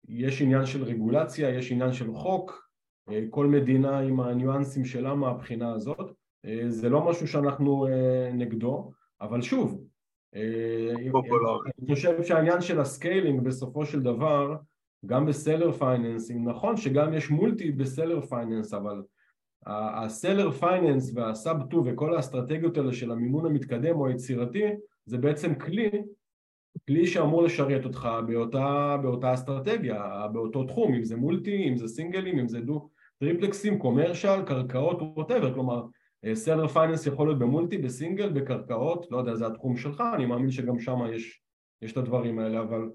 יש 0.08 0.42
עניין 0.42 0.66
של 0.66 0.84
רגולציה, 0.84 1.50
יש 1.50 1.72
עניין 1.72 1.94
של 1.94 2.14
חוק, 2.14 2.70
אה, 3.10 3.20
כל 3.30 3.48
מדינה 3.48 4.00
עם 4.00 4.20
הניואנסים 4.20 4.86
שלה 4.86 5.16
מהבחינה 5.16 5.74
הזאת. 5.74 6.12
זה 6.68 6.90
לא 6.90 7.10
משהו 7.10 7.28
שאנחנו 7.28 7.88
נגדו, 8.34 8.92
אבל 9.22 9.42
שוב, 9.42 9.84
אני 10.34 11.96
חושב 11.96 12.24
שהעניין 12.24 12.62
של 12.62 12.80
ה 12.80 12.88
scaling 12.88 13.44
בסופו 13.44 13.86
של 13.86 14.02
דבר, 14.02 14.56
גם 15.06 15.26
ב 15.26 15.32
seller 15.32 15.72
financing, 15.72 16.48
נכון 16.50 16.78
שגם 16.78 17.14
יש 17.14 17.30
multi 17.30 17.72
ב 17.72 17.79
seller 17.79 18.22
finance, 18.22 18.74
אבל 18.74 19.02
ה 19.70 19.82
seller 19.82 20.52
finance 20.52 21.12
וה 21.16 21.33
sub 21.33 21.58
2 21.68 21.84
וכל 21.86 22.16
האסטרטגיות 22.16 22.78
האלה 22.78 22.94
של 22.94 23.12
המימון 23.12 23.46
המתקדם 23.46 23.96
או 23.96 24.08
היצירתי 24.08 24.64
זה 25.06 25.18
בעצם 25.18 25.56
כלי, 25.56 25.90
כלי 26.88 27.08
שאמור 27.08 27.44
לשרת 27.44 27.86
אותך 27.86 28.10
באותה, 28.28 28.98
באותה 29.02 29.34
אסטרטגיה, 29.34 30.28
באותו 30.34 30.64
תחום, 30.64 30.94
אם 30.94 31.04
זה 31.04 31.16
multi, 31.16 31.70
אם 31.70 31.78
זה 31.78 31.88
סינגלים, 31.88 32.40
אם 32.40 32.48
זה 32.48 32.62
דו 32.62 32.90
טריפלקסים, 33.20 33.80
commercial, 33.80 34.42
קרקעות, 34.46 35.02
whatever, 35.02 35.54
כלומר 35.54 35.84
seller 36.34 36.68
finance 36.68 37.06
יכול 37.06 37.28
להיות 37.28 37.40
ב 37.40 37.45
multi, 37.45 37.78
בסינגל, 37.78 38.30
בקרקעות, 38.30 39.08
לא 39.12 39.18
יודע, 39.18 39.36
זה 39.36 39.48
התחום 39.48 39.78
שלך, 39.78 40.04
אני 40.16 40.26
מאמין 40.26 40.52
שגם 40.52 40.80
שם 40.80 41.00
יש, 41.14 41.42
יש 41.82 41.92
את 41.92 41.98
הדברים 41.98 42.40
האלה, 42.40 42.62
אבל 42.62 42.90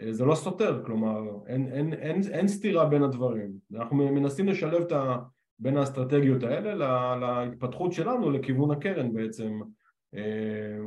אה, 0.00 0.12
זה 0.12 0.24
לא 0.24 0.34
סותר, 0.34 0.82
כלומר 0.84 1.20
אין, 1.46 1.72
אין, 1.72 1.92
אין, 1.92 2.20
אין 2.32 2.48
סתירה 2.48 2.84
בין 2.84 3.02
הדברים, 3.02 3.52
אנחנו 3.74 3.96
מנסים 3.96 4.48
לשלב 4.48 4.82
את 4.82 4.92
ה... 4.92 5.16
בין 5.58 5.76
האסטרטגיות 5.76 6.42
האלה 6.42 7.16
להתפתחות 7.16 7.92
שלנו 7.92 8.30
לכיוון 8.30 8.70
הקרן 8.70 9.12
בעצם. 9.12 9.60
אה, 10.14 10.78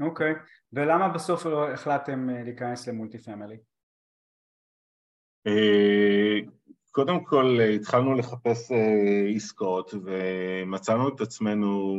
אוקיי, 0.00 0.32
okay. 0.32 0.36
ולמה 0.72 1.08
בסוף 1.08 1.46
לא 1.46 1.70
החלטתם 1.70 2.30
אה, 2.30 2.42
להיכנס 2.42 2.88
למולטי 2.88 3.18
פמילי? 3.18 3.56
אה, 5.46 6.38
קודם 6.90 7.24
כל 7.24 7.58
התחלנו 7.74 8.14
לחפש 8.14 8.72
עסקאות 9.36 9.94
ומצאנו 10.04 11.08
את 11.08 11.20
עצמנו 11.20 11.94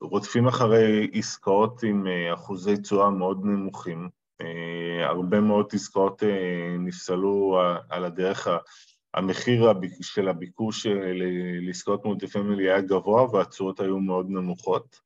רודפים 0.00 0.46
אחרי 0.46 1.10
עסקאות 1.12 1.82
עם 1.82 2.06
אחוזי 2.34 2.76
תשואה 2.76 3.10
מאוד 3.10 3.44
נמוכים. 3.44 4.08
הרבה 5.04 5.40
מאוד 5.40 5.66
עסקאות 5.72 6.22
נפסלו 6.78 7.60
על 7.88 8.04
הדרך 8.04 8.48
המחיר 9.14 9.72
של 10.00 10.28
הביקוש 10.28 10.86
אה, 10.86 11.12
לעסקאות 11.60 12.04
מולטי 12.04 12.26
פמילי 12.26 12.70
היה 12.70 12.80
גבוה 12.80 13.30
והתשואות 13.34 13.80
היו 13.80 13.98
מאוד 13.98 14.26
נמוכות. 14.30 15.00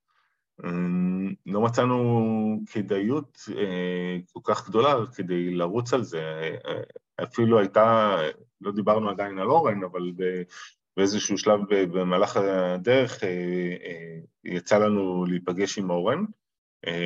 אמ, 0.64 1.34
לא 1.46 1.60
מצאנו 1.60 2.60
כדאיות 2.72 3.38
אה, 3.56 4.18
כל 4.32 4.40
כך 4.44 4.68
גדולה 4.68 4.94
כדי 5.14 5.50
לרוץ 5.54 5.94
על 5.94 6.02
זה, 6.02 6.20
אה, 6.66 6.80
אפילו 7.22 7.58
הייתה, 7.58 8.16
לא 8.60 8.72
דיברנו 8.72 9.10
עדיין 9.10 9.38
על 9.38 9.50
אורן, 9.50 9.84
אבל 9.84 10.12
באיזשהו 10.96 11.38
שלב 11.38 11.60
במהלך 11.70 12.36
הדרך 12.36 13.22
יצא 14.44 14.78
לנו 14.78 15.24
להיפגש 15.24 15.78
עם 15.78 15.90
אורן, 15.90 16.24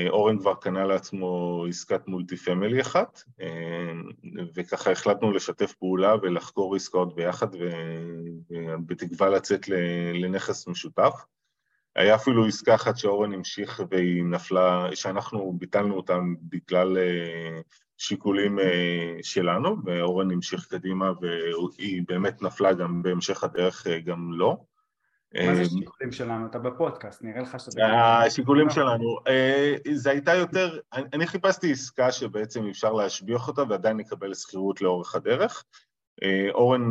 אורן 0.09 0.39
כבר 0.39 0.55
קנה 0.55 0.85
לעצמו 0.85 1.65
עסקת 1.69 2.09
מולטי 2.09 2.37
פמילי 2.37 2.81
אחת, 2.81 3.23
אה, 3.41 3.93
וככה 4.55 4.91
החלטנו 4.93 5.33
לשתף 5.33 5.73
פעולה 5.73 6.15
ולחקור 6.23 6.77
עסקאות 6.77 7.15
ביחד, 7.15 7.49
ובתקווה 8.51 9.29
לצאת 9.29 9.69
לנכס 10.15 10.69
משותף. 10.69 11.13
היה 11.97 12.15
אפילו 12.15 12.47
עסקה 12.47 12.75
אחת 12.75 12.97
שאורן 12.97 13.33
המשיך 13.33 13.83
והיא 13.91 14.25
נפלה, 14.25 14.89
שאנחנו 14.95 15.53
ביטלנו 15.59 15.97
אותה 15.97 16.19
בגלל 16.43 16.99
שיקולים 17.99 18.59
שלנו, 19.23 19.77
ואורן 19.85 20.31
המשיך 20.31 20.67
קדימה 20.67 21.13
והיא 21.21 22.03
באמת 22.09 22.43
נפלה 22.43 22.73
גם 22.73 23.03
בהמשך 23.03 23.45
הדרך 23.45 23.87
גם 23.87 24.33
לא. 24.33 24.57
מה 25.35 25.55
זה 25.55 25.63
השיקולים 25.63 26.13
שלנו? 26.13 26.47
אתה 26.47 26.59
בפודקאסט, 26.59 27.23
נראה 27.23 27.41
לך 27.41 27.61
שאתה... 27.61 28.19
השיקולים 28.27 28.71
שלנו, 28.71 29.17
זה 29.93 30.11
הייתה 30.11 30.35
יותר, 30.35 30.79
אני 30.93 31.27
חיפשתי 31.27 31.73
עסקה 31.73 32.13
שבעצם 32.13 32.67
אפשר 32.67 32.93
להשביח 32.93 33.49
אותה 33.49 33.63
ועדיין 33.69 33.97
לקבל 33.97 34.35
שכירות 34.35 34.81
לאורך 34.81 35.15
הדרך. 35.15 35.65
אורן, 36.51 36.89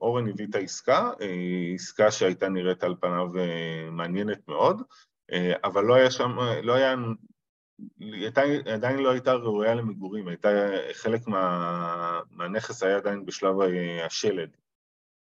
אורן 0.00 0.28
הביא 0.28 0.46
את 0.50 0.54
העסקה, 0.54 1.10
עסקה 1.74 2.10
שהייתה 2.10 2.48
נראית 2.48 2.84
על 2.84 2.94
פניו 3.00 3.28
מעניינת 3.90 4.48
מאוד, 4.48 4.82
אבל 5.64 5.84
לא 5.84 5.94
היה 5.94 6.10
שם, 6.10 6.36
לא 6.62 6.72
היה, 6.72 6.94
הייתה, 8.00 8.42
עדיין 8.72 8.98
לא 8.98 9.10
הייתה 9.10 9.32
ראויה 9.32 9.74
למגורים, 9.74 10.28
הייתה, 10.28 10.48
חלק 10.92 11.26
מה, 11.26 12.20
מהנכס 12.30 12.82
היה 12.82 12.96
עדיין 12.96 13.26
בשלב 13.26 13.54
השלד. 14.06 14.56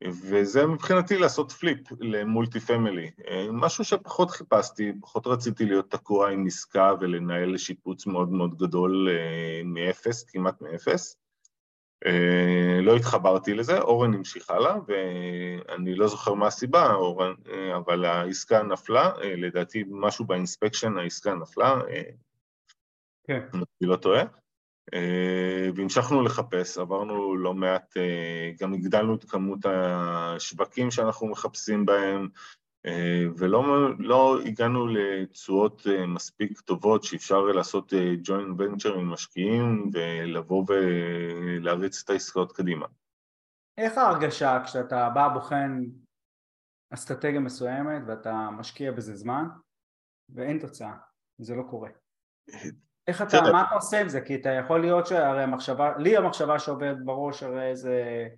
וזה 0.04 0.66
מבחינתי 0.66 1.18
לעשות 1.18 1.52
flip 1.52 1.78
ל 2.00 2.10
multi 2.10 2.60
family, 2.60 3.10
משהו 3.52 3.84
שפחות 3.84 4.30
חיפשתי, 4.30 4.92
פחות 5.00 5.26
רציתי 5.26 5.64
להיות 5.64 5.90
תקוע 5.90 6.30
עם 6.30 6.46
עסקה 6.46 6.92
ולנהל 7.00 7.56
שיפוץ 7.56 8.06
מאוד 8.06 8.32
מאוד 8.32 8.58
גדול 8.58 9.08
מאפס, 9.64 10.24
כמעט 10.24 10.60
מאפס. 10.60 11.16
לא 12.82 12.96
התחברתי 12.96 13.54
לזה, 13.54 13.80
אורן 13.80 14.14
המשיך 14.14 14.50
הלאה, 14.50 14.76
ואני 14.86 15.94
לא 15.94 16.08
זוכר 16.08 16.34
מה 16.34 16.46
הסיבה, 16.46 16.92
אורן, 16.92 17.32
אבל 17.76 18.04
העסקה 18.04 18.62
נפלה, 18.62 19.12
לדעתי 19.22 19.84
משהו 19.90 20.24
ב 20.24 20.31
inspection 20.31 20.98
העסקה 20.98 21.34
נפלה, 21.34 21.80
כן. 23.24 23.40
אני 23.54 23.88
לא 23.88 23.96
טועה. 23.96 24.22
והמשכנו 25.76 26.22
לחפש, 26.22 26.78
עברנו 26.78 27.36
לא 27.36 27.54
מעט, 27.54 27.96
גם 28.60 28.74
הגדלנו 28.74 29.14
את 29.14 29.24
כמות 29.24 29.58
השווקים 29.64 30.90
שאנחנו 30.90 31.26
מחפשים 31.26 31.86
בהם, 31.86 32.28
ולא 33.36 33.88
לא 33.98 34.40
הגענו 34.46 34.86
לתשואות 34.86 35.86
מספיק 36.08 36.60
טובות 36.60 37.04
שאפשר 37.04 37.40
לעשות 37.40 37.92
ג'וינט 38.22 38.60
ונצ'ר 38.60 38.94
עם 38.94 39.10
משקיעים 39.10 39.90
ולבוא 39.92 40.64
ולהריץ 40.68 42.02
את 42.04 42.10
העסקאות 42.10 42.52
קדימה. 42.52 42.86
איך 43.78 43.98
ההרגשה 43.98 44.62
כשאתה 44.64 45.10
בא 45.14 45.28
בוחן 45.28 45.82
אסטרטגיה 46.90 47.40
מסוימת 47.40 48.02
ואתה 48.06 48.48
משקיע 48.52 48.92
בזה 48.92 49.16
זמן 49.16 49.44
ואין 50.34 50.58
תוצאה, 50.58 50.94
זה 51.38 51.54
לא 51.54 51.62
קורה? 51.70 51.90
איך 53.08 53.22
אתה, 53.22 53.52
מה 53.52 53.62
אתה 53.62 53.74
עושה 53.74 54.00
עם 54.00 54.08
זה? 54.08 54.20
כי 54.20 54.34
אתה 54.34 54.50
יכול 54.50 54.80
להיות 54.80 55.06
שהרי 55.06 55.42
המחשבה, 55.42 55.92
לי 55.98 56.16
המחשבה 56.16 56.58
שעובדת 56.58 56.96
בראש 57.04 57.42
הרי 57.42 57.76
זה 57.76 58.28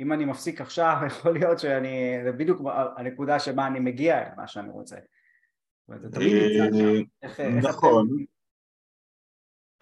אם 0.00 0.12
אני 0.12 0.24
מפסיק 0.24 0.60
עכשיו 0.60 0.96
יכול 1.06 1.32
להיות 1.32 1.58
שאני, 1.58 2.18
זה 2.24 2.32
בדיוק 2.32 2.60
הנקודה 2.96 3.38
שבה 3.40 3.66
אני 3.66 3.80
מגיע 3.80 4.18
אל 4.18 4.28
מה 4.36 4.48
שאני 4.48 4.70
רוצה. 4.70 4.96
שם. 7.36 7.58
נכון. 7.62 8.08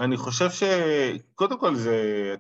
אני 0.01 0.17
חושב 0.17 0.47
שקודם 0.51 1.59
כל 1.61 1.75
זה, 1.75 2.35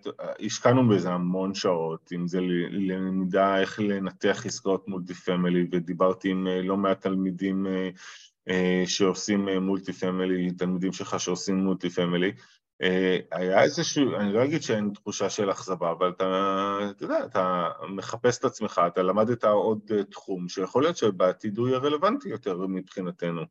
השקענו 0.46 0.88
בזה 0.88 1.10
המון 1.10 1.54
שעות, 1.54 2.12
אם 2.12 2.28
זה 2.28 2.40
למידה 2.70 3.60
איך 3.60 3.80
לנתח 3.80 4.46
עסקאות 4.46 4.88
מולטי 4.88 5.14
פמילי 5.14 5.66
ודיברתי 5.72 6.30
עם 6.30 6.46
לא 6.46 6.76
מעט 6.76 7.00
תלמידים 7.00 7.66
שעושים 8.86 9.48
multi 9.48 9.92
family, 9.92 10.50
תלמידים 10.50 10.92
שלך 10.92 11.20
שעושים 11.20 11.56
multi 11.56 11.90
family, 11.90 12.32
היה 13.32 13.62
איזשהו, 13.62 14.16
אני 14.16 14.32
לא 14.32 14.44
אגיד 14.44 14.62
שאין 14.62 14.90
תחושה 14.94 15.30
של 15.30 15.50
אכזבה, 15.50 15.90
אבל 15.90 16.08
אתה, 16.08 16.78
אתה 16.90 17.04
יודע, 17.04 17.24
אתה 17.24 17.68
מחפש 17.88 18.38
את 18.38 18.44
עצמך, 18.44 18.80
אתה 18.86 19.02
למדת 19.02 19.44
עוד 19.44 19.90
תחום 20.10 20.48
שיכול 20.48 20.82
להיות 20.82 20.96
שבעתיד 20.96 21.58
הוא 21.58 21.68
יהיה 21.68 21.78
רלוונטי 21.78 22.28
יותר 22.28 22.66
מבחינתנו. 22.66 23.42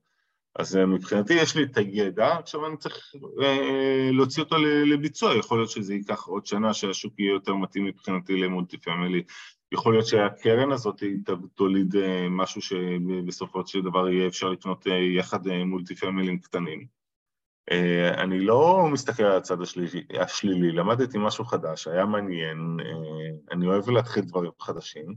אז 0.60 0.75
מבחינתי 0.75 1.34
יש 1.34 1.55
לי 1.55 1.63
את 1.63 1.77
הידע, 1.77 2.38
עכשיו 2.38 2.65
אני 2.65 2.77
צריך 2.77 3.13
להוציא 4.12 4.43
אותו 4.43 4.55
לביצוע, 4.86 5.36
יכול 5.36 5.58
להיות 5.58 5.69
שזה 5.69 5.93
ייקח 5.93 6.23
עוד 6.23 6.45
שנה 6.45 6.73
שהשוק 6.73 7.19
יהיה 7.19 7.31
יותר 7.31 7.55
מתאים 7.55 7.86
מבחינתי 7.86 8.38
ל 8.38 8.44
multi 8.44 8.77
family 8.77 9.23
יכול 9.71 9.93
להיות 9.93 10.06
שהקרן 10.06 10.71
הזאת 10.71 11.04
תוליד 11.56 11.95
אה, 11.95 12.28
משהו 12.30 12.62
שבסופו 12.62 13.67
של 13.67 13.82
דבר 13.82 14.10
יהיה 14.10 14.28
אפשר 14.28 14.49
לקנות 14.49 14.88
אה, 14.88 14.93
יחד 14.93 15.47
אה, 15.47 15.65
מולטי 15.65 15.95
פמילים 15.95 16.39
קטנים. 16.39 16.95
אני 18.17 18.39
לא 18.39 18.88
מסתכל 18.91 19.23
על 19.23 19.38
הצד 19.38 19.62
השלילי, 19.62 20.04
השלילי, 20.19 20.71
למדתי 20.71 21.17
משהו 21.17 21.45
חדש, 21.45 21.88
היה 21.88 22.06
מעניין, 22.06 22.78
אני 23.51 23.67
אוהב 23.67 23.89
להתחיל 23.89 24.23
דברים 24.23 24.51
חדשים. 24.62 25.15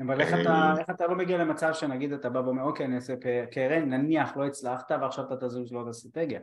אבל 0.00 0.20
איך 0.20 0.40
אתה, 0.40 0.74
איך 0.78 0.90
אתה 0.90 1.06
לא 1.06 1.14
מגיע 1.14 1.38
למצב 1.38 1.70
שנגיד 1.72 2.12
אתה 2.12 2.30
בא 2.30 2.38
ואומר 2.38 2.62
אוקיי 2.62 2.86
אני 2.86 2.96
אעשה 2.96 3.14
קרן, 3.52 3.88
נניח 3.90 4.36
לא 4.36 4.46
הצלחת 4.46 4.90
ועכשיו 4.90 5.24
אתה 5.24 5.36
תזוז 5.36 5.72
לעוד 5.72 5.88
אסטרטגיה 5.88 6.40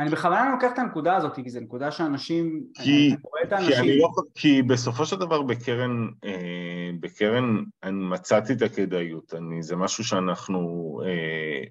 אני 0.00 0.10
בכוונה 0.10 0.50
לוקח 0.50 0.72
את 0.72 0.78
הנקודה 0.78 1.16
הזאת, 1.16 1.34
כי 1.34 1.50
זו 1.50 1.60
נקודה 1.60 1.90
שאנשים, 1.90 2.64
כי, 2.74 3.08
אני 3.08 3.16
רואה 3.22 3.42
את 3.42 3.52
האנשים... 3.52 3.84
כי, 3.84 3.98
לא, 3.98 4.08
כי 4.34 4.62
בסופו 4.62 5.06
של 5.06 5.16
דבר 5.16 5.42
בקרן, 5.42 6.08
אה, 6.24 6.90
בקרן 7.00 7.64
אני 7.82 8.04
מצאתי 8.04 8.52
את 8.52 8.62
הכדאיות, 8.62 9.34
אני, 9.34 9.62
זה 9.62 9.76
משהו 9.76 10.04
שאנחנו 10.04 11.00
אה, 11.06 11.64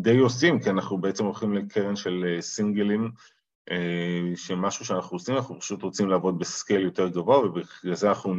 די 0.00 0.18
עושים, 0.18 0.60
כי 0.60 0.70
אנחנו 0.70 0.98
בעצם 0.98 1.24
הולכים 1.24 1.54
לקרן 1.54 1.96
של 1.96 2.24
אה, 2.28 2.42
סינגלים, 2.42 3.10
אה, 3.70 4.36
שמשהו 4.36 4.84
שאנחנו 4.84 5.16
עושים, 5.16 5.36
אנחנו 5.36 5.60
פשוט 5.60 5.82
רוצים 5.82 6.08
לעבוד 6.08 6.38
בסקייל 6.38 6.80
יותר 6.80 7.08
גבוה, 7.08 7.38
ובגלל 7.38 7.94
זה 7.94 8.08
אנחנו 8.08 8.34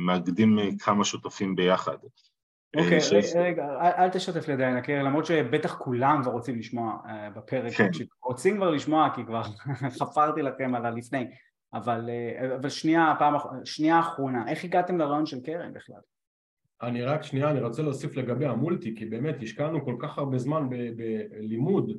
מאגדים 0.00 0.58
אה, 0.58 0.68
כמה 0.78 1.04
שותפים 1.04 1.56
ביחד. 1.56 1.96
אוקיי, 2.78 2.98
okay, 2.98 3.38
רגע, 3.38 3.66
אל 3.80 4.10
תשתף 4.10 4.48
לי 4.48 4.54
עדיין 4.54 4.76
הקרן, 4.76 5.04
למרות 5.04 5.26
שבטח 5.26 5.76
כולם 5.78 6.20
כבר 6.22 6.32
רוצים 6.32 6.58
לשמוע 6.58 6.98
uh, 7.04 7.38
בפרק, 7.38 7.72
כן. 7.72 7.88
רוצים 8.24 8.56
כבר 8.56 8.70
לשמוע 8.70 9.08
כי 9.14 9.24
כבר 9.24 9.42
חפרתי 10.00 10.42
לכם 10.42 10.74
על 10.74 10.86
הלפני, 10.86 11.26
אבל, 11.74 12.10
uh, 12.40 12.54
אבל 12.54 12.68
שנייה, 12.68 13.14
פעם, 13.18 13.34
שנייה 13.64 14.00
אחרונה, 14.00 14.48
איך 14.48 14.64
הגעתם 14.64 14.98
לרעיון 14.98 15.26
של 15.26 15.40
קרן 15.42 15.72
בכלל? 15.72 16.00
אני 16.82 17.02
רק 17.02 17.22
שנייה, 17.22 17.50
אני 17.50 17.60
רוצה 17.60 17.82
להוסיף 17.82 18.16
לגבי 18.16 18.46
המולטי, 18.46 18.96
כי 18.96 19.06
באמת 19.06 19.36
השקענו 19.42 19.84
כל 19.84 19.96
כך 19.98 20.18
הרבה 20.18 20.38
זמן 20.38 20.68
בלימוד 20.96 21.92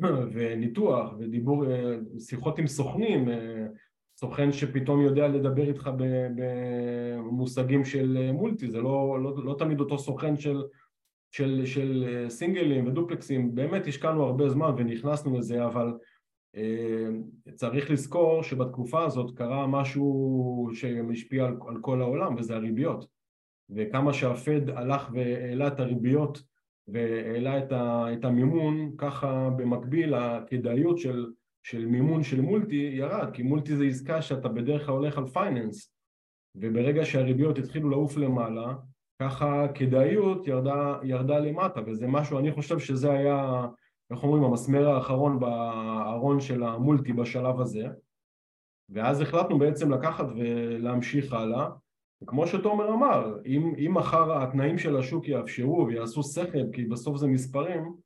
וניתוח 0.32 1.12
ודיבור, 1.18 1.66
אה, 1.70 1.96
שיחות 2.18 2.58
עם 2.58 2.66
סוכנים, 2.66 3.28
סוכן 4.16 4.52
שפתאום 4.52 5.00
יודע 5.00 5.28
לדבר 5.28 5.68
איתך 5.68 5.90
במושגים 6.36 7.84
של 7.84 8.30
מולטי, 8.32 8.70
זה 8.70 8.80
לא, 8.80 9.18
לא, 9.22 9.44
לא 9.44 9.54
תמיד 9.58 9.80
אותו 9.80 9.98
סוכן 9.98 10.36
של, 10.36 10.62
של, 11.30 11.62
של 11.64 12.24
סינגלים 12.28 12.86
ודופלקסים, 12.86 13.54
באמת 13.54 13.86
השקענו 13.86 14.24
הרבה 14.24 14.48
זמן 14.48 14.74
ונכנסנו 14.76 15.38
לזה, 15.38 15.64
אבל 15.64 15.92
אה, 16.56 17.06
צריך 17.54 17.90
לזכור 17.90 18.42
שבתקופה 18.42 19.04
הזאת 19.04 19.36
קרה 19.36 19.66
משהו 19.66 20.68
שמשפיע 20.72 21.44
על, 21.44 21.56
על 21.68 21.76
כל 21.80 22.00
העולם 22.00 22.34
וזה 22.34 22.56
הריביות. 22.56 23.06
וכמה 23.70 24.12
שהפד 24.12 24.70
הלך 24.70 25.10
והעלה 25.12 25.66
את 25.66 25.80
הריביות 25.80 26.42
והעלה 26.88 27.58
את, 27.58 27.72
ה, 27.72 28.06
את 28.12 28.24
המימון, 28.24 28.92
ככה 28.98 29.50
במקביל 29.56 30.14
הכדאיות 30.14 30.98
של 30.98 31.26
של 31.66 31.86
מימון 31.86 32.22
של 32.22 32.40
מולטי 32.40 32.90
ירד, 32.92 33.30
כי 33.32 33.42
מולטי 33.42 33.76
זה 33.76 33.84
עסקה 33.84 34.22
שאתה 34.22 34.48
בדרך 34.48 34.86
כלל 34.86 34.94
הולך 34.94 35.18
על 35.18 35.26
פייננס, 35.26 35.94
וברגע 36.54 37.04
שהריביות 37.04 37.58
התחילו 37.58 37.90
לעוף 37.90 38.16
למעלה, 38.16 38.74
ככה 39.22 39.64
הכדאיות 39.64 40.46
ירדה, 40.46 40.98
ירדה 41.02 41.38
למטה, 41.38 41.80
וזה 41.86 42.06
משהו, 42.06 42.38
אני 42.38 42.52
חושב 42.52 42.78
שזה 42.78 43.12
היה, 43.12 43.66
איך 44.10 44.22
אומרים, 44.22 44.44
המסמר 44.44 44.88
האחרון 44.88 45.40
בארון 45.40 46.40
של 46.40 46.62
המולטי 46.62 47.12
בשלב 47.12 47.60
הזה, 47.60 47.86
ואז 48.88 49.20
החלטנו 49.20 49.58
בעצם 49.58 49.92
לקחת 49.92 50.26
ולהמשיך 50.36 51.32
הלאה, 51.32 51.68
וכמו 52.22 52.46
שתומר 52.46 52.94
אמר, 52.94 53.38
אם, 53.46 53.74
אם 53.86 53.94
מחר 53.94 54.42
התנאים 54.42 54.78
של 54.78 54.96
השוק 54.96 55.28
יאפשרו 55.28 55.86
ויעשו 55.86 56.22
שכל, 56.22 56.72
כי 56.72 56.84
בסוף 56.84 57.16
זה 57.16 57.26
מספרים, 57.26 58.05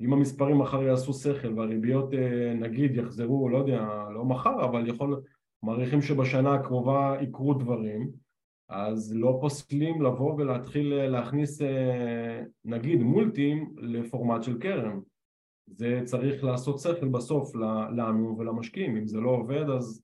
אם 0.00 0.12
המספרים 0.12 0.58
מחר 0.58 0.82
יעשו 0.82 1.12
שכל 1.12 1.58
והריביות 1.58 2.14
אה, 2.14 2.54
נגיד 2.54 2.96
יחזרו, 2.96 3.48
לא 3.48 3.58
יודע, 3.58 4.08
לא 4.14 4.24
מחר, 4.24 4.64
אבל 4.64 4.88
יכול, 4.88 5.22
מעריכים 5.62 6.02
שבשנה 6.02 6.54
הקרובה 6.54 7.16
יקרו 7.20 7.54
דברים, 7.54 8.10
אז 8.68 9.12
לא 9.16 9.38
פוסלים 9.40 10.02
לבוא 10.02 10.34
ולהתחיל 10.34 10.92
אה, 10.92 11.08
להכניס 11.08 11.62
אה, 11.62 12.42
נגיד 12.64 13.02
מולטים 13.02 13.74
לפורמט 13.76 14.42
של 14.42 14.58
קרן. 14.58 15.00
זה 15.66 16.00
צריך 16.04 16.44
לעשות 16.44 16.78
שכל 16.78 17.08
בסוף 17.08 17.54
לנו 17.96 18.38
ולמשקיעים, 18.38 18.96
אם 18.96 19.06
זה 19.06 19.20
לא 19.20 19.30
עובד 19.30 19.70
אז, 19.70 20.02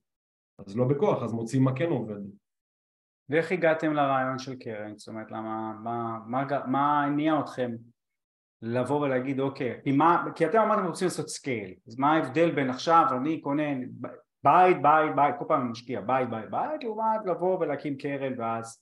אז 0.67 0.77
לא 0.77 0.85
בכוח, 0.85 1.23
אז 1.23 1.33
מוצאים 1.33 1.63
מה 1.63 1.75
כן 1.75 1.89
עובד. 1.89 2.21
ואיך 3.29 3.51
הגעתם 3.51 3.93
לרעיון 3.93 4.39
של 4.39 4.55
קרן? 4.55 4.97
זאת 4.97 5.07
אומרת, 5.07 5.31
למה, 5.31 5.79
מה, 5.83 6.19
מה, 6.27 6.65
מה 6.67 7.03
הניע 7.03 7.39
אתכם 7.39 7.75
לבוא 8.65 9.01
ולהגיד 9.01 9.39
אוקיי, 9.39 9.73
כי, 9.83 9.91
מה, 9.91 10.23
כי 10.35 10.45
אתם 10.45 10.59
אמרתם 10.59 10.85
רוצים 10.85 11.05
לעשות 11.05 11.29
scale, 11.29 11.73
אז 11.87 11.99
מה 11.99 12.13
ההבדל 12.13 12.51
בין 12.51 12.69
עכשיו 12.69 13.05
אני 13.17 13.41
קונה 13.41 13.63
בית, 14.43 14.81
בית, 14.81 15.15
בית, 15.15 15.35
כל 15.39 15.45
פעם 15.47 15.61
אני 15.61 15.69
משקיע 15.69 16.01
בית, 16.01 16.29
בית, 16.29 16.49
בית, 16.49 16.83
לעומת 16.83 17.25
לבוא 17.25 17.59
ולהקים 17.59 17.97
קרן 17.97 18.33
ואז 18.37 18.81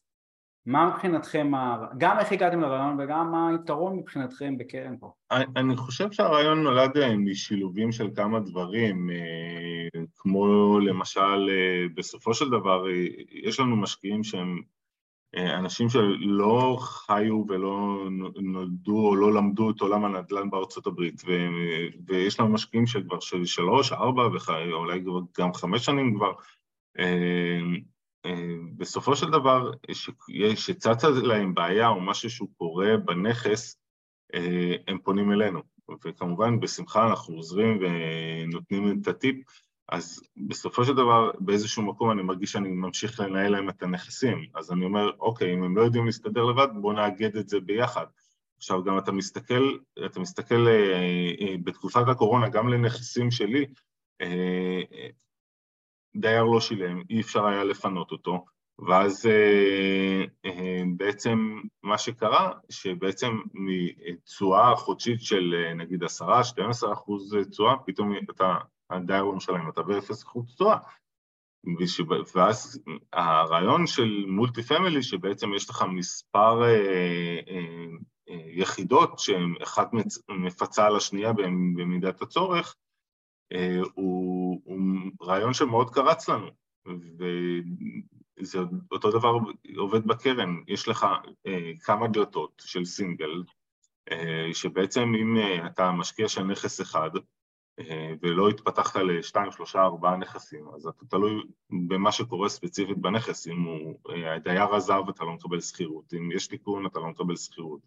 מה 0.65 0.89
מבחינתכם, 0.89 1.51
גם 1.97 2.19
איך 2.19 2.31
הגעתם 2.31 2.61
לרעיון 2.61 2.99
וגם 2.99 3.31
מה 3.31 3.49
היתרון 3.49 3.95
מבחינתכם 3.95 4.57
בקרן 4.57 4.97
פה? 4.99 5.11
אני 5.31 5.75
חושב 5.75 6.11
שהרעיון 6.11 6.63
נולד 6.63 6.97
אה, 6.97 7.17
משילובים 7.17 7.91
של 7.91 8.09
כמה 8.15 8.39
דברים, 8.39 9.09
אה, 9.09 10.01
כמו 10.15 10.79
למשל 10.79 11.49
אה, 11.49 11.85
בסופו 11.95 12.33
של 12.33 12.49
דבר 12.49 12.85
יש 13.31 13.59
לנו 13.59 13.75
משקיעים 13.75 14.23
שהם 14.23 14.61
אנשים 15.37 15.89
שלא 15.89 16.77
חיו 16.79 17.45
ולא 17.49 18.07
נולדו 18.35 19.07
או 19.07 19.15
לא 19.15 19.33
למדו 19.33 19.69
את 19.69 19.81
עולם 19.81 20.05
הנדל"ן 20.05 20.49
בארצות 20.49 20.87
הברית 20.87 21.21
ו, 21.27 21.31
ויש 22.07 22.39
לנו 22.39 22.49
משקיעים 22.49 22.87
שכבר 22.87 23.19
של 23.19 23.45
שלוש, 23.45 23.91
ארבע 23.91 24.27
ואולי 24.47 25.03
גם 25.39 25.53
חמש 25.53 25.85
שנים 25.85 26.15
כבר 26.15 26.31
בסופו 28.77 29.15
של 29.15 29.29
דבר, 29.29 29.71
שצצה 30.55 31.09
להם 31.09 31.53
בעיה 31.53 31.87
או 31.87 32.01
משהו 32.01 32.29
שהוא 32.29 32.49
קורה 32.57 32.97
בנכס, 32.97 33.77
הם 34.87 34.97
פונים 35.03 35.31
אלינו, 35.31 35.61
וכמובן 36.05 36.59
בשמחה 36.59 37.09
אנחנו 37.09 37.35
עוזרים 37.35 37.79
ונותנים 37.81 39.01
את 39.01 39.07
הטיפ, 39.07 39.35
אז 39.89 40.21
בסופו 40.47 40.85
של 40.85 40.93
דבר 40.93 41.31
באיזשהו 41.39 41.83
מקום 41.83 42.11
אני 42.11 42.21
מרגיש 42.21 42.51
שאני 42.51 42.69
ממשיך 42.69 43.19
לנהל 43.19 43.51
להם 43.51 43.69
את 43.69 43.83
הנכסים, 43.83 44.45
אז 44.55 44.71
אני 44.71 44.85
אומר, 44.85 45.11
אוקיי, 45.19 45.53
אם 45.53 45.63
הם 45.63 45.77
לא 45.77 45.81
יודעים 45.81 46.05
להסתדר 46.05 46.43
לבד, 46.43 46.67
בואו 46.81 46.93
נאגד 46.93 47.37
את 47.37 47.49
זה 47.49 47.59
ביחד. 47.59 48.05
עכשיו 48.57 48.83
גם 48.83 48.97
אתה 48.97 49.11
מסתכל, 49.11 49.77
אתה 50.05 50.19
מסתכל 50.19 50.67
בתקופת 51.63 52.07
הקורונה 52.07 52.49
גם 52.49 52.69
לנכסים 52.69 53.31
שלי, 53.31 53.65
דייר 56.15 56.43
לא 56.43 56.59
שילם, 56.59 57.01
אי 57.09 57.21
אפשר 57.21 57.45
היה 57.45 57.63
לפנות 57.63 58.11
אותו, 58.11 58.45
ואז 58.79 59.25
אה, 59.25 60.23
אה, 60.45 60.83
בעצם 60.97 61.61
מה 61.83 61.97
שקרה, 61.97 62.51
שבעצם 62.69 63.39
מתשואה 63.53 64.75
חודשית 64.75 65.21
של 65.21 65.55
אה, 65.57 65.73
נגיד 65.73 66.03
עשרה, 66.03 66.43
12 66.43 66.93
אחוז 66.93 67.37
תשואה, 67.51 67.73
פתאום 67.85 68.13
אתה, 68.29 68.57
הדייר 68.95 69.23
לא 69.23 69.33
משלם, 69.33 69.69
אתה 69.69 69.81
באפס 69.81 70.23
אחוז 70.23 70.55
תשואה. 70.55 70.77
ואז 72.35 72.83
הרעיון 73.13 73.87
של 73.87 74.25
multi 74.27 74.63
family, 74.63 75.03
שבעצם 75.03 75.53
יש 75.53 75.69
לך 75.69 75.85
מספר 75.89 76.63
אה, 76.63 77.39
אה, 77.47 77.85
אה, 78.29 78.43
יחידות 78.47 79.19
שאחת 79.19 79.89
מפצה 80.29 80.85
על 80.85 80.95
השנייה 80.95 81.33
במידת 81.75 82.21
הצורך, 82.21 82.75
אה, 83.53 83.79
הוא, 83.93 84.61
הוא 84.63 84.79
רעיון 85.21 85.53
שמאוד 85.53 85.89
קרץ 85.89 86.29
לנו, 86.29 86.49
וזה 88.39 88.59
אותו 88.91 89.11
דבר 89.11 89.33
עובד 89.77 90.07
בקרן, 90.07 90.55
יש 90.67 90.87
לך 90.87 91.05
אה, 91.47 91.71
כמה 91.83 92.07
דלתות 92.07 92.63
של 92.65 92.85
סינגל, 92.85 93.43
אה, 94.11 94.53
שבעצם 94.53 95.01
אם 95.01 95.37
אתה 95.65 95.91
משקיע 95.91 96.27
של 96.27 96.43
נכס 96.43 96.81
אחד, 96.81 97.09
ולא 98.21 98.49
התפתחת 98.49 98.95
לשתיים, 98.95 99.51
שלושה, 99.51 99.83
ארבעה 99.83 100.17
נכסים, 100.17 100.65
אז 100.75 100.87
אתה 100.87 101.05
תלוי 101.05 101.43
במה 101.87 102.11
שקורה 102.11 102.49
ספציפית 102.49 102.97
בנכס, 102.97 103.47
אם 103.47 103.61
הוא, 103.61 103.95
הדייר 104.35 104.75
עזב 104.75 105.09
אתה 105.09 105.23
לא 105.23 105.31
מקבל 105.31 105.61
שכירות, 105.61 106.13
אם 106.13 106.31
יש 106.31 106.47
תיקון 106.47 106.85
אתה 106.85 106.99
לא 106.99 107.07
מקבל 107.07 107.35
שכירות. 107.35 107.79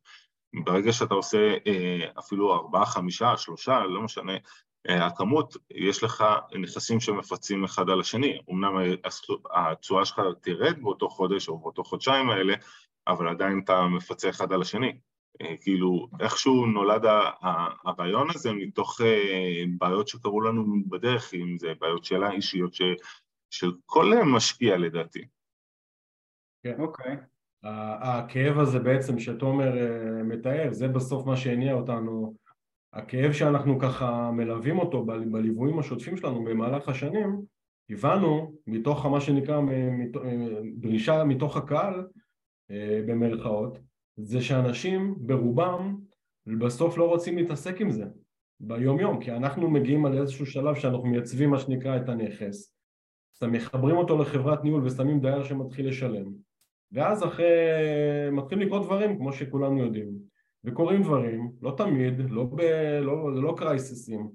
ברגע 0.64 0.92
שאתה 0.92 1.14
עושה 1.14 1.55
אפילו 2.18 2.55
ארבעה, 2.55 2.87
חמישה, 2.87 3.37
שלושה, 3.37 3.81
לא 3.85 4.03
משנה, 4.03 4.33
אה, 4.88 5.07
הכמות, 5.07 5.57
יש 5.70 6.03
לך 6.03 6.25
נכסים 6.61 7.01
שמפצים 7.01 7.64
אחד 7.64 7.90
על 7.90 8.01
השני, 8.01 8.38
אמנם 8.51 8.72
התשואה 9.55 10.05
שלך 10.05 10.20
תרד 10.40 10.83
באותו 10.83 11.09
חודש 11.09 11.49
או 11.49 11.59
באותו 11.59 11.85
חודשיים 11.85 12.31
האלה, 12.31 12.55
אבל 13.07 13.29
עדיין 13.29 13.61
אתה 13.64 13.83
מפצה 13.83 14.31
אחד 14.31 14.53
על 14.53 14.62
השני. 14.62 14.99
אה, 15.42 15.57
כאילו, 15.61 16.09
איכשהו 16.20 16.66
נולד 16.66 17.03
הרעיון 17.85 18.29
הזה 18.35 18.53
מתוך 18.53 19.01
אה, 19.01 19.64
בעיות 19.79 20.09
שקרו 20.09 20.40
לנו 20.40 20.64
בדרך, 20.88 21.35
אם 21.35 21.59
זה 21.59 21.72
בעיות 21.81 22.05
שאלה 22.05 22.31
אישיות 22.31 22.75
ש, 22.75 22.83
של 23.51 23.72
כל 23.87 24.12
משקיע 24.25 24.77
לדעתי. 24.77 25.25
כן, 26.62 26.81
אוקיי. 26.81 27.16
הכאב 28.01 28.59
הזה 28.59 28.79
בעצם 28.79 29.18
שתומר 29.18 29.72
מתאר, 30.25 30.68
זה 30.70 30.88
בסוף 30.88 31.27
מה 31.27 31.37
שהניע 31.37 31.75
אותנו 31.75 32.35
הכאב 32.92 33.33
שאנחנו 33.33 33.79
ככה 33.79 34.31
מלווים 34.31 34.79
אותו 34.79 35.05
בליוויים 35.05 35.79
השוטפים 35.79 36.16
שלנו 36.16 36.44
במהלך 36.44 36.88
השנים, 36.88 37.40
הבנו 37.90 38.53
מתוך 38.66 39.07
מה 39.07 39.20
שנקרא 39.20 39.61
דרישה 40.77 41.25
מתוך 41.25 41.57
הקהל 41.57 42.07
אה, 42.70 43.01
במרכאות, 43.07 43.79
זה 44.16 44.40
שאנשים 44.40 45.14
ברובם 45.18 45.96
בסוף 46.46 46.98
לא 46.98 47.09
רוצים 47.09 47.38
להתעסק 47.38 47.81
עם 47.81 47.90
זה 47.90 48.05
ביום 48.61 49.00
יום, 49.00 49.20
כי 49.20 49.33
אנחנו 49.33 49.70
מגיעים 49.70 50.07
על 50.07 50.18
איזשהו 50.18 50.46
שלב 50.46 50.74
שאנחנו 50.74 51.07
מייצבים 51.07 51.50
מה 51.50 51.59
שנקרא 51.59 51.96
את 51.96 52.09
הנכס, 52.09 52.76
אז 53.42 53.48
מחברים 53.48 53.96
אותו 53.96 54.18
לחברת 54.18 54.64
ניהול 54.64 54.87
ושמים 54.87 55.20
דייר 55.20 55.42
שמתחיל 55.42 55.88
לשלם, 55.88 56.26
ואז 56.92 57.24
אחרי 57.24 57.46
מתחילים 58.33 58.66
לקרות 58.66 58.83
דברים 58.83 59.16
כמו 59.16 59.33
שכולנו 59.33 59.79
יודעים 59.79 60.12
וקורים 60.64 61.02
דברים, 61.02 61.52
לא 61.62 61.74
תמיד, 61.76 62.31
לא, 62.31 62.44
ב, 62.44 62.61
לא, 63.02 63.31
זה 63.35 63.40
לא 63.40 63.55
קרייסיסים, 63.57 64.29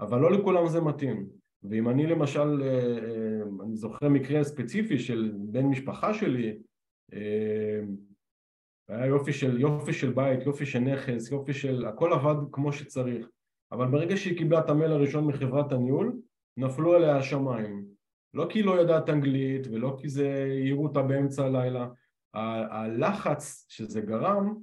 אבל 0.00 0.20
לא 0.20 0.32
לכולם 0.32 0.68
זה 0.68 0.80
מתאים. 0.80 1.26
ואם 1.62 1.88
אני 1.88 2.06
למשל, 2.06 2.62
אה, 2.62 2.68
אה, 2.68 3.42
אני 3.64 3.76
זוכר 3.76 4.08
מקרה 4.08 4.44
ספציפי 4.44 4.98
של 4.98 5.32
בן 5.36 5.66
משפחה 5.66 6.14
שלי, 6.14 6.58
אה, 7.12 7.80
היה 8.88 9.06
יופי 9.06 9.32
של, 9.32 9.60
יופי 9.60 9.92
של 9.92 10.12
בית, 10.12 10.46
יופי 10.46 10.66
של 10.66 10.78
נכס, 10.78 11.30
יופי 11.30 11.52
של... 11.52 11.86
הכל 11.86 12.12
עבד 12.12 12.36
כמו 12.52 12.72
שצריך. 12.72 13.28
אבל 13.72 13.86
ברגע 13.86 14.16
שהיא 14.16 14.38
קיבלה 14.38 14.58
את 14.58 14.70
המייל 14.70 14.92
הראשון 14.92 15.26
מחברת 15.26 15.72
הניהול, 15.72 16.16
נפלו 16.56 16.94
עליה 16.94 17.16
השמיים. 17.16 17.84
לא 18.34 18.46
כי 18.50 18.58
היא 18.58 18.64
לא 18.64 18.72
יודעת 18.72 19.10
אנגלית 19.10 19.66
ולא 19.66 19.96
כי 20.00 20.08
זה 20.08 20.46
העירו 20.50 20.84
אותה 20.84 21.02
באמצע 21.02 21.44
הלילה. 21.44 21.88
הלחץ 22.34 23.66
שזה 23.68 24.00
גרם 24.00 24.54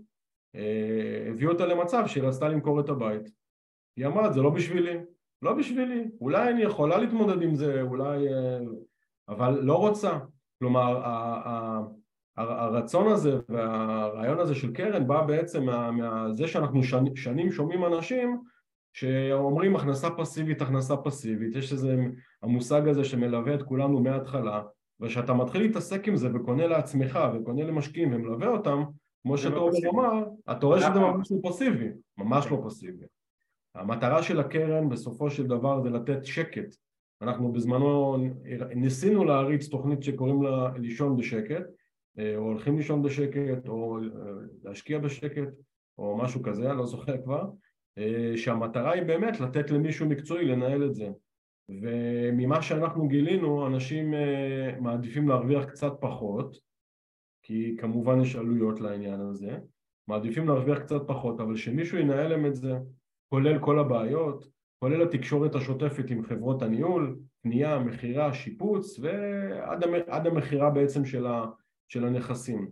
אה, 0.56 1.28
הביא 1.30 1.48
אותה 1.48 1.66
למצב 1.66 2.04
שהיא 2.08 2.24
רצתה 2.24 2.50
למכור 2.50 2.80
את 2.80 2.90
הבית. 2.90 3.32
היא 3.98 4.06
אמרה, 4.06 4.32
זה 4.32 4.42
לא 4.42 4.50
בשבילי, 4.50 4.98
לא 5.42 5.54
בשבילי, 5.54 6.08
אולי 6.22 6.52
אני 6.52 6.62
יכולה 6.62 6.98
להתמודד 6.98 7.42
עם 7.42 7.56
זה, 7.56 7.82
אולי... 7.82 8.34
אה, 8.34 8.60
אבל 9.30 9.60
לא 9.62 9.76
רוצה. 9.76 10.20
כלומר, 10.60 11.02
הרצון 12.38 13.08
הזה 13.08 13.40
והרעיון 13.50 14.40
הזה 14.40 14.56
של 14.56 14.74
קרן 14.74 15.08
בא 15.08 15.22
בעצם 15.22 15.66
מזה 15.94 16.48
שאנחנו 16.48 16.82
שנים 17.16 17.52
שומעים 17.52 17.86
אנשים 17.86 18.42
שאומרים 18.94 19.76
הכנסה 19.76 20.10
פסיבית, 20.10 20.62
הכנסה 20.62 20.98
פסיבית, 20.98 21.56
יש 21.56 21.72
איזה 21.72 21.96
המושג 22.44 22.88
הזה 22.88 23.04
שמלווה 23.04 23.54
את 23.54 23.64
כולנו 23.64 24.00
מההתחלה 24.00 24.62
וכשאתה 25.00 25.34
מתחיל 25.34 25.62
להתעסק 25.62 26.08
עם 26.08 26.16
זה 26.16 26.30
וקונה 26.34 26.68
לעצמך 26.68 27.20
וקונה 27.34 27.64
למשקיעים 27.64 28.14
ומלווה 28.14 28.48
אותם 28.48 28.84
כמו 29.24 29.38
שטובר 29.38 29.78
לא 29.84 29.90
אמר, 29.90 30.24
אתה 30.52 30.66
רואה 30.66 30.80
שזה 30.80 30.90
נכון. 30.90 31.02
ממש 31.02 31.32
לא 31.32 31.50
פסיבי, 31.50 31.88
ממש 32.18 32.48
לא 32.52 32.62
פסיבי. 32.66 33.06
המטרה 33.76 34.24
של 34.24 34.40
הקרן 34.40 34.90
בסופו 34.90 35.30
של 35.30 35.48
דבר 35.48 35.82
זה 35.82 35.90
לתת 35.90 36.26
שקט. 36.26 36.76
אנחנו 37.22 37.52
בזמנו 37.52 38.18
ניסינו 38.76 39.24
להריץ 39.24 39.68
תוכנית 39.68 40.04
שקוראים 40.04 40.44
לה 40.44 40.72
לישון 40.78 41.18
בשקט, 41.18 41.64
או 42.18 42.44
הולכים 42.44 42.78
לישון 42.78 43.02
בשקט, 43.02 43.68
או 43.68 43.98
אה, 43.98 44.04
להשקיע 44.64 45.00
בשקט, 45.00 45.48
או 45.98 46.18
משהו 46.18 46.44
כזה, 46.44 46.70
אני 46.70 46.78
לא 46.78 46.86
זוכר 46.86 47.24
כבר, 47.24 47.50
אה, 47.98 48.34
שהמטרה 48.36 48.92
היא 48.92 49.04
באמת 49.04 49.40
לתת 49.40 49.72
למישהו 49.72 50.10
מקצועי 50.10 50.46
לנהל 50.46 50.86
את 50.86 50.96
זה. 50.96 51.10
וממה 51.82 52.62
שאנחנו 52.62 53.08
גילינו, 53.08 53.68
אנשים 53.68 54.14
מעדיפים 54.80 55.28
להרוויח 55.28 55.66
קצת 55.66 55.94
פחות, 56.00 56.58
כי 57.44 57.76
כמובן 57.78 58.22
יש 58.22 58.36
עלויות 58.36 58.82
לעניין 58.82 59.22
הזה, 59.22 59.58
מעדיפים 60.08 60.48
להרוויח 60.48 60.80
קצת 60.80 61.02
פחות, 61.08 61.40
אבל 61.40 61.56
שמישהו 61.56 61.98
ינהל 61.98 62.28
להם 62.28 62.46
את 62.46 62.56
זה, 62.56 62.74
כולל 63.30 63.60
כל 63.60 63.80
הבעיות, 63.80 64.48
כולל 64.80 65.02
התקשורת 65.02 65.56
השוטפת 65.56 66.10
עם 66.10 66.24
חברות 66.24 66.62
הניהול, 66.62 67.20
קנייה, 67.44 67.80
מכירה, 67.80 68.34
שיפוץ, 68.34 69.00
ועד 69.00 70.28
המכירה 70.28 70.70
בעצם 70.70 71.06
של, 71.06 71.26
ה, 71.28 71.46
של 71.88 72.06
הנכסים. 72.06 72.70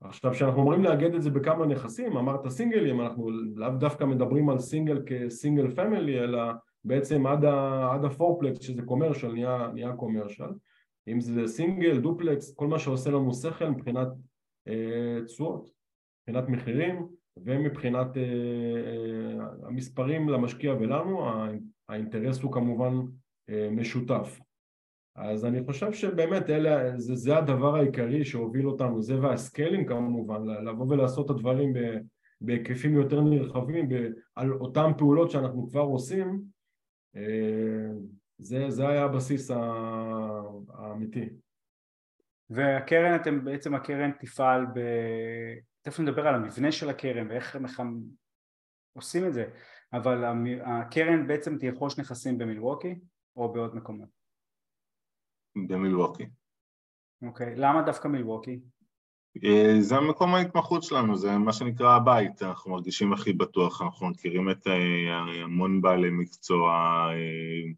עכשיו 0.00 0.32
כשאנחנו 0.32 0.60
אומרים 0.60 0.84
לאגד 0.84 1.14
את 1.14 1.22
זה 1.22 1.30
בכמה 1.30 1.66
נכסים, 1.66 2.16
אמרת 2.16 2.48
סינגלים, 2.48 3.00
אנחנו 3.00 3.30
לאו 3.30 3.70
דווקא 3.70 4.04
מדברים 4.04 4.48
על 4.48 4.58
single 4.58 5.02
כ 5.06 5.23
single 5.23 5.74
family, 5.74 6.20
אלא 6.20 6.42
בעצם 6.84 7.26
עד 7.26 8.04
ה 8.04 8.10
fourplex 8.10 8.60
שזה 8.60 8.82
commercial 8.82 9.32
נהיה, 9.32 9.68
נהיה 9.74 9.92
commercial, 9.92 10.50
אם 11.08 11.20
זה 11.20 11.46
single, 11.46 12.00
duplex, 12.00 12.54
כל 12.54 12.66
מה 12.66 12.78
שעושה 12.78 13.10
לנו 13.10 13.34
שכל 13.34 13.68
מבחינת 13.68 14.08
אה, 14.68 15.24
תשואות, 15.26 15.70
מבחינת 16.28 16.48
מחירים 16.48 17.06
ומבחינת 17.36 18.16
אה, 18.16 18.22
אה, 18.22 19.68
המספרים 19.68 20.28
למשקיע 20.28 20.72
ולנו, 20.72 21.26
האינטרס 21.88 22.42
הוא 22.42 22.52
כמובן 22.52 22.94
אה, 23.50 23.68
משותף. 23.70 24.40
אז 25.18 25.44
אני 25.44 25.64
חושב 25.64 25.92
שבאמת 25.92 26.50
אלה, 26.50 26.98
זה, 26.98 27.14
זה 27.14 27.36
הדבר 27.36 27.76
העיקרי 27.76 28.24
שהוביל 28.24 28.68
אותנו, 28.68 29.02
זה 29.02 29.20
והסקיילים 29.20 29.86
כמובן, 29.86 30.44
לבוא 30.44 30.86
ולעשות 30.88 31.26
את 31.26 31.30
הדברים 31.30 31.72
בהיקפים 32.40 32.94
יותר 32.94 33.20
נרחבים, 33.20 33.88
על 34.34 34.52
אותן 34.52 34.90
פעולות 34.98 35.30
שאנחנו 35.30 35.68
כבר 35.68 35.80
עושים, 35.80 36.42
אה, 37.16 37.90
זה, 38.38 38.70
זה 38.70 38.88
היה 38.88 39.04
הבסיס 39.04 39.50
האמיתי. 40.68 41.28
והקרן, 42.50 43.14
אתם 43.14 43.44
בעצם 43.44 43.74
הקרן 43.74 44.10
תפעל 44.20 44.66
ב... 44.66 44.80
תכף 45.82 46.00
נדבר 46.00 46.26
על 46.26 46.34
המבנה 46.34 46.72
של 46.72 46.88
הקרן 46.88 47.30
ואיך 47.30 47.56
הם 47.56 47.64
עושים 48.92 49.26
את 49.26 49.32
זה, 49.34 49.44
אבל 49.92 50.24
הקרן 50.64 51.26
בעצם 51.26 51.58
תרכוש 51.58 51.98
נכסים 51.98 52.38
במילווקי 52.38 52.94
או 53.36 53.52
בעוד 53.52 53.74
מקומות? 53.74 54.17
במילווקי. 55.66 56.26
אוקיי, 57.22 57.56
למה 57.56 57.82
דווקא 57.82 58.08
מילווקי? 58.08 58.60
אה, 59.44 59.74
זה 59.80 60.00
מקום 60.00 60.34
ההתמחות 60.34 60.82
שלנו, 60.82 61.16
זה 61.16 61.38
מה 61.38 61.52
שנקרא 61.52 61.96
הבית, 61.96 62.42
אנחנו 62.42 62.70
מרגישים 62.70 63.12
הכי 63.12 63.32
בטוח, 63.32 63.82
אנחנו 63.82 64.08
מכירים 64.08 64.50
את 64.50 64.66
אה, 64.66 65.42
המון 65.44 65.80
בעלי 65.80 66.10
מקצוע, 66.10 66.72
אה, 67.10 67.72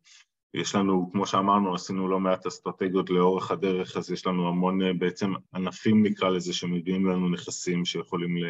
יש 0.54 0.74
לנו, 0.74 1.10
כמו 1.12 1.26
שאמרנו, 1.26 1.74
עשינו 1.74 2.08
לא 2.08 2.20
מעט 2.20 2.46
אסטרטגיות 2.46 3.10
לאורך 3.10 3.50
הדרך, 3.50 3.96
אז 3.96 4.10
יש 4.10 4.26
לנו 4.26 4.48
המון 4.48 4.98
בעצם 4.98 5.32
ענפים 5.54 6.06
נקרא 6.06 6.28
לזה 6.28 6.54
שמביאים 6.54 7.06
לנו 7.06 7.28
נכסים 7.28 7.84
שיכולים 7.84 8.36
ל... 8.36 8.44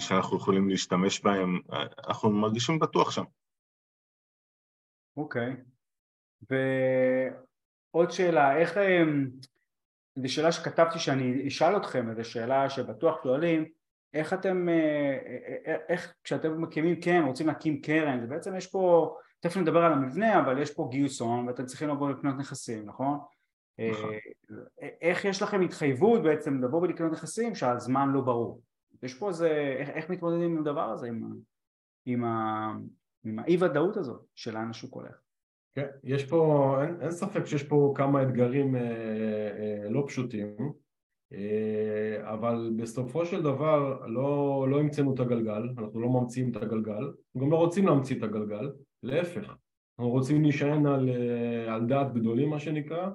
שאנחנו 0.00 0.36
יכולים 0.36 0.68
להשתמש 0.68 1.20
בהם, 1.20 1.60
אנחנו 2.08 2.30
מרגישים 2.30 2.78
בטוח 2.78 3.10
שם. 3.10 3.24
אוקיי. 5.16 5.52
Okay. 5.52 5.73
ועוד 6.50 8.10
שאלה, 8.10 8.56
איך, 8.56 8.78
אמ, 8.78 9.28
זו 10.16 10.32
שאלה 10.32 10.52
שכתבתי 10.52 10.98
שאני 10.98 11.48
אשאל 11.48 11.76
אתכם, 11.76 12.14
זו 12.16 12.24
שאלה 12.24 12.70
שבטוח 12.70 13.22
שואלים, 13.22 13.64
איך 14.14 14.32
אתם, 14.32 14.68
אה, 14.68 15.18
אה, 15.26 15.56
אה, 15.66 15.76
איך 15.88 16.14
כשאתם 16.24 16.62
מקימים 16.62 17.00
קרן, 17.00 17.24
רוצים 17.24 17.46
להקים 17.46 17.80
קרן, 17.80 18.20
זה 18.20 18.26
בעצם 18.26 18.56
יש 18.56 18.66
פה, 18.66 19.14
תכף 19.40 19.56
נדבר 19.56 19.84
על 19.84 19.92
המבנה, 19.92 20.40
אבל 20.40 20.62
יש 20.62 20.74
פה 20.74 20.88
גיוס 20.90 21.20
הון 21.20 21.48
ואתם 21.48 21.66
צריכים 21.66 21.88
לבוא 21.88 22.10
לקנות 22.10 22.36
נכסים, 22.38 22.86
נכון? 22.86 23.18
נכון. 23.90 24.10
איך 25.00 25.24
יש 25.24 25.42
לכם 25.42 25.60
התחייבות 25.60 26.22
בעצם 26.22 26.64
לבוא 26.64 26.80
ולקנות 26.82 27.12
נכסים 27.12 27.54
שהזמן 27.54 28.08
לא 28.08 28.20
ברור? 28.20 28.60
יש 29.02 29.14
פה 29.14 29.28
איזה, 29.28 29.74
איך, 29.78 29.88
איך 29.88 30.10
מתמודדים 30.10 30.50
עם 30.50 30.58
הדבר 30.58 30.90
הזה, 30.90 31.06
עם, 31.06 31.22
עם, 32.06 32.24
עם 33.24 33.38
האי 33.38 33.56
ודאות 33.60 33.96
הזאת 33.96 34.24
של 34.34 34.54
לאן 34.54 34.70
השוק 34.70 34.94
הולך? 34.94 35.23
כן, 35.74 35.86
יש 36.04 36.24
פה, 36.24 36.76
אין, 36.82 37.00
אין 37.00 37.10
ספק 37.10 37.46
שיש 37.46 37.62
פה 37.62 37.92
כמה 37.96 38.22
אתגרים 38.22 38.76
אה, 38.76 38.80
אה, 38.80 39.88
לא 39.90 40.04
פשוטים, 40.06 40.56
אה, 41.32 42.32
אבל 42.32 42.72
בסופו 42.76 43.26
של 43.26 43.42
דבר 43.42 44.06
לא, 44.06 44.66
לא 44.70 44.80
המצאנו 44.80 45.14
את 45.14 45.20
הגלגל, 45.20 45.68
אנחנו 45.78 46.00
לא 46.00 46.08
ממציאים 46.08 46.50
את 46.50 46.56
הגלגל, 46.56 46.92
אנחנו 47.02 47.40
גם 47.40 47.50
לא 47.50 47.56
רוצים 47.56 47.86
להמציא 47.86 48.18
את 48.18 48.22
הגלגל, 48.22 48.70
להפך, 49.02 49.56
אנחנו 49.98 50.10
רוצים 50.10 50.42
להישען 50.42 50.86
על, 50.86 51.08
אה, 51.08 51.74
על 51.74 51.86
דעת 51.86 52.14
גדולים 52.14 52.50
מה 52.50 52.60
שנקרא, 52.60 53.08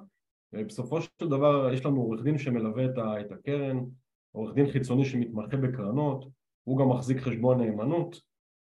ובסופו 0.52 1.00
של 1.00 1.28
דבר 1.28 1.72
יש 1.72 1.86
לנו 1.86 2.00
עורך 2.00 2.22
דין 2.22 2.38
שמלווה 2.38 2.84
את, 2.84 2.98
ה, 2.98 3.20
את 3.20 3.32
הקרן, 3.32 3.78
עורך 4.32 4.54
דין 4.54 4.70
חיצוני 4.70 5.04
שמתמחה 5.04 5.56
בקרנות, 5.56 6.24
הוא 6.64 6.78
גם 6.78 6.88
מחזיק 6.88 7.18
חשבון 7.18 7.60
נאמנות, 7.60 8.20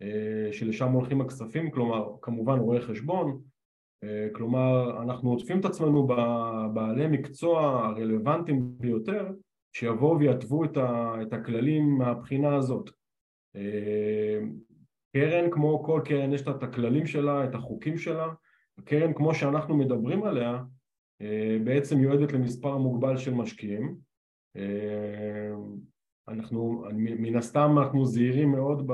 אה, 0.02 0.52
שלשם 0.52 0.92
הולכים 0.92 1.20
הכספים, 1.20 1.70
כלומר 1.70 2.08
כמובן 2.22 2.58
רואה 2.58 2.80
חשבון, 2.80 3.40
כלומר, 4.32 5.02
אנחנו 5.02 5.30
עוטפים 5.30 5.60
את 5.60 5.64
עצמנו 5.64 6.06
בבעלי 6.06 7.06
מקצוע 7.06 7.86
הרלוונטיים 7.86 8.72
ביותר 8.78 9.28
שיבואו 9.72 10.18
ויתוו 10.18 10.64
את, 10.64 10.76
ה, 10.76 11.14
את 11.22 11.32
הכללים 11.32 11.98
מהבחינה 11.98 12.56
הזאת. 12.56 12.90
אה, 13.56 14.38
קרן 15.12 15.50
כמו 15.50 15.82
כל 15.84 16.00
קרן 16.04 16.32
יש 16.32 16.46
לה 16.46 16.56
את 16.56 16.62
הכללים 16.62 17.06
שלה, 17.06 17.44
את 17.44 17.54
החוקים 17.54 17.98
שלה, 17.98 18.28
הקרן 18.78 19.12
כמו 19.12 19.34
שאנחנו 19.34 19.76
מדברים 19.76 20.24
עליה 20.24 20.62
אה, 21.22 21.58
בעצם 21.64 21.98
מיועדת 21.98 22.32
למספר 22.32 22.76
מוגבל 22.76 23.16
של 23.16 23.34
משקיעים. 23.34 24.10
אנחנו, 26.28 26.84
מן 26.94 27.36
הסתם 27.36 27.78
אנחנו 27.78 28.04
זהירים 28.06 28.50
מאוד 28.52 28.90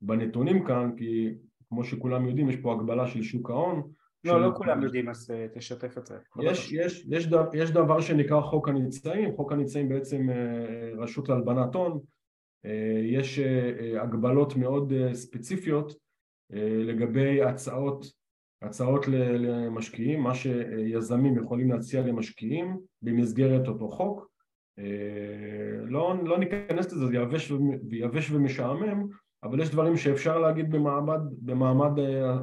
בנתונים 0.00 0.64
כאן 0.64 0.90
כי 0.96 1.34
כמו 1.68 1.84
שכולם 1.84 2.28
יודעים 2.28 2.48
יש 2.48 2.56
פה 2.56 2.72
הגבלה 2.72 3.06
של 3.06 3.22
שוק 3.22 3.50
ההון 3.50 3.92
לא, 4.24 4.40
לא 4.40 4.52
כולם 4.56 4.82
יודעים, 4.82 5.08
אז 5.08 5.30
אה, 5.30 5.46
תשתף 5.54 5.98
את 5.98 6.06
זה. 6.06 6.18
יש, 6.42 6.72
יש, 6.72 7.06
יש, 7.08 7.26
דבר, 7.26 7.48
יש 7.54 7.70
דבר 7.70 8.00
שנקרא 8.00 8.40
חוק 8.40 8.68
הניצאים, 8.68 9.36
חוק 9.36 9.52
הניצאים 9.52 9.88
בעצם 9.88 10.30
אה, 10.30 10.90
רשות 10.96 11.28
להלבנת 11.28 11.74
הון, 11.74 12.00
אה, 12.64 13.00
יש 13.04 13.38
הגבלות 14.00 14.56
מאוד 14.56 14.92
ספציפיות 15.12 15.92
לגבי 16.84 17.42
הצעות, 17.42 18.06
הצעות 18.62 19.08
למשקיעים, 19.08 20.20
מה 20.20 20.34
שיזמים 20.34 21.38
יכולים 21.38 21.72
להציע 21.72 22.02
למשקיעים 22.02 22.78
במסגרת 23.02 23.68
אותו 23.68 23.88
חוק. 23.88 24.28
לא, 25.84 26.14
לא 26.24 26.38
ניכנס 26.38 26.92
לזה, 26.92 27.06
זה 27.06 27.16
יבש, 27.16 27.52
יבש 27.90 28.30
ומשעמם, 28.30 29.06
אבל 29.42 29.60
יש 29.60 29.70
דברים 29.70 29.96
שאפשר 29.96 30.38
להגיד 30.38 30.70
במעמד, 30.70 31.20
במעמד, 31.42 31.90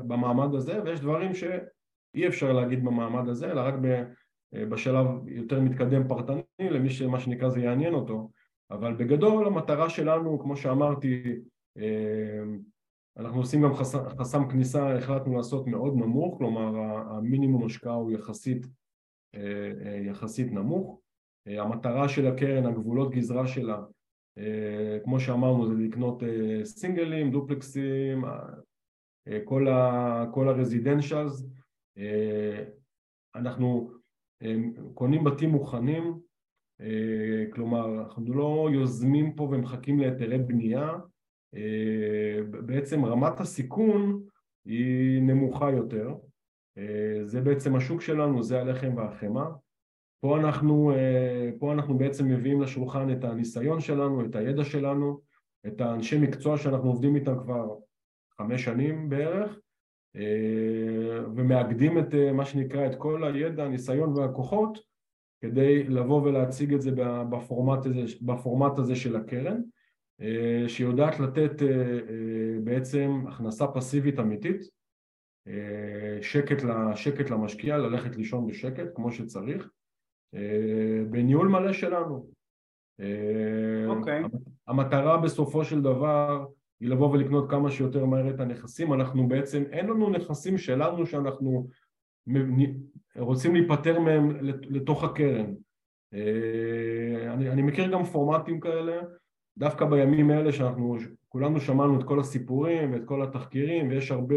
במעמד 0.07 0.55
הזה 0.55 0.83
ויש 0.83 0.99
דברים 0.99 1.33
שאי 1.33 2.27
אפשר 2.27 2.53
להגיד 2.53 2.85
במעמד 2.85 3.29
הזה 3.29 3.51
אלא 3.51 3.61
רק 3.61 3.73
בשלב 4.69 5.07
יותר 5.27 5.59
מתקדם 5.61 6.07
פרטני 6.07 6.41
למי 6.59 6.89
שמה 6.89 7.19
שנקרא 7.19 7.49
זה 7.49 7.59
יעניין 7.61 7.93
אותו. 7.93 8.31
אבל 8.71 8.93
בגדול 8.93 9.47
המטרה 9.47 9.89
שלנו 9.89 10.39
כמו 10.39 10.55
שאמרתי 10.55 11.35
אנחנו 13.17 13.39
עושים 13.39 13.61
גם 13.61 13.73
חסם, 13.73 14.09
חסם 14.09 14.49
כניסה 14.49 14.97
החלטנו 14.97 15.37
לעשות 15.37 15.67
מאוד 15.67 15.93
נמוך 15.95 16.37
כלומר 16.37 16.79
המינימום 17.09 17.65
השקעה 17.65 17.93
הוא 17.93 18.11
יחסית, 18.11 18.67
יחסית 20.05 20.51
נמוך. 20.51 20.99
המטרה 21.45 22.09
של 22.09 22.27
הקרן, 22.27 22.65
הגבולות 22.65 23.11
גזרה 23.11 23.47
שלה 23.47 23.73
אה, 23.73 23.83
כמו 25.03 25.19
שאמרנו 25.19 25.67
זה 25.67 25.73
לקנות 25.73 26.23
אה, 26.23 26.65
סינגלים, 26.65 27.31
דופלקסים, 27.31 28.25
אה, 28.25 29.39
כל, 29.45 29.67
ה, 29.67 30.25
כל 30.33 30.49
הרזידנשלס, 30.49 31.45
אנחנו 33.35 33.91
קונים 34.93 35.23
בתים 35.23 35.49
מוכנים, 35.49 36.19
כלומר 37.53 37.99
אנחנו 37.99 38.33
לא 38.33 38.69
יוזמים 38.73 39.33
פה 39.35 39.43
ומחכים 39.43 39.99
להיתרי 39.99 40.37
בנייה, 40.37 40.97
בעצם 42.65 43.05
רמת 43.05 43.39
הסיכון 43.39 44.23
היא 44.65 45.21
נמוכה 45.21 45.71
יותר, 45.71 46.15
זה 47.23 47.41
בעצם 47.41 47.75
השוק 47.75 48.01
שלנו, 48.01 48.43
זה 48.43 48.61
הלחם 48.61 48.97
והחמאה 48.97 49.49
פה 50.21 50.37
אנחנו, 50.37 50.91
אה, 50.91 51.49
פה 51.59 51.73
אנחנו 51.73 51.97
בעצם 51.97 52.27
מביאים 52.27 52.61
לשולחן 52.61 53.11
את 53.11 53.23
הניסיון 53.23 53.79
שלנו, 53.79 54.25
את 54.25 54.35
הידע 54.35 54.63
שלנו, 54.63 55.21
את 55.67 55.81
האנשי 55.81 56.17
מקצוע 56.17 56.57
שאנחנו 56.57 56.89
עובדים 56.89 57.15
איתם 57.15 57.39
כבר 57.39 57.75
חמש 58.37 58.63
שנים 58.63 59.09
בערך 59.09 59.59
אה, 60.15 61.19
ומאגדים 61.35 61.99
את 61.99 62.13
אה, 62.13 62.33
מה 62.33 62.45
שנקרא 62.45 62.85
את 62.85 62.95
כל 62.95 63.23
הידע, 63.23 63.63
הניסיון 63.63 64.17
והכוחות 64.17 64.79
כדי 65.41 65.83
לבוא 65.83 66.21
ולהציג 66.21 66.73
את 66.73 66.81
זה 66.81 66.91
בפורמט 67.29 67.85
הזה, 67.85 68.01
בפורמט 68.21 68.79
הזה 68.79 68.95
של 68.95 69.15
הקרן 69.15 69.61
שיודעת 70.67 71.19
לתת 71.19 71.51
בעצם 72.63 73.23
הכנסה 73.27 73.67
פסיבית 73.67 74.19
אמיתית 74.19 74.61
שקט, 76.21 76.63
שקט 76.95 77.29
למשקיע, 77.29 77.77
ללכת 77.77 78.15
לישון 78.15 78.47
בשקט 78.47 78.87
כמו 78.95 79.11
שצריך 79.11 79.69
בניהול 81.09 81.47
מלא 81.47 81.73
שלנו. 81.73 82.25
אה, 82.99 83.85
אוקיי. 83.87 84.25
Okay. 84.25 84.27
המטרה 84.67 85.17
בסופו 85.17 85.63
של 85.65 85.81
דבר 85.81 86.45
היא 86.79 86.89
לבוא 86.89 87.11
ולקנות 87.11 87.49
כמה 87.49 87.71
שיותר 87.71 88.05
מהר 88.05 88.29
את 88.29 88.39
הנכסים, 88.39 88.93
אנחנו 88.93 89.27
בעצם, 89.27 89.63
אין 89.71 89.85
לנו 89.85 90.09
נכסים 90.09 90.57
שלנו 90.57 91.05
שאנחנו 91.05 91.67
רוצים 93.15 93.55
להיפטר 93.55 93.99
מהם 93.99 94.31
לתוך 94.41 95.03
הקרן. 95.03 95.53
אה, 96.13 97.33
אני, 97.33 97.49
אני 97.49 97.61
מכיר 97.61 97.91
גם 97.91 98.03
פורמטים 98.03 98.59
כאלה, 98.59 99.01
דווקא 99.57 99.85
בימים 99.85 100.31
האלה 100.31 100.51
שאנחנו 100.51 100.97
כולנו 101.29 101.59
שמענו 101.59 101.99
את 101.99 102.03
כל 102.03 102.19
הסיפורים 102.19 102.93
ואת 102.93 103.05
כל 103.05 103.23
התחקירים 103.23 103.89
ויש 103.89 104.11
הרבה 104.11 104.35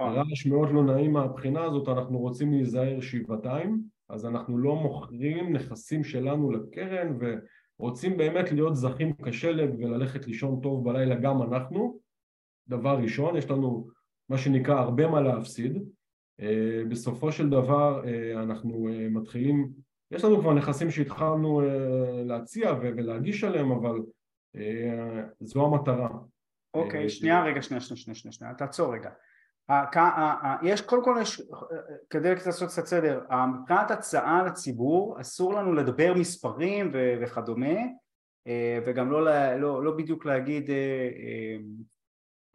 נכון. 0.00 0.12
רעש 0.12 0.46
מאוד 0.46 0.70
לא 0.70 0.84
נעים 0.84 1.12
מהבחינה 1.12 1.64
הזאת, 1.64 1.88
אנחנו 1.88 2.18
רוצים 2.18 2.52
להיזהר 2.52 3.00
שבעתיים, 3.00 3.82
אז 4.08 4.26
אנחנו 4.26 4.58
לא 4.58 4.74
מוכרים 4.74 5.52
נכסים 5.52 6.04
שלנו 6.04 6.50
לקרן 6.50 7.18
ורוצים 7.78 8.16
באמת 8.16 8.52
להיות 8.52 8.76
זכים 8.76 9.12
כשלג 9.24 9.74
וללכת 9.78 10.26
לישון 10.26 10.60
טוב 10.62 10.84
בלילה 10.84 11.14
גם 11.14 11.42
אנחנו. 11.42 11.98
דבר 12.68 12.98
ראשון, 13.02 13.36
יש 13.36 13.50
לנו 13.50 13.88
מה 14.28 14.38
שנקרא 14.38 14.74
הרבה 14.74 15.06
מה 15.08 15.20
להפסיד. 15.20 15.82
אה, 16.40 16.82
בסופו 16.88 17.32
של 17.32 17.50
דבר 17.50 18.04
אה, 18.06 18.42
אנחנו 18.42 18.88
אה, 18.88 19.08
מתחילים, 19.08 19.68
יש 20.10 20.24
לנו 20.24 20.40
כבר 20.40 20.54
נכסים 20.54 20.90
שהתחלנו 20.90 21.62
להציע 22.24 22.72
ולהגיש 22.80 23.44
עליהם, 23.44 23.72
אבל 23.72 23.98
זו 25.40 25.66
המטרה. 25.66 26.08
אוקיי, 26.74 27.08
שנייה, 27.08 27.44
רגע, 27.44 27.62
שנייה, 27.62 27.80
שנייה, 27.80 28.14
שנייה, 28.14 28.32
שנייה, 28.32 28.54
תעצור 28.54 28.94
רגע. 28.94 29.10
יש, 30.62 30.80
קודם 30.80 31.04
כל 31.04 31.18
יש, 31.22 31.42
כדי 32.10 32.34
לעשות 32.34 32.68
קצת 32.68 32.86
סדר, 32.86 33.20
מבחינת 33.60 33.90
הצעה 33.90 34.42
לציבור 34.42 35.20
אסור 35.20 35.54
לנו 35.54 35.72
לדבר 35.72 36.14
מספרים 36.14 36.90
וכדומה 36.94 37.78
וגם 38.86 39.10
לא, 39.10 39.24
לא, 39.56 39.84
לא 39.84 39.96
בדיוק 39.96 40.26
להגיד, 40.26 40.70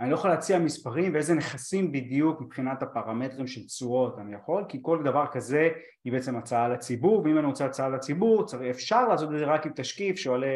אני 0.02 0.10
לא 0.10 0.16
יכול 0.16 0.30
להציע 0.30 0.60
מספרים 0.60 1.14
ואיזה 1.14 1.34
נכסים 1.34 1.92
בדיוק 1.92 2.42
מבחינת 2.42 2.84
הפרמטרים 2.84 3.48
של 3.48 3.66
תשואות 3.66 4.20
אני 4.20 4.36
יכול 4.36 4.66
כי 4.70 4.80
כל 4.82 5.04
דבר 5.04 5.26
כזה 5.32 5.70
היא 6.04 6.14
בעצם 6.14 6.38
הצעה 6.38 6.70
לציבור 6.70 7.22
ואם 7.22 7.38
אני 7.38 7.48
רוצה 7.48 7.66
הצעה 7.66 7.90
לציבור 7.90 8.46
אפשר 8.70 9.08
לעשות 9.08 9.34
את 9.34 9.40
זה 9.40 9.46
רק 9.46 9.66
עם 9.66 9.72
תשקיף 9.76 10.16
שעולה 10.16 10.48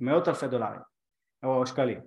מאות 0.00 0.28
אלפי 0.28 0.48
דולרים 0.48 0.80
או 1.42 1.66
שקלים 1.66 2.00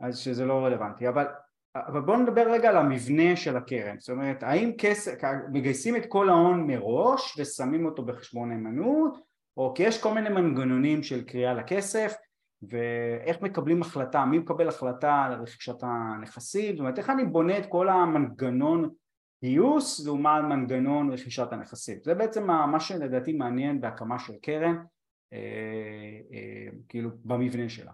אז 0.00 0.18
שזה 0.18 0.44
לא 0.44 0.64
רלוונטי 0.64 1.08
אבל 1.08 1.26
אבל 1.74 2.00
בואו 2.00 2.16
נדבר 2.16 2.52
רגע 2.52 2.68
על 2.68 2.76
המבנה 2.76 3.36
של 3.36 3.56
הקרן, 3.56 3.98
זאת 3.98 4.10
אומרת 4.10 4.42
האם 4.42 4.72
כסף, 4.78 5.12
מגייסים 5.52 5.96
את 5.96 6.06
כל 6.08 6.28
ההון 6.28 6.66
מראש 6.66 7.38
ושמים 7.38 7.86
אותו 7.86 8.04
בחשבון 8.04 8.48
נאמנות 8.52 9.18
או 9.56 9.74
כי 9.74 9.82
יש 9.82 10.02
כל 10.02 10.14
מיני 10.14 10.28
מנגנונים 10.28 11.02
של 11.02 11.24
קריאה 11.24 11.54
לכסף 11.54 12.14
ואיך 12.62 13.42
מקבלים 13.42 13.82
החלטה, 13.82 14.24
מי 14.24 14.38
מקבל 14.38 14.68
החלטה 14.68 15.24
על 15.24 15.42
רכישת 15.42 15.82
הנכסים, 15.82 16.72
זאת 16.72 16.80
אומרת 16.80 16.98
איך 16.98 17.10
אני 17.10 17.24
בונה 17.24 17.58
את 17.58 17.66
כל 17.66 17.88
המנגנון 17.88 18.90
גיוס 19.44 20.06
לעומת 20.06 20.42
מנגנון 20.48 21.12
רכישת 21.12 21.52
הנכסים, 21.52 21.98
זה 22.04 22.14
בעצם 22.14 22.46
מה 22.46 22.80
שלדעתי 22.80 23.32
מעניין 23.32 23.80
בהקמה 23.80 24.18
של 24.18 24.32
קרן 24.42 24.76
אה, 25.32 25.38
אה, 26.32 26.68
כאילו 26.88 27.10
במבנה 27.24 27.68
שלה 27.68 27.92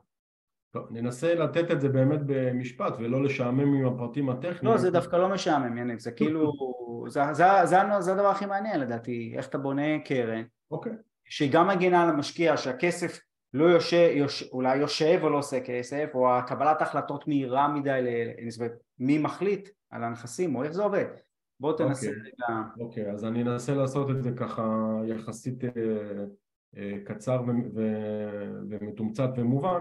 טוב, 0.71 0.87
ננסה 0.91 1.35
לתת 1.35 1.71
את 1.71 1.81
זה 1.81 1.89
באמת 1.89 2.21
במשפט 2.27 2.95
ולא 2.99 3.23
לשעמם 3.23 3.75
עם 3.75 3.87
הפרטים 3.87 4.29
הטכניים. 4.29 4.75
לא, 4.75 4.77
זה 4.77 4.91
דווקא 4.91 5.17
לא 5.17 5.29
משעמם, 5.29 5.79
יניב, 5.79 5.99
זה 5.99 6.11
כאילו, 6.11 6.53
זה, 7.09 7.21
זה, 7.33 7.45
זה, 7.65 7.77
זה 8.01 8.13
הדבר 8.13 8.27
הכי 8.27 8.47
מעניין 8.47 8.81
לדעתי, 8.81 9.35
איך 9.37 9.49
אתה 9.49 9.59
בונה 9.59 9.99
קרן, 10.05 10.43
אוקיי. 10.71 10.93
שהיא 11.25 11.53
גם 11.53 11.69
מגינה 11.69 12.03
על 12.03 12.09
המשקיע, 12.09 12.57
שהכסף 12.57 13.21
לא 13.55 13.65
יושב, 13.65 14.11
יוש, 14.15 14.53
אולי 14.53 14.77
יושב 14.77 15.19
או 15.23 15.31
לא 15.31 15.39
עושה 15.39 15.61
כסף, 15.61 16.11
או 16.15 16.29
קבלת 16.47 16.83
החלטות 16.83 17.29
מהירה 17.29 17.69
מדי, 17.69 18.01
מי 18.99 19.19
מחליט 19.19 19.69
על 19.91 20.05
הנכסים, 20.05 20.57
או 20.57 20.65
איך 20.65 20.73
זה 20.73 20.83
עובד. 20.83 21.05
בוא 21.61 21.73
תנסה 21.73 22.07
אוקיי. 22.07 22.23
רגע. 22.23 22.63
אוקיי, 22.81 23.11
אז 23.11 23.25
אני 23.25 23.43
אנסה 23.43 23.75
לעשות 23.75 24.11
את 24.11 24.23
זה 24.23 24.31
ככה 24.37 24.97
יחסית 25.07 25.65
אה, 25.65 25.71
אה, 26.77 26.99
קצר 27.05 27.43
ומתומצת 28.69 29.31
ומובן. 29.37 29.81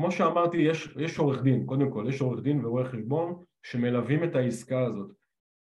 כמו 0.00 0.10
שאמרתי, 0.10 0.56
יש, 0.56 0.94
יש 0.98 1.18
עורך 1.18 1.42
דין, 1.42 1.66
קודם 1.66 1.90
כל, 1.90 2.04
יש 2.08 2.20
עורך 2.20 2.42
דין 2.42 2.64
ורואה 2.64 2.84
חשבון 2.84 3.42
שמלווים 3.62 4.24
את 4.24 4.36
העסקה 4.36 4.80
הזאת. 4.80 5.10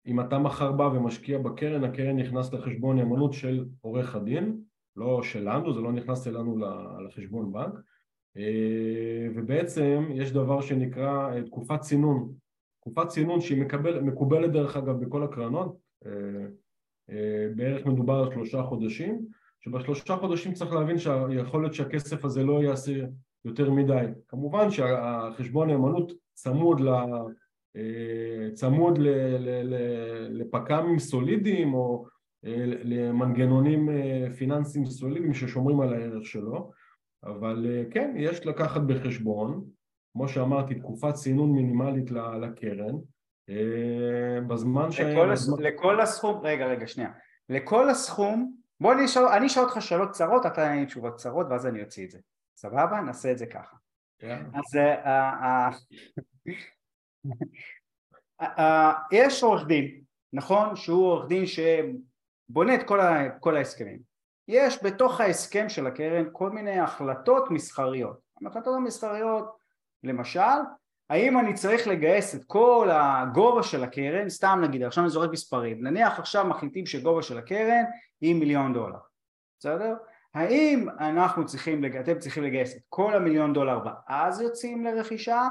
אם 0.05 0.19
אתה 0.19 0.39
מחר 0.39 0.71
בא 0.71 0.83
ומשקיע 0.83 1.37
בקרן, 1.37 1.83
הקרן 1.83 2.19
נכנס 2.19 2.53
לחשבון 2.53 2.97
נאמנות 2.97 3.33
של 3.33 3.65
עורך 3.81 4.15
הדין, 4.15 4.61
לא 4.95 5.23
שלנו, 5.23 5.73
זה 5.73 5.81
לא 5.81 5.91
נכנס 5.91 6.27
אלינו 6.27 6.57
לחשבון 7.05 7.53
בנק, 7.53 7.73
אה, 8.37 9.27
ובעצם 9.35 10.07
יש 10.13 10.31
דבר 10.31 10.61
שנקרא 10.61 11.33
אה, 11.33 11.43
תקופת 11.43 11.81
צינון, 11.81 12.33
תקופת 12.81 13.07
צינון 13.07 13.41
שהיא 13.41 13.61
מקבל, 13.61 13.99
מקובלת 13.99 14.51
דרך 14.51 14.77
אגב 14.77 15.05
בכל 15.05 15.23
הקרנות, 15.23 15.77
אה, 16.05 17.47
בערך 17.55 17.85
מדובר 17.85 18.15
על 18.15 18.33
שלושה 18.33 18.63
חודשים, 18.63 19.25
שבשלושה 19.59 20.17
חודשים 20.17 20.53
צריך 20.53 20.73
להבין 20.73 20.97
שיכול 20.97 21.61
להיות 21.61 21.73
שהכסף 21.73 22.25
הזה 22.25 22.43
לא 22.43 22.63
יעשה 22.63 22.93
יותר 23.45 23.71
מדי. 23.71 24.05
כמובן 24.27 24.71
שהחשבון 24.71 25.67
נאמנות 25.67 26.11
צמוד, 26.33 26.79
ל, 26.79 26.89
צמוד 28.53 28.97
ל, 28.97 29.07
ל, 29.37 29.73
ל, 29.73 29.75
לפק"מים 30.29 30.99
סולידיים 30.99 31.73
או 31.73 32.05
למנגנונים 32.43 33.89
אה, 33.89 34.27
פיננסיים 34.37 34.85
סולידיים 34.85 35.33
ששומרים 35.33 35.81
על 35.81 35.93
הערך 35.93 36.25
שלו, 36.25 36.71
אבל 37.23 37.65
אה, 37.69 37.83
כן, 37.91 38.13
יש 38.17 38.45
לקחת 38.45 38.81
בחשבון, 38.81 39.65
כמו 40.13 40.27
שאמרתי, 40.27 40.75
תקופת 40.75 41.13
צינון 41.13 41.51
מינימלית 41.51 42.11
לקרן, 42.11 42.95
אה, 43.49 44.41
בזמן 44.47 44.91
ש... 44.91 44.99
לכל, 44.99 45.31
הס... 45.31 45.49
לכל 45.59 46.01
הסכום, 46.01 46.41
רגע, 46.43 46.65
רגע, 46.65 46.87
שנייה, 46.87 47.09
לכל 47.49 47.89
הסכום, 47.89 48.53
בוא 48.79 48.93
אני 48.93 49.05
אשאל, 49.05 49.23
אני 49.23 49.47
אשאל 49.47 49.63
אותך 49.63 49.81
שאלות 49.81 50.09
קצרות, 50.09 50.41
אתה 50.41 50.49
תענה 50.49 50.79
לי 50.79 50.85
תשובות 50.85 51.13
קצרות 51.13 51.47
ואז 51.49 51.67
אני 51.67 51.83
אוציא 51.83 52.05
את 52.05 52.11
זה, 52.11 52.19
סבבה? 52.59 53.01
נעשה 53.01 53.31
את 53.31 53.37
זה 53.37 53.45
ככה. 53.45 53.77
אז 54.53 54.77
יש 59.11 59.43
עורך 59.43 59.67
דין, 59.67 60.01
נכון? 60.33 60.75
שהוא 60.75 61.05
עורך 61.05 61.27
דין 61.27 61.45
בונה 62.49 62.75
את 62.75 62.87
כל, 62.87 62.99
ה, 62.99 63.29
כל 63.39 63.57
ההסכמים. 63.57 63.99
יש 64.47 64.83
בתוך 64.83 65.21
ההסכם 65.21 65.69
של 65.69 65.87
הקרן 65.87 66.25
כל 66.31 66.49
מיני 66.49 66.79
החלטות 66.79 67.51
מסחריות. 67.51 68.19
ההחלטות 68.45 68.75
המסחריות, 68.75 69.57
למשל, 70.03 70.59
האם 71.09 71.39
אני 71.39 71.53
צריך 71.53 71.87
לגייס 71.87 72.35
את 72.35 72.43
כל 72.47 72.89
הגובה 72.91 73.63
של 73.63 73.83
הקרן, 73.83 74.29
סתם 74.29 74.59
נגיד, 74.63 74.83
עכשיו 74.83 75.03
אני 75.03 75.11
זורק 75.11 75.29
מספרים, 75.31 75.83
נניח 75.83 76.19
עכשיו 76.19 76.45
מחליטים 76.45 76.85
שגובה 76.85 77.21
של 77.21 77.37
הקרן 77.37 77.83
היא 78.21 78.35
מיליון 78.35 78.73
דולר, 78.73 78.99
בסדר? 79.59 79.95
האם 80.33 80.89
אנחנו 80.99 81.45
צריכים, 81.45 81.85
אתם 81.85 82.19
צריכים 82.19 82.43
לגייס 82.43 82.75
את 82.75 82.81
כל 82.89 83.15
המיליון 83.15 83.53
דולר 83.53 83.79
ואז 83.85 84.41
יוצאים 84.41 84.83
לרכישה, 84.83 85.47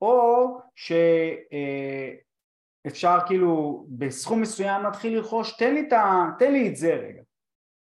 או 0.00 0.58
ש... 0.74 0.92
אה, 1.52 2.12
כאילו 3.26 3.86
בסכום 3.88 4.40
מסוים 4.40 4.82
להתחיל 4.82 5.16
לרכוש, 5.16 5.56
תן 5.56 5.74
לי, 5.74 5.88
ה, 5.92 6.30
תן 6.38 6.52
לי 6.52 6.68
את 6.68 6.76
זה 6.76 6.94
רגע. 6.94 7.22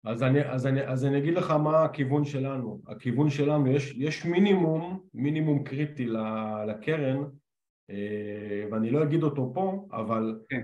אז 0.05 0.23
אני, 0.23 0.49
אז, 0.49 0.67
אני, 0.67 0.87
אז 0.87 1.05
אני 1.05 1.19
אגיד 1.19 1.35
לך 1.35 1.51
מה 1.51 1.85
הכיוון 1.85 2.25
שלנו. 2.25 2.81
הכיוון 2.87 3.31
שלנו, 3.31 3.67
יש, 3.67 3.95
יש 3.97 4.25
מינימום, 4.25 5.01
מינימום 5.15 5.65
קריטי 5.65 6.07
לקרן, 6.67 7.25
אה, 7.91 8.65
ואני 8.71 8.91
לא 8.91 9.03
אגיד 9.03 9.23
אותו 9.23 9.51
פה, 9.55 9.87
אבל 9.93 10.41
כן. 10.49 10.61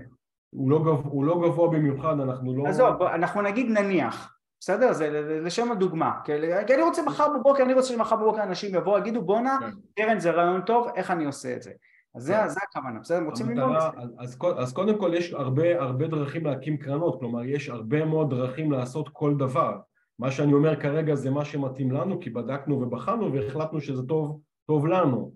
הוא, 0.49 0.69
לא 0.69 0.79
גב, 0.79 1.05
הוא 1.05 1.25
לא 1.25 1.41
גבוה 1.43 1.69
במיוחד, 1.69 2.19
אנחנו 2.19 2.57
לא... 2.57 2.67
עזוב, 2.67 3.01
אנחנו 3.01 3.41
נגיד 3.41 3.65
נניח, 3.65 4.34
בסדר? 4.65 4.93
זה 4.93 5.39
לשם 5.43 5.71
הדוגמה. 5.71 6.11
כי 6.23 6.33
אני 6.73 6.81
רוצה 6.81 7.01
מחר 7.03 7.27
בבוקר, 7.39 7.63
אני 7.63 7.73
רוצה 7.73 7.93
שמחר 7.93 8.15
בבוקר 8.15 8.43
אנשים 8.43 8.75
יבואו, 8.75 8.97
יגידו 8.97 9.21
בואנה, 9.21 9.57
כן. 9.61 9.69
קרן 9.95 10.19
זה 10.19 10.31
רעיון 10.31 10.61
טוב, 10.61 10.87
איך 10.95 11.11
אני 11.11 11.25
עושה 11.25 11.55
את 11.55 11.61
זה? 11.61 11.71
אז 12.15 12.23
זה, 12.23 12.33
כן. 12.33 12.79
הכוונה, 12.79 12.99
בסדר? 12.99 13.17
הם 13.17 13.25
רוצים 13.25 13.49
ללמוד 13.49 13.75
את 13.75 13.81
זה. 13.81 14.41
אז, 14.61 14.73
קודם 14.73 14.99
כל 14.99 15.11
יש 15.13 15.33
הרבה, 15.33 15.81
הרבה 15.81 16.07
דרכים 16.07 16.45
להקים 16.45 16.77
קרנות, 16.77 17.19
כלומר 17.19 17.43
יש 17.43 17.69
הרבה 17.69 18.05
מאוד 18.05 18.29
דרכים 18.29 18.71
לעשות 18.71 19.09
כל 19.09 19.35
דבר. 19.37 19.77
מה 20.19 20.31
שאני 20.31 20.53
אומר 20.53 20.81
כרגע 20.81 21.15
זה 21.15 21.31
מה 21.31 21.45
שמתאים 21.45 21.91
לנו, 21.91 22.19
כי 22.19 22.29
בדקנו 22.29 22.81
ובחנו 22.81 23.33
והחלטנו 23.33 23.81
שזה 23.81 24.03
טוב, 24.03 24.39
טוב 24.67 24.87
לנו. 24.87 25.31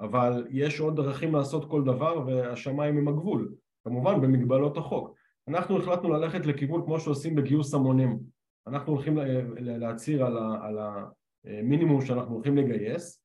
אבל 0.00 0.46
יש 0.50 0.80
עוד 0.80 0.96
דרכים 0.96 1.34
לעשות 1.34 1.70
כל 1.70 1.84
דבר 1.84 2.22
והשמיים 2.26 2.98
הם 2.98 3.08
הגבול, 3.08 3.52
כמובן 3.84 4.20
במגבלות 4.20 4.76
החוק. 4.76 5.14
אנחנו 5.48 5.78
החלטנו 5.78 6.08
ללכת 6.08 6.46
לכיוון 6.46 6.82
כמו 6.84 7.00
שעושים 7.00 7.34
בגיוס 7.34 7.74
המונים. 7.74 8.35
אנחנו 8.66 8.92
הולכים 8.92 9.18
להצהיר 9.58 10.26
על 10.62 10.78
המינימום 11.44 12.00
שאנחנו 12.00 12.34
הולכים 12.34 12.56
לגייס, 12.56 13.22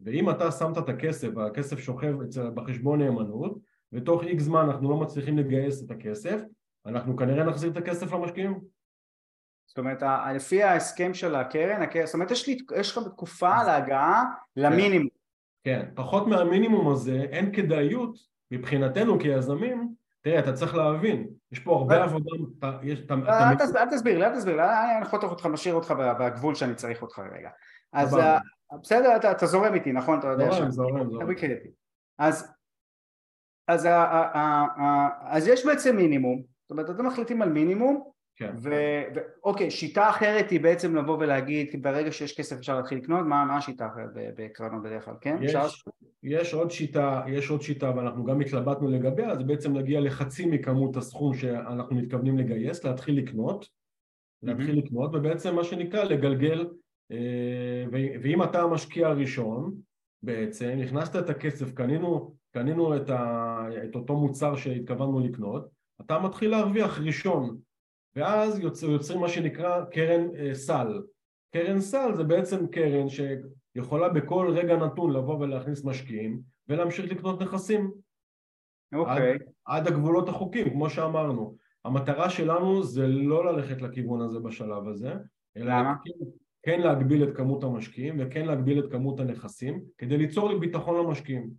ואם 0.00 0.30
אתה 0.30 0.50
שמת 0.50 0.78
את 0.78 0.88
הכסף 0.88 1.28
והכסף 1.36 1.78
שוכב 1.78 2.14
בחשבון 2.54 3.02
נאמנות 3.02 3.58
ותוך 3.92 4.22
איקס 4.22 4.42
זמן 4.42 4.60
אנחנו 4.60 4.90
לא 4.90 4.96
מצליחים 4.96 5.38
לגייס 5.38 5.84
את 5.84 5.90
הכסף 5.90 6.40
אנחנו 6.86 7.16
כנראה 7.16 7.44
נחזיר 7.44 7.70
את 7.70 7.76
הכסף 7.76 8.12
למשקיעים. 8.12 8.60
זאת 9.66 9.78
אומרת 9.78 10.02
לפי 10.34 10.62
ההסכם 10.62 11.14
של 11.14 11.34
הקרן, 11.34 11.86
זאת 12.04 12.14
אומרת 12.14 12.30
יש, 12.30 12.48
לי, 12.48 12.58
יש 12.76 12.96
לך 12.96 13.04
תקופה 13.04 13.62
להגעה 13.62 14.24
למינימום. 14.56 15.08
כן, 15.64 15.88
פחות 15.94 16.26
מהמינימום 16.26 16.92
הזה 16.92 17.26
אין 17.30 17.54
כדאיות 17.54 18.18
מבחינתנו 18.50 19.18
כיזמים 19.18 19.94
תראה, 20.22 20.38
אתה 20.38 20.52
צריך 20.52 20.74
להבין, 20.74 21.28
יש 21.52 21.58
פה 21.58 21.76
הרבה 21.76 22.04
עבודה... 22.04 22.30
אל 23.76 23.90
תסביר 23.90 24.18
לי, 24.18 24.26
אל 24.26 24.36
תסביר 24.36 24.56
לי, 24.56 24.62
אני 24.62 25.02
יכול 25.02 25.18
אותך, 25.22 25.46
משאיר 25.46 25.74
אותך 25.74 25.94
בגבול 26.20 26.54
שאני 26.54 26.74
צריך 26.74 27.02
אותך 27.02 27.18
רגע. 27.18 27.50
אז 27.92 28.16
בסדר, 28.80 29.16
אתה, 29.16 29.46
זורם 29.46 29.74
איתי, 29.74 29.92
נכון? 29.92 30.18
אתה 30.18 30.28
יודע 30.28 30.50
זורם, 30.50 30.70
זורם, 30.70 31.10
זורם. 31.10 31.26
אז 35.24 35.48
יש 35.48 35.66
בעצם 35.66 35.96
מינימום, 35.96 36.42
זאת 36.62 36.70
אומרת 36.70 36.90
אתם 36.90 37.06
מחליטים 37.06 37.42
על 37.42 37.48
מינימום 37.48 38.11
כן. 38.42 38.54
ואוקיי, 38.62 39.70
שיטה 39.70 40.10
אחרת 40.10 40.50
היא 40.50 40.60
בעצם 40.60 40.96
לבוא 40.96 41.18
ולהגיד 41.18 41.82
ברגע 41.82 42.12
שיש 42.12 42.36
כסף 42.36 42.56
אפשר 42.56 42.76
להתחיל 42.76 42.98
לקנות, 42.98 43.26
מה, 43.26 43.44
מה 43.44 43.56
השיטה 43.56 43.86
אחרת 43.86 44.10
בקרנות 44.14 44.82
בדרך 44.82 45.04
כלל, 45.04 45.14
כן? 45.20 45.36
יש, 45.42 45.54
יש 46.22 46.54
עוד 46.54 46.70
שיטה, 46.70 47.22
יש 47.28 47.50
עוד 47.50 47.62
שיטה 47.62 47.92
ואנחנו 47.96 48.24
גם 48.24 48.40
התלבטנו 48.40 48.90
לגביה, 48.90 49.36
זה 49.36 49.44
בעצם 49.44 49.74
להגיע 49.74 50.00
לחצי 50.00 50.46
מכמות 50.46 50.96
הסכום 50.96 51.34
שאנחנו 51.34 51.96
מתכוונים 51.96 52.38
לגייס, 52.38 52.84
להתחיל 52.84 53.18
לקנות, 53.18 53.68
להתחיל 54.42 54.78
mm-hmm. 54.78 54.84
לקנות 54.84 55.14
ובעצם 55.14 55.54
מה 55.56 55.64
שנקרא 55.64 56.04
לגלגל, 56.04 56.66
אה, 57.12 57.84
ואם 58.22 58.42
אתה 58.42 58.62
המשקיע 58.62 59.08
הראשון 59.08 59.74
בעצם, 60.22 60.78
הכנסת 60.86 61.16
את 61.16 61.30
הכסף, 61.30 61.72
קנינו, 61.74 62.34
קנינו 62.52 62.96
את, 62.96 63.10
ה, 63.10 63.66
את 63.84 63.94
אותו 63.94 64.16
מוצר 64.16 64.56
שהתכוונו 64.56 65.20
לקנות, 65.20 65.68
אתה 66.00 66.18
מתחיל 66.18 66.50
להרוויח 66.50 67.00
ראשון 67.00 67.56
ואז 68.16 68.58
יוצר, 68.58 68.90
יוצרים 68.90 69.20
מה 69.20 69.28
שנקרא 69.28 69.84
קרן 69.84 70.36
אה, 70.36 70.54
סל. 70.54 71.02
קרן 71.52 71.80
סל 71.80 72.14
זה 72.14 72.24
בעצם 72.24 72.66
קרן 72.66 73.06
שיכולה 73.08 74.08
בכל 74.08 74.50
רגע 74.56 74.76
נתון 74.76 75.12
לבוא 75.12 75.38
ולהכניס 75.38 75.84
משקיעים 75.84 76.40
ולהמשיך 76.68 77.12
לקנות 77.12 77.42
נכסים. 77.42 77.92
אוקיי. 78.94 79.32
עד, 79.32 79.38
עד 79.64 79.86
הגבולות 79.86 80.28
החוקים, 80.28 80.70
כמו 80.70 80.90
שאמרנו. 80.90 81.56
המטרה 81.84 82.30
שלנו 82.30 82.82
זה 82.82 83.06
לא 83.06 83.52
ללכת 83.52 83.82
לכיוון 83.82 84.20
הזה 84.20 84.38
בשלב 84.40 84.88
הזה, 84.88 85.12
אלא? 85.56 85.74
כן, 86.04 86.24
כן 86.62 86.80
להגביל 86.80 87.24
את 87.24 87.36
כמות 87.36 87.64
המשקיעים 87.64 88.16
וכן 88.20 88.46
להגביל 88.46 88.84
את 88.84 88.92
כמות 88.92 89.20
הנכסים 89.20 89.82
כדי 89.98 90.16
ליצור 90.16 90.58
ביטחון 90.58 91.06
למשקיעים. 91.06 91.50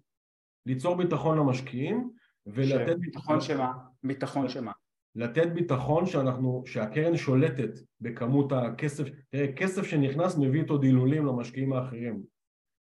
ליצור 0.65 0.95
ביטחון 0.95 1.37
למשקיעים 1.37 2.09
ולתת... 2.45 2.97
ביטחון 2.99 3.41
שמה? 3.41 3.73
ביטחון 4.03 4.49
שמה? 4.49 4.71
לתת 5.16 5.47
ביטחון 5.47 6.05
שאנחנו, 6.05 6.64
שהקרן 6.66 7.18
שולטת 7.18 7.80
בכמות 8.01 8.51
הכסף, 8.51 9.07
תראה, 9.30 9.53
כסף 9.53 9.84
שנכנס 9.84 10.38
מביא 10.38 10.61
איתו 10.61 10.78
דילולים 10.78 11.26
למשקיעים 11.26 11.74
האחרים. 11.74 12.24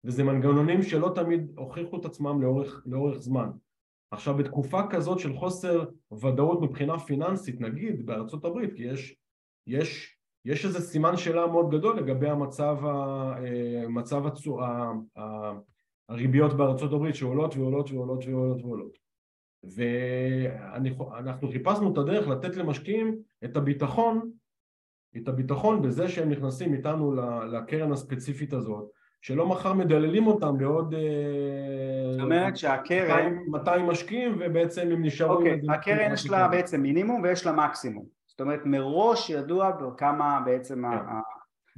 וזה 0.03 0.23
מנגנונים 0.23 0.83
שלא 0.83 1.11
תמיד 1.15 1.51
הוכיחו 1.57 1.99
את 1.99 2.05
עצמם 2.05 2.41
לאורך, 2.41 2.83
לאורך 2.85 3.17
זמן. 3.17 3.49
עכשיו 4.11 4.37
בתקופה 4.37 4.81
כזאת 4.89 5.19
של 5.19 5.33
חוסר 5.33 5.85
ודאות 6.21 6.61
מבחינה 6.61 6.99
פיננסית, 6.99 7.61
נגיד 7.61 8.05
בארצות 8.05 8.45
הברית, 8.45 8.73
כי 8.73 8.83
יש, 8.83 9.15
יש, 9.67 10.17
יש 10.45 10.65
איזה 10.65 10.79
סימן 10.79 11.17
שאלה 11.17 11.47
מאוד 11.47 11.71
גדול 11.71 11.97
לגבי 11.97 12.29
המצב, 12.29 12.77
אה, 12.85 13.87
מצב 13.87 14.25
הצו, 14.27 14.59
הריביות 16.09 16.53
בארצות 16.53 16.93
הברית 16.93 17.15
שעולות 17.15 17.55
ועולות 17.55 17.91
ועולות 17.91 18.25
ועולות 18.25 18.61
ועולות 18.61 19.00
ואנחנו 19.63 21.51
חיפשנו 21.51 21.93
את 21.93 21.97
הדרך 21.97 22.27
לתת 22.27 22.55
למשקיעים 22.55 23.15
את 23.43 23.57
הביטחון, 23.57 24.31
את 25.17 25.27
הביטחון 25.27 25.81
בזה 25.81 26.09
שהם 26.09 26.29
נכנסים 26.29 26.73
איתנו 26.73 27.13
לקרן 27.45 27.91
הספציפית 27.91 28.53
הזאת, 28.53 28.89
שלא 29.21 29.47
מחר 29.47 29.73
מדללים 29.73 30.27
אותם 30.27 30.57
בעוד... 30.57 30.93
אה, 30.93 32.11
זאת 32.11 32.21
אומרת 32.21 32.57
שהקרן... 32.57 33.37
200 33.47 33.85
משקיעים 33.85 34.37
ובעצם 34.39 34.91
הם 34.91 35.05
נשארו... 35.05 35.33
אוקיי, 35.33 35.61
הקרן 35.69 36.13
יש 36.13 36.29
לה 36.29 36.47
בעצם 36.47 36.81
מינימום 36.81 37.21
ויש 37.23 37.45
לה 37.45 37.51
מקסימום. 37.51 38.05
זאת 38.27 38.41
אומרת 38.41 38.59
מראש 38.65 39.29
ידוע 39.29 39.71
כמה 39.97 40.41
בעצם 40.45 40.75
כן. 40.75 40.85
ה... 40.85 41.21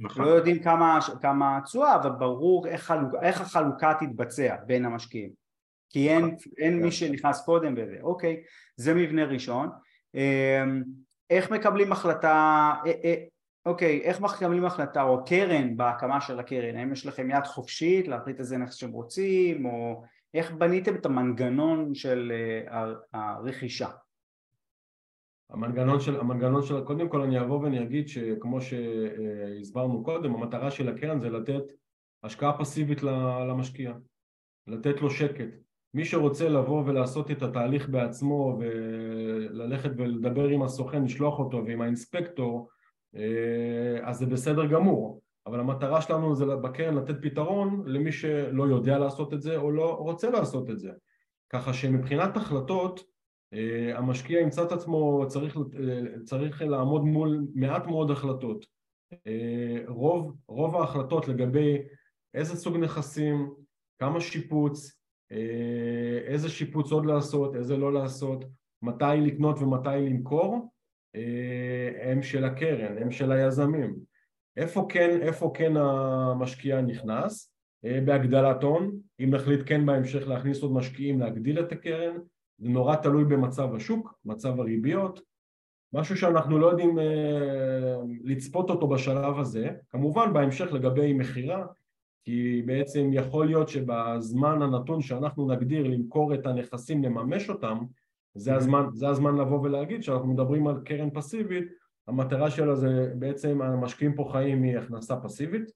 נכון. 0.00 0.24
לא 0.24 0.30
יודעים 0.30 0.62
כמה 1.22 1.60
תשואה, 1.64 1.96
אבל 1.96 2.10
ברור 2.10 2.66
איך, 2.66 2.82
חלוק, 2.82 3.14
איך 3.22 3.40
החלוקה 3.40 3.92
תתבצע 4.00 4.56
בין 4.66 4.84
המשקיעים. 4.84 5.43
כי 5.94 6.08
אין, 6.08 6.24
נכון. 6.24 6.52
אין 6.58 6.82
מי 6.82 6.92
שנכנס 6.92 7.44
קודם 7.44 7.74
וזה, 7.76 7.96
אוקיי, 8.02 8.42
זה 8.76 8.94
מבנה 8.94 9.24
ראשון. 9.24 9.68
אמ, 10.14 10.82
איך 11.30 11.50
מקבלים 11.50 11.92
החלטה, 11.92 12.72
אה, 12.86 12.92
אה, 13.04 13.24
אוקיי, 13.66 14.00
איך 14.02 14.20
מקבלים 14.20 14.64
החלטה, 14.64 15.02
או 15.02 15.24
קרן 15.24 15.76
בהקמה 15.76 16.20
של 16.20 16.38
הקרן, 16.38 16.76
האם 16.76 16.92
יש 16.92 17.06
לכם 17.06 17.30
יד 17.30 17.44
חופשית 17.44 18.08
להחליט 18.08 18.40
איזה 18.40 18.58
נכס 18.58 18.74
שאתם 18.74 18.92
רוצים, 18.92 19.66
או 19.66 20.02
איך 20.34 20.52
בניתם 20.52 20.94
את 20.94 21.06
המנגנון 21.06 21.94
של 21.94 22.32
אה, 22.70 22.92
הרכישה? 23.12 23.88
המנגנון 25.50 26.00
של, 26.00 26.20
המנגנון 26.20 26.62
של, 26.62 26.84
קודם 26.84 27.08
כל 27.08 27.20
אני 27.20 27.40
אבוא 27.40 27.60
ואני 27.60 27.82
אגיד 27.82 28.08
שכמו 28.08 28.58
שהסברנו 28.60 30.04
קודם, 30.04 30.34
המטרה 30.34 30.70
של 30.70 30.88
הקרן 30.88 31.20
זה 31.20 31.30
לתת 31.30 31.62
השקעה 32.22 32.58
פסיבית 32.58 33.02
למשקיע, 33.48 33.92
לתת 34.66 35.00
לו 35.00 35.10
שקט, 35.10 35.64
מי 35.94 36.04
שרוצה 36.04 36.48
לבוא 36.48 36.82
ולעשות 36.86 37.30
את 37.30 37.42
התהליך 37.42 37.88
בעצמו 37.88 38.58
וללכת 38.60 39.90
ולדבר 39.96 40.48
עם 40.48 40.62
הסוכן, 40.62 41.04
לשלוח 41.04 41.38
אותו 41.38 41.62
ועם 41.66 41.80
האינספקטור, 41.80 42.68
אה, 43.16 43.98
אז 44.02 44.18
זה 44.18 44.26
בסדר 44.26 44.66
גמור. 44.66 45.20
אבל 45.46 45.60
המטרה 45.60 46.02
שלנו 46.02 46.34
זה 46.34 46.46
בקרן 46.46 46.94
לתת 46.94 47.14
פתרון 47.22 47.82
למי 47.86 48.12
שלא 48.12 48.64
יודע 48.64 48.98
לעשות 48.98 49.34
את 49.34 49.42
זה 49.42 49.56
או 49.56 49.70
לא 49.70 49.94
רוצה 49.94 50.30
לעשות 50.30 50.70
את 50.70 50.78
זה. 50.78 50.90
ככה 51.50 51.72
שמבחינת 51.72 52.36
החלטות, 52.36 53.04
אה, 53.52 53.98
המשקיע 53.98 54.40
ימצא 54.40 54.62
את 54.62 54.72
עצמו, 54.72 55.24
צריך, 55.28 55.56
אה, 55.56 56.22
צריך 56.24 56.62
לעמוד 56.62 57.04
מול 57.04 57.46
מעט 57.54 57.86
מאוד 57.86 58.10
החלטות. 58.10 58.66
רוב, 59.88 60.36
רוב 60.48 60.76
ההחלטות 60.76 61.28
לגבי 61.28 61.78
איזה 62.34 62.56
סוג 62.56 62.76
נכסים, 62.76 63.50
כמה 63.98 64.20
שיפוץ, 64.20 65.03
איזה 66.26 66.48
שיפוץ 66.48 66.92
עוד 66.92 67.06
לעשות, 67.06 67.56
איזה 67.56 67.76
לא 67.76 67.92
לעשות, 67.92 68.44
מתי 68.82 69.20
לקנות 69.20 69.58
ומתי 69.58 69.88
למכור, 69.88 70.72
אה, 71.16 72.10
הם 72.10 72.22
של 72.22 72.44
הקרן, 72.44 72.98
הם 72.98 73.10
של 73.10 73.32
היזמים. 73.32 73.96
איפה 74.56 74.86
כן, 74.88 75.18
איפה 75.22 75.52
כן 75.54 75.76
המשקיע 75.76 76.80
נכנס? 76.80 77.54
אה, 77.84 78.00
בהגדלת 78.04 78.62
הון, 78.62 78.98
אם 79.20 79.34
נחליט 79.34 79.60
כן 79.66 79.86
בהמשך 79.86 80.28
להכניס 80.28 80.62
עוד 80.62 80.72
משקיעים, 80.72 81.20
להגדיל 81.20 81.60
את 81.60 81.72
הקרן, 81.72 82.16
זה 82.58 82.68
נורא 82.68 82.96
תלוי 82.96 83.24
במצב 83.24 83.74
השוק, 83.74 84.18
מצב 84.24 84.60
הריביות, 84.60 85.20
משהו 85.92 86.16
שאנחנו 86.16 86.58
לא 86.58 86.66
יודעים 86.66 86.98
לצפות 88.24 88.70
אותו 88.70 88.88
בשלב 88.88 89.38
הזה, 89.38 89.70
כמובן 89.90 90.32
בהמשך 90.32 90.72
לגבי 90.72 91.12
מכירה, 91.12 91.66
כי 92.24 92.62
בעצם 92.66 93.10
יכול 93.12 93.46
להיות 93.46 93.68
שבזמן 93.68 94.62
הנתון 94.62 95.00
שאנחנו 95.00 95.48
נגדיר 95.48 95.88
למכור 95.88 96.34
את 96.34 96.46
הנכסים, 96.46 97.04
לממש 97.04 97.50
אותם, 97.50 97.78
זה 98.34 98.52
mm-hmm. 98.52 98.56
הזמן, 98.56 98.86
זה 98.92 99.08
הזמן 99.08 99.36
לבוא 99.36 99.60
ולהגיד 99.60 100.02
שאנחנו 100.02 100.32
מדברים 100.32 100.66
על 100.66 100.80
קרן 100.84 101.10
פסיבית, 101.10 101.64
המטרה 102.06 102.50
שלה 102.50 102.74
זה 102.74 103.12
בעצם 103.18 103.62
המשקיעים 103.62 104.14
פה 104.14 104.28
חיים 104.32 104.62
מהכנסה 104.62 105.16
פסיבית, 105.16 105.70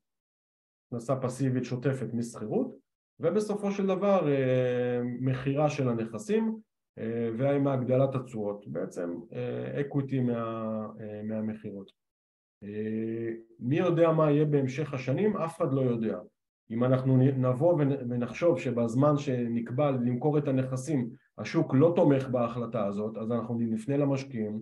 הכנסה 0.86 1.16
פסיבית 1.16 1.64
שוטפת 1.64 2.14
משכירות, 2.14 2.76
ובסופו 3.20 3.70
של 3.70 3.86
דבר 3.86 4.28
אה, 4.28 5.00
מכירה 5.20 5.70
של 5.70 5.88
הנכסים 5.88 6.58
אה, 6.98 7.30
ועם 7.38 7.68
הגדלת 7.68 8.14
התשואות, 8.14 8.68
בעצם 8.68 9.14
אקוויטי 9.80 10.20
מה, 10.20 10.86
אה, 11.00 11.22
מהמכירות. 11.24 12.08
מי 13.58 13.78
יודע 13.78 14.12
מה 14.12 14.30
יהיה 14.30 14.44
בהמשך 14.44 14.94
השנים? 14.94 15.36
אף 15.36 15.56
אחד 15.56 15.72
לא 15.72 15.80
יודע. 15.80 16.18
אם 16.70 16.84
אנחנו 16.84 17.16
נבוא 17.16 17.74
ונחשוב 18.08 18.58
שבזמן 18.58 19.16
שנקבע 19.16 19.90
למכור 19.90 20.38
את 20.38 20.48
הנכסים 20.48 21.10
השוק 21.38 21.74
לא 21.74 21.92
תומך 21.96 22.28
בהחלטה 22.28 22.86
הזאת, 22.86 23.16
אז 23.16 23.32
אנחנו 23.32 23.58
נפנה 23.58 23.96
למשקיעים 23.96 24.60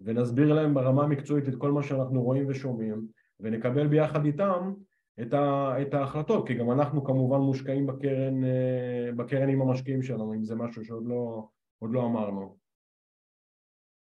ונסביר 0.00 0.52
להם 0.52 0.74
ברמה 0.74 1.04
המקצועית 1.04 1.48
את 1.48 1.54
כל 1.54 1.72
מה 1.72 1.82
שאנחנו 1.82 2.22
רואים 2.22 2.44
ושומעים 2.48 3.06
ונקבל 3.40 3.86
ביחד 3.86 4.24
איתם 4.24 4.72
את, 5.22 5.34
ה, 5.34 5.74
את 5.82 5.94
ההחלטות, 5.94 6.46
כי 6.46 6.54
גם 6.54 6.70
אנחנו 6.70 7.04
כמובן 7.04 7.38
מושקעים 7.38 7.86
בקרן, 7.86 8.44
אה, 8.44 9.10
בקרן 9.16 9.48
עם 9.48 9.62
המשקיעים 9.62 10.02
שלנו, 10.02 10.34
אם 10.34 10.44
זה 10.44 10.54
משהו 10.54 10.84
שעוד 10.84 11.06
לא, 11.06 11.48
לא 11.82 12.06
אמרנו. 12.06 12.56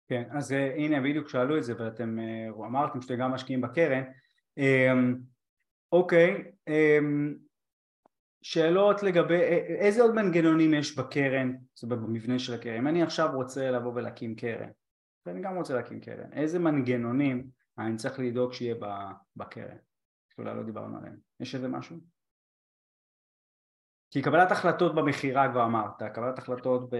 כן, 0.08 0.22
אז 0.30 0.52
אה, 0.52 0.74
הנה 0.76 1.00
בדיוק 1.00 1.28
שאלו 1.28 1.58
את 1.58 1.64
זה 1.64 1.74
ואתם 1.78 2.18
אה, 2.18 2.66
אמרתם 2.66 3.00
שאתם 3.00 3.16
גם 3.16 3.30
משקיעים 3.30 3.60
בקרן 3.60 4.02
אוקיי, 5.92 6.52
אמ, 6.68 7.34
שאלות 8.42 9.02
לגבי 9.02 9.40
איזה 9.78 10.02
עוד 10.02 10.14
מנגנונים 10.14 10.74
יש 10.74 10.98
בקרן, 10.98 11.52
זאת 11.74 11.82
אומרת 11.82 11.98
במבנה 11.98 12.38
של 12.38 12.54
הקרן, 12.54 12.76
אם 12.76 12.88
אני 12.88 13.02
עכשיו 13.02 13.30
רוצה 13.34 13.70
לבוא 13.70 13.92
ולהקים 13.94 14.36
קרן, 14.36 14.70
ואני 15.26 15.40
גם 15.40 15.56
רוצה 15.56 15.74
להקים 15.74 16.00
קרן, 16.00 16.32
איזה 16.32 16.58
מנגנונים 16.58 17.46
אני 17.78 17.96
צריך 17.96 18.18
לדאוג 18.18 18.52
שיהיה 18.52 18.74
בקרן, 19.36 19.76
שאולי 20.34 20.54
לא 20.54 20.62
דיברנו 20.62 20.98
עליהם, 20.98 21.16
יש 21.40 21.54
איזה 21.54 21.68
משהו? 21.68 21.96
כי 24.10 24.22
קבלת 24.22 24.52
החלטות 24.52 24.94
במכירה 24.94 25.50
כבר 25.50 25.64
אמרת, 25.64 26.02
קבלת 26.14 26.38
החלטות 26.38 26.90
ב, 26.90 26.96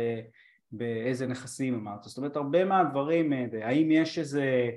באיזה 0.72 1.26
נכסים 1.26 1.74
אמרת, 1.74 2.02
זאת 2.02 2.18
אומרת 2.18 2.36
הרבה 2.36 2.64
מהדברים, 2.64 3.32
אה, 3.32 3.46
האם 3.62 3.90
יש 3.90 4.18
איזה 4.18 4.70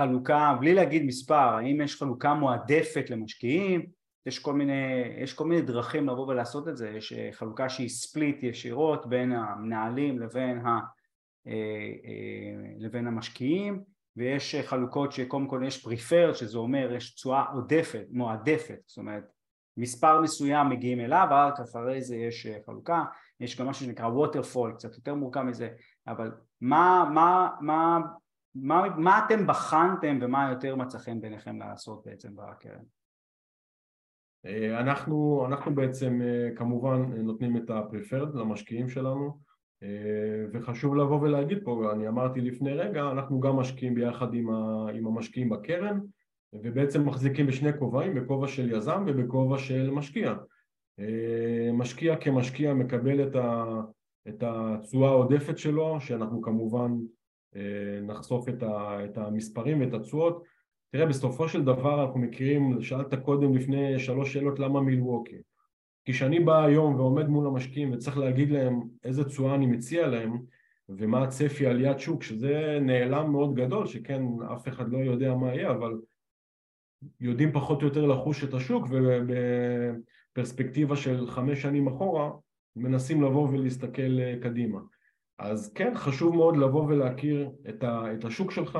חלוקה, 0.00 0.56
בלי 0.60 0.74
להגיד 0.74 1.04
מספר, 1.04 1.34
האם 1.34 1.80
יש 1.80 1.96
חלוקה 1.96 2.34
מועדפת 2.34 3.10
למשקיעים, 3.10 3.86
יש 4.26 4.38
כל 4.38 4.52
מיני, 4.52 5.02
יש 5.22 5.34
כל 5.34 5.44
מיני 5.44 5.62
דרכים 5.62 6.08
לבוא 6.08 6.26
ולעשות 6.26 6.68
את 6.68 6.76
זה, 6.76 6.90
יש 6.90 7.12
חלוקה 7.32 7.68
שהיא 7.68 7.88
ספליט 7.88 8.42
ישירות 8.42 9.06
בין 9.06 9.32
המנהלים 9.32 10.18
לבין, 10.18 10.66
ה, 10.66 10.80
לבין 12.78 13.06
המשקיעים 13.06 13.82
ויש 14.16 14.54
חלוקות 14.54 15.12
שקודם 15.12 15.46
כל 15.46 15.62
יש 15.66 15.82
פריפרד 15.82 16.34
שזה 16.34 16.58
אומר 16.58 16.92
יש 16.96 17.14
תשואה 17.14 17.44
עודפת, 17.54 18.04
מועדפת, 18.10 18.78
זאת 18.86 18.98
אומרת 18.98 19.24
מספר 19.76 20.20
מסוים 20.20 20.68
מגיעים 20.68 21.00
אליו, 21.00 21.26
רק 21.30 21.60
אחרי 21.60 22.02
זה 22.02 22.16
יש 22.16 22.46
חלוקה, 22.66 23.04
יש 23.40 23.60
גם 23.60 23.68
משהו 23.68 23.86
שנקרא 23.86 24.06
ווטרפול, 24.06 24.72
קצת 24.72 24.94
יותר 24.94 25.14
מורכב 25.14 25.42
מזה, 25.42 25.68
אבל 26.06 26.32
מה, 26.60 27.10
מה, 27.14 27.48
מה, 27.60 27.98
מה, 28.54 28.82
מה 28.98 29.26
אתם 29.26 29.46
בחנתם 29.46 30.18
ומה 30.22 30.50
יותר 30.50 30.76
מצא 30.76 30.98
חן 30.98 31.20
ביניכם 31.20 31.58
לעשות 31.58 32.02
בעצם 32.06 32.36
בקרן? 32.36 32.82
אנחנו, 34.80 35.46
אנחנו 35.46 35.74
בעצם 35.74 36.20
כמובן 36.56 37.02
נותנים 37.12 37.56
את 37.56 37.70
הפריפרד 37.70 38.34
למשקיעים 38.34 38.88
שלנו 38.88 39.38
וחשוב 40.52 40.96
לבוא 40.96 41.20
ולהגיד 41.20 41.58
פה, 41.64 41.92
אני 41.92 42.08
אמרתי 42.08 42.40
לפני 42.40 42.72
רגע, 42.72 43.10
אנחנו 43.10 43.40
גם 43.40 43.56
משקיעים 43.56 43.94
ביחד 43.94 44.34
עם, 44.34 44.50
ה, 44.50 44.90
עם 44.94 45.06
המשקיעים 45.06 45.48
בקרן 45.48 46.00
ובעצם 46.52 47.06
מחזיקים 47.06 47.46
בשני 47.46 47.78
כובעים, 47.78 48.14
בכובע 48.14 48.48
של 48.48 48.72
יזם 48.72 49.04
ובכובע 49.06 49.58
של 49.58 49.90
משקיע. 49.90 50.34
משקיע 51.72 52.16
כמשקיע 52.16 52.74
מקבל 52.74 53.28
את 54.28 54.42
התשואה 54.42 55.08
העודפת 55.08 55.58
שלו, 55.58 56.00
שאנחנו 56.00 56.42
כמובן 56.42 56.90
נחשוף 58.02 58.48
את, 58.48 58.62
ה, 58.62 59.04
את 59.04 59.18
המספרים 59.18 59.80
ואת 59.80 59.94
התשואות. 59.94 60.44
תראה, 60.92 61.06
בסופו 61.06 61.48
של 61.48 61.64
דבר 61.64 62.02
אנחנו 62.02 62.20
מכירים, 62.20 62.82
שאלת 62.82 63.14
קודם 63.14 63.54
לפני 63.54 63.98
שלוש 63.98 64.32
שאלות 64.32 64.58
למה 64.58 64.80
מילווקי. 64.80 65.36
כי 66.04 66.12
כשאני 66.12 66.40
בא 66.40 66.64
היום 66.64 66.94
ועומד 66.94 67.28
מול 67.28 67.46
המשקיעים 67.46 67.92
וצריך 67.92 68.18
להגיד 68.18 68.50
להם 68.50 68.80
איזה 69.04 69.24
תשואה 69.24 69.54
אני 69.54 69.66
מציע 69.66 70.06
להם 70.06 70.38
ומה 70.88 71.22
הצפי 71.22 71.66
עליית 71.66 71.98
שוק, 71.98 72.22
שזה 72.22 72.78
נעלם 72.80 73.32
מאוד 73.32 73.54
גדול, 73.54 73.86
שכן 73.86 74.22
אף 74.54 74.68
אחד 74.68 74.88
לא 74.88 74.98
יודע 74.98 75.34
מה 75.34 75.54
יהיה, 75.54 75.70
אבל 75.70 75.92
יודעים 77.20 77.52
פחות 77.52 77.82
או 77.82 77.86
יותר 77.86 78.06
לחוש 78.06 78.44
את 78.44 78.54
השוק 78.54 78.86
ובפרספקטיבה 78.90 80.96
של 80.96 81.26
חמש 81.26 81.62
שנים 81.62 81.88
אחורה 81.88 82.30
מנסים 82.76 83.22
לבוא 83.22 83.48
ולהסתכל 83.48 84.38
קדימה. 84.42 84.80
אז 85.40 85.72
כן, 85.72 85.92
חשוב 85.94 86.36
מאוד 86.36 86.56
לבוא 86.56 86.84
ולהכיר 86.86 87.50
את 88.14 88.24
השוק 88.24 88.50
שלך 88.50 88.78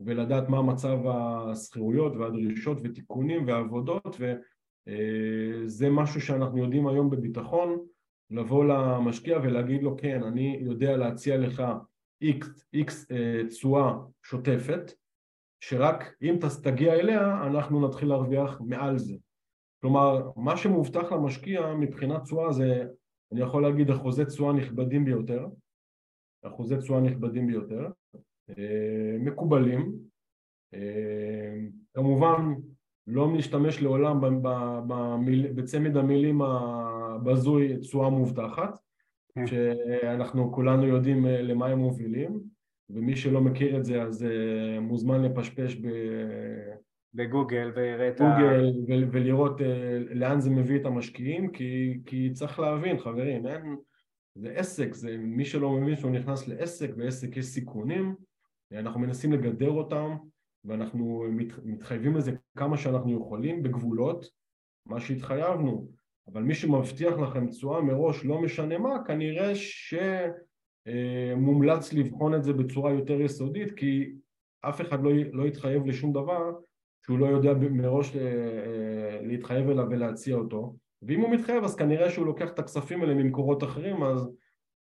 ולדעת 0.00 0.48
מה 0.48 0.62
מצב 0.62 0.98
השכירויות 1.06 2.16
והדרישות 2.16 2.78
ותיקונים 2.84 3.46
ועבודות 3.46 4.16
וזה 4.20 5.90
משהו 5.90 6.20
שאנחנו 6.20 6.58
יודעים 6.58 6.86
היום 6.86 7.10
בביטחון 7.10 7.78
לבוא 8.30 8.64
למשקיע 8.64 9.38
ולהגיד 9.38 9.82
לו 9.82 9.96
כן, 9.96 10.22
אני 10.22 10.58
יודע 10.60 10.96
להציע 10.96 11.38
לך 11.38 11.62
X 12.76 13.14
תשואה 13.48 13.94
שוטפת 14.22 14.92
שרק 15.60 16.14
אם 16.22 16.38
תגיע 16.62 16.94
אליה 16.94 17.46
אנחנו 17.46 17.88
נתחיל 17.88 18.08
להרוויח 18.08 18.60
מעל 18.60 18.98
זה. 18.98 19.16
כלומר, 19.82 20.30
מה 20.36 20.56
שמובטח 20.56 21.12
למשקיע 21.12 21.74
מבחינת 21.74 22.22
תשואה 22.22 22.52
זה, 22.52 22.84
אני 23.32 23.40
יכול 23.40 23.62
להגיד, 23.62 23.90
אחוזי 23.90 24.24
תשואה 24.24 24.52
נכבדים 24.52 25.04
ביותר, 25.04 25.46
אחוזי 26.42 26.76
תשואה 26.76 27.00
נכבדים 27.00 27.46
ביותר, 27.46 27.88
מקובלים, 29.18 29.92
כמובן 31.94 32.54
לא 33.06 33.32
נשתמש 33.32 33.82
לעולם 33.82 34.20
בצמד 35.54 35.96
המילים 35.96 36.42
הבזוי 36.42 37.76
תשואה 37.76 38.10
מובטחת, 38.10 38.78
כן. 39.34 39.46
שאנחנו 39.46 40.52
כולנו 40.52 40.86
יודעים 40.86 41.26
למה 41.26 41.66
הם 41.66 41.78
מובילים, 41.78 42.40
ומי 42.90 43.16
שלא 43.16 43.40
מכיר 43.40 43.76
את 43.76 43.84
זה 43.84 44.02
אז 44.02 44.24
אה, 44.24 44.80
מוזמן 44.80 45.22
לפשפש 45.22 45.76
ב... 45.76 45.88
בגוגל 47.14 47.72
ויראה 47.74 48.08
את 48.08 48.20
ה... 48.20 48.38
גוגל 48.72 49.04
ולראות 49.10 49.60
אה, 49.60 49.98
לאן 50.10 50.40
זה 50.40 50.50
מביא 50.50 50.80
את 50.80 50.86
המשקיעים 50.86 51.52
כי, 51.52 52.00
כי 52.06 52.30
צריך 52.32 52.60
להבין 52.60 52.98
חברים 52.98 53.46
אין 53.46 53.76
זה 54.40 54.50
עסק 54.50 54.94
זה 54.94 55.16
מי 55.16 55.44
שלא 55.44 55.70
מבין 55.70 55.96
שהוא 55.96 56.10
נכנס 56.10 56.48
לעסק 56.48 56.90
ועסק 56.96 57.36
יש 57.36 57.46
סיכונים 57.46 58.14
אנחנו 58.72 59.00
מנסים 59.00 59.32
לגדר 59.32 59.70
אותם 59.70 60.16
ואנחנו 60.64 61.24
מת, 61.30 61.52
מתחייבים 61.64 62.16
לזה 62.16 62.32
כמה 62.56 62.76
שאנחנו 62.76 63.16
יכולים 63.16 63.62
בגבולות 63.62 64.26
מה 64.86 65.00
שהתחייבנו. 65.00 65.88
אבל 66.32 66.42
מי 66.42 66.54
שמבטיח 66.54 67.18
לכם 67.18 67.46
תשואה 67.46 67.82
מראש 67.82 68.24
לא 68.24 68.40
משנה 68.40 68.78
מה 68.78 69.04
כנראה 69.06 69.54
ש... 69.54 69.94
אה, 70.86 71.34
מומלץ 71.36 71.92
לבחון 71.92 72.34
את 72.34 72.44
זה 72.44 72.52
בצורה 72.52 72.92
יותר 72.92 73.20
יסודית 73.20 73.72
כי 73.72 74.12
אף 74.60 74.80
אחד 74.80 75.02
לא, 75.02 75.10
לא 75.32 75.46
יתחייב 75.46 75.86
לשום 75.86 76.12
דבר 76.12 76.52
שהוא 77.06 77.18
לא 77.18 77.26
יודע 77.26 77.52
מראש 77.54 78.16
אה, 78.16 78.22
אה, 78.22 79.20
להתחייב 79.22 79.70
אליו 79.70 79.86
ולהציע 79.90 80.36
אותו 80.36 80.74
ואם 81.02 81.20
הוא 81.20 81.30
מתחייב 81.30 81.64
אז 81.64 81.76
כנראה 81.76 82.10
שהוא 82.10 82.26
לוקח 82.26 82.50
את 82.50 82.58
הכספים 82.58 83.02
האלה 83.02 83.14
ממקורות 83.14 83.64
אחרים 83.64 84.02
אז 84.02 84.30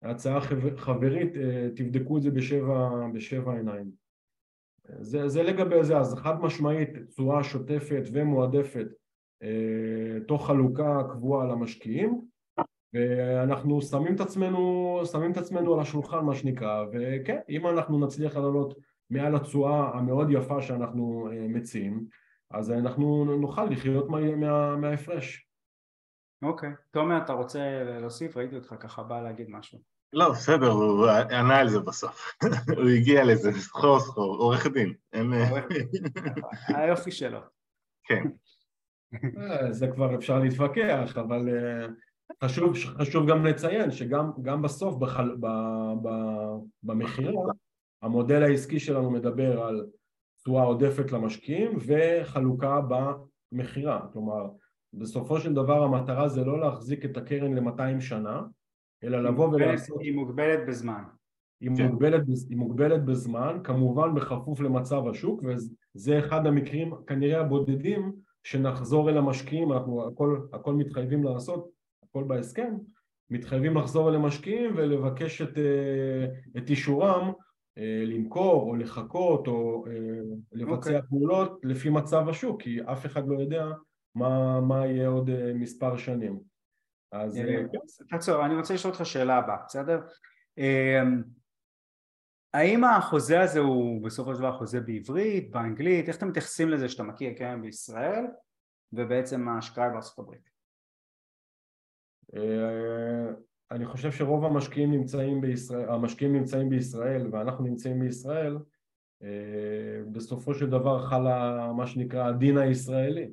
הצעה 0.01 0.41
חברית 0.75 1.33
תבדקו 1.75 2.17
את 2.17 2.21
זה 2.21 2.31
בשבע, 2.31 2.89
בשבע 3.13 3.53
עיניים 3.53 3.91
זה, 4.99 5.27
זה 5.27 5.43
לגבי 5.43 5.83
זה 5.83 5.97
אז 5.97 6.15
חד 6.15 6.41
משמעית 6.41 6.89
תשואה 7.09 7.43
שוטפת 7.43 8.03
ומועדפת 8.11 8.87
תוך 10.27 10.47
חלוקה 10.47 11.03
קבועה 11.11 11.47
למשקיעים 11.47 12.21
ואנחנו 12.93 13.81
שמים 13.81 14.15
את 14.15 14.19
עצמנו, 14.19 15.01
שמים 15.11 15.31
את 15.31 15.37
עצמנו 15.37 15.73
על 15.73 15.79
השולחן 15.79 16.25
מה 16.25 16.35
שנקרא, 16.35 16.85
וכן, 16.93 17.39
אם 17.49 17.67
אנחנו 17.67 18.05
נצליח 18.05 18.35
לעלות 18.35 18.77
מעל 19.09 19.35
התשואה 19.35 19.97
המאוד 19.97 20.27
יפה 20.31 20.61
שאנחנו 20.61 21.29
אה, 21.31 21.47
מציעים, 21.47 22.05
אז 22.51 22.71
אנחנו 22.71 23.25
נוכל 23.25 23.65
לחיות 23.65 24.09
מה, 24.09 24.75
מההפרש. 24.75 25.44
אוקיי. 26.41 26.69
תומר, 26.91 27.17
אתה 27.17 27.33
רוצה 27.33 27.83
להוסיף? 27.83 28.37
ראיתי 28.37 28.55
אותך 28.55 28.75
ככה 28.79 29.03
בא 29.03 29.21
להגיד 29.21 29.49
משהו. 29.49 29.79
לא, 30.13 30.31
בסדר, 30.31 30.67
הוא 30.67 31.07
ענה 31.09 31.57
על 31.57 31.69
זה 31.69 31.79
בסוף. 31.79 32.37
הוא 32.77 32.89
הגיע 32.89 33.25
לזה, 33.25 33.51
סחור 33.51 33.99
סחור, 33.99 34.35
עורך 34.35 34.67
דין. 34.67 34.93
היופי 36.67 37.11
שלו. 37.11 37.39
כן. 38.03 38.23
אה, 39.37 39.71
זה 39.71 39.87
כבר 39.87 40.15
אפשר 40.15 40.39
להתווכח, 40.39 41.17
אבל 41.17 41.49
אה, 41.49 41.87
חשוב, 42.43 42.73
חשוב 42.75 43.29
גם 43.29 43.45
לציין 43.45 43.91
שגם 43.91 44.61
בסוף 44.61 44.95
בחל, 44.95 45.35
ב, 45.39 45.47
ב, 46.01 46.09
במחירה 46.83 47.51
המודל 48.01 48.43
העסקי 48.43 48.79
שלנו 48.79 49.11
מדבר 49.11 49.61
על 49.61 49.87
תשואה 50.37 50.63
עודפת 50.63 51.11
למשקיעים 51.11 51.77
וחלוקה 51.87 52.79
במכירה, 53.51 54.07
כלומר 54.13 54.49
בסופו 54.97 55.39
של 55.39 55.53
דבר 55.53 55.83
המטרה 55.83 56.29
זה 56.29 56.43
לא 56.43 56.59
להחזיק 56.59 57.05
את 57.05 57.17
הקרן 57.17 57.53
ל-200 57.53 58.01
שנה 58.01 58.41
אלא 59.03 59.23
לבוא 59.23 59.47
ולעשות... 59.47 60.01
היא 60.01 60.15
מוגבלת 60.15 60.59
בזמן. 60.67 61.03
היא 61.61 61.69
כן. 61.77 61.87
מוגבלת, 61.87 62.23
היא 62.49 62.57
מוגבלת 62.57 63.05
בזמן, 63.05 63.57
כמובן 63.63 64.15
בכפוף 64.15 64.59
למצב 64.59 65.07
השוק 65.07 65.43
וזה 65.43 66.19
אחד 66.19 66.47
המקרים 66.47 66.93
כנראה 67.07 67.39
הבודדים 67.39 68.13
שנחזור 68.43 69.09
אל 69.09 69.17
המשקיעים, 69.17 69.71
אנחנו 69.71 70.07
הכל, 70.07 70.39
הכל 70.53 70.73
מתחייבים 70.73 71.23
לעשות 71.23 71.69
הכל 72.03 72.23
בהסכם, 72.23 72.73
מתחייבים 73.29 73.77
לחזור 73.77 74.09
אל 74.09 74.15
המשקיעים 74.15 74.73
ולבקש 74.75 75.41
את, 75.41 75.57
אה, 75.57 76.25
את 76.57 76.69
אישורם 76.69 77.31
אה, 77.77 78.03
למכור 78.05 78.69
או 78.69 78.75
לחכות 78.75 79.47
או 79.47 79.85
אה, 79.87 79.91
לבצע 80.51 80.89
okay. 80.89 80.93
אוקיי. 80.93 81.09
פעולות 81.09 81.59
לפי 81.63 81.89
מצב 81.89 82.29
השוק, 82.29 82.61
כי 82.61 82.79
אף 82.81 83.05
אחד 83.05 83.27
לא 83.27 83.39
יודע 83.39 83.65
מה, 84.15 84.61
מה 84.61 84.87
יהיה 84.87 85.07
עוד 85.07 85.29
מספר 85.53 85.97
שנים. 85.97 86.39
אז... 87.11 87.39
תעצור, 88.09 88.45
אני 88.45 88.55
רוצה 88.55 88.73
לשאול 88.73 88.93
אותך 88.93 89.05
שאלה 89.05 89.37
הבאה, 89.37 89.57
בסדר? 89.65 90.01
האם 92.55 92.83
החוזה 92.83 93.41
הזה 93.41 93.59
הוא 93.59 94.03
בסופו 94.05 94.35
של 94.35 94.39
דבר 94.39 94.57
חוזה 94.57 94.81
בעברית, 94.81 95.51
באנגלית, 95.51 96.07
איך 96.07 96.17
אתם 96.17 96.27
מתייחסים 96.27 96.69
לזה 96.69 96.89
שאתה 96.89 97.03
מכיר 97.03 97.33
קרן 97.33 97.61
בישראל 97.61 98.25
ובעצם 98.93 99.47
ההשקעה 99.47 99.89
בארצות 99.89 100.19
הברית? 100.19 100.49
אה, 102.35 103.31
אני 103.71 103.85
חושב 103.85 104.11
שרוב 104.11 104.45
המשקיעים 104.45 104.91
נמצאים 104.91 105.41
בישראל, 105.41 105.89
המשקיעים 105.89 106.35
נמצאים 106.35 106.69
בישראל 106.69 107.27
ואנחנו 107.31 107.63
נמצאים 107.63 107.99
בישראל, 107.99 108.57
אה, 109.23 110.01
בסופו 110.11 110.53
של 110.53 110.69
דבר 110.69 111.05
חל 111.05 111.23
מה 111.77 111.87
שנקרא 111.87 112.27
הדין 112.27 112.57
הישראלי 112.57 113.23
אה, 113.23 113.29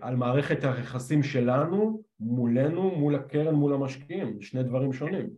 על 0.00 0.16
מערכת 0.16 0.64
היחסים 0.64 1.22
שלנו 1.22 2.02
מולנו, 2.20 2.90
מול 2.90 3.14
הקרן, 3.14 3.54
מול 3.54 3.74
המשקיעים, 3.74 4.40
שני 4.40 4.62
דברים 4.62 4.92
שונים. 4.92 5.30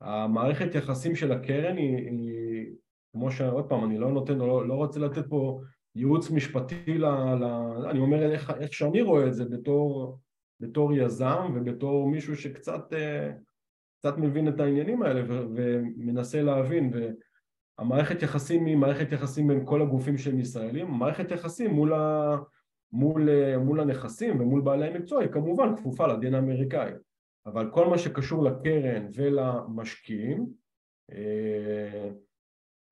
המערכת 0.00 0.74
יחסים 0.74 1.14
של 1.14 1.32
הקרן 1.32 1.76
היא, 1.76 1.96
היא 1.96 2.66
כמו 3.12 3.30
שעוד 3.30 3.68
פעם, 3.68 3.84
אני 3.84 3.98
לא 3.98 4.12
נותן, 4.12 4.38
לא, 4.38 4.68
לא 4.68 4.74
רוצה 4.74 5.00
לתת 5.00 5.26
פה 5.28 5.60
ייעוץ 5.94 6.30
משפטי, 6.30 6.98
ל, 6.98 7.06
ל, 7.34 7.44
אני 7.90 7.98
אומר 7.98 8.32
איך, 8.32 8.50
איך 8.60 8.72
שאני 8.72 9.02
רואה 9.02 9.26
את 9.26 9.34
זה 9.34 9.44
בתור, 9.44 10.18
בתור 10.60 10.92
יזם 10.94 11.52
ובתור 11.54 12.08
מישהו 12.08 12.36
שקצת 12.36 12.92
קצת 13.98 14.18
מבין 14.18 14.48
את 14.48 14.60
העניינים 14.60 15.02
האלה 15.02 15.22
ו, 15.28 15.44
ומנסה 15.54 16.42
להבין. 16.42 16.92
והמערכת 17.78 18.22
יחסים 18.22 18.66
היא 18.66 18.76
מערכת 18.76 19.12
יחסים 19.12 19.48
בין 19.48 19.66
כל 19.66 19.82
הגופים 19.82 20.18
שהם 20.18 20.38
ישראלים, 20.38 20.90
מערכת 20.90 21.30
יחסים 21.30 21.70
מול, 21.70 21.92
ה, 21.92 22.36
מול, 22.92 23.28
מול 23.56 23.80
הנכסים 23.80 24.40
ומול 24.40 24.60
בעלי 24.60 24.86
המקצוע 24.86 25.20
היא 25.20 25.30
כמובן 25.30 25.76
כפופה 25.76 26.06
לדין 26.06 26.34
האמריקאי 26.34 26.92
אבל 27.46 27.70
כל 27.70 27.86
מה 27.86 27.98
שקשור 27.98 28.44
לקרן 28.44 29.06
ולמשקיעים 29.14 30.46
אה, 31.12 32.10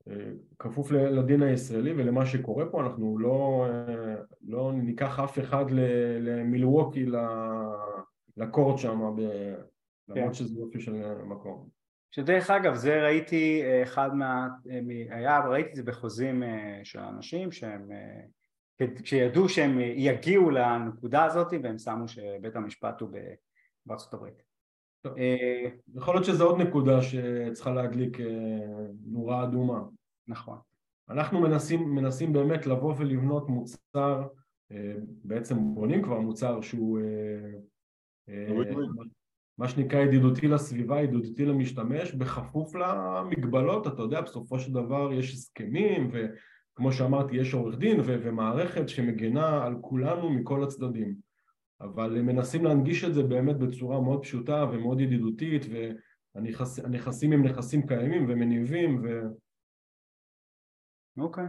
אה, 0.08 0.30
כפוף 0.58 0.90
לדין 0.92 1.42
הישראלי 1.42 1.92
ולמה 1.92 2.26
שקורה 2.26 2.66
פה, 2.70 2.82
אנחנו 2.82 3.18
לא, 3.18 3.66
אה, 3.68 4.14
לא 4.42 4.72
ניקח 4.72 5.20
אף 5.20 5.38
אחד 5.38 5.64
למילווקי 6.20 7.06
לקורט 8.36 8.78
שם, 8.78 9.00
למרות 10.08 10.28
כן. 10.28 10.32
שזה 10.32 10.60
יופי 10.60 10.80
של 10.80 10.92
מקום. 11.24 11.68
שדרך 12.10 12.50
אגב, 12.50 12.74
זה 12.74 13.02
ראיתי 13.02 13.62
אחד 13.82 14.14
מה... 14.14 14.48
היה, 15.10 15.48
ראיתי 15.48 15.70
את 15.70 15.74
זה 15.74 15.82
בחוזים 15.82 16.42
של 16.84 16.98
אנשים 16.98 17.52
שהם... 17.52 17.88
כשידעו 19.02 19.48
שהם 19.48 19.78
יגיעו 19.80 20.50
לנקודה 20.50 21.24
הזאת 21.24 21.52
והם 21.62 21.78
שמו 21.78 22.08
שבית 22.08 22.56
המשפט 22.56 23.00
הוא 23.00 23.10
בארצות 23.86 24.14
הברית. 24.14 24.42
אה, 25.06 25.70
יכול 25.94 26.14
להיות 26.14 26.24
שזו 26.24 26.46
עוד 26.46 26.60
נקודה 26.60 27.02
שצריכה 27.02 27.70
להדליק 27.70 28.20
אה, 28.20 28.26
נורה 29.06 29.44
אדומה. 29.44 29.82
נכון. 30.28 30.58
אנחנו 31.08 31.40
מנסים, 31.40 31.94
מנסים 31.94 32.32
באמת 32.32 32.66
לבוא 32.66 32.94
ולבנות 32.98 33.48
מוצר, 33.48 34.26
אה, 34.72 34.94
בעצם 35.24 35.74
בונים 35.74 36.02
כבר 36.02 36.20
מוצר 36.20 36.60
שהוא 36.60 37.00
מה 39.58 39.68
שנקרא 39.68 40.00
ידידותי 40.00 40.48
לסביבה, 40.48 41.02
ידידותי 41.02 41.44
למשתמש, 41.44 42.12
בכפוף 42.12 42.74
למגבלות, 42.74 43.86
אתה 43.86 44.02
יודע, 44.02 44.20
בסופו 44.20 44.58
של 44.58 44.72
דבר 44.72 45.12
יש 45.12 45.32
הסכמים 45.34 46.10
וכמו 46.80 46.92
שאמרתי 46.92 47.36
יש 47.36 47.54
עורך 47.54 47.78
דין 47.78 48.00
ומערכת 48.04 48.88
שמגנה 48.88 49.64
על 49.64 49.76
כולנו 49.80 50.30
מכל 50.30 50.64
הצדדים 50.64 51.14
אבל 51.80 52.20
מנסים 52.20 52.64
להנגיש 52.64 53.04
את 53.04 53.14
זה 53.14 53.22
באמת 53.22 53.56
בצורה 53.56 54.00
מאוד 54.00 54.22
פשוטה 54.22 54.64
ומאוד 54.72 55.00
ידידותית 55.00 55.62
והנכסים 56.34 57.32
הם 57.32 57.42
נכסים 57.42 57.86
קיימים 57.86 58.26
ומניבים 58.28 59.00
ו... 59.04 59.20
אוקיי. 61.18 61.44
Okay. 61.44 61.48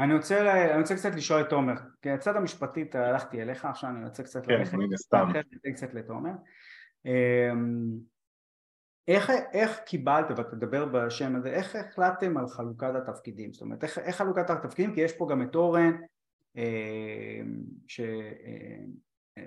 אני 0.00 0.14
רוצה, 0.14 0.64
אני 0.70 0.80
רוצה 0.80 0.94
קצת 0.94 1.14
לשאול 1.14 1.40
את 1.40 1.48
תומר, 1.48 1.74
כי 2.02 2.10
הצד 2.10 2.36
המשפטית 2.36 2.94
הלכתי 2.94 3.42
אליך, 3.42 3.64
עכשיו 3.64 3.90
אני 3.90 4.04
רוצה 4.04 4.22
קצת 4.22 4.46
כן, 4.46 4.52
ללכת, 4.52 4.74
מן 4.74 4.94
הסתם. 4.94 5.26
קצת 5.74 5.94
לתומר. 5.94 6.32
איך, 9.08 9.30
איך 9.52 9.78
קיבלת, 9.86 10.26
ואתה 10.30 10.42
תדבר 10.42 10.84
בשם 10.84 11.36
הזה, 11.36 11.48
איך 11.48 11.76
החלטתם 11.76 12.36
על 12.36 12.48
חלוקת 12.48 12.92
התפקידים? 12.94 13.52
זאת 13.52 13.62
אומרת, 13.62 13.84
איך, 13.84 13.98
איך 13.98 14.16
חלוקת 14.16 14.50
התפקידים? 14.50 14.94
כי 14.94 15.00
יש 15.00 15.12
פה 15.12 15.28
גם 15.30 15.42
את 15.42 15.54
אורן, 15.54 15.92
אמ, 16.56 16.62
ש... 17.86 18.00
אמ, 18.00 19.44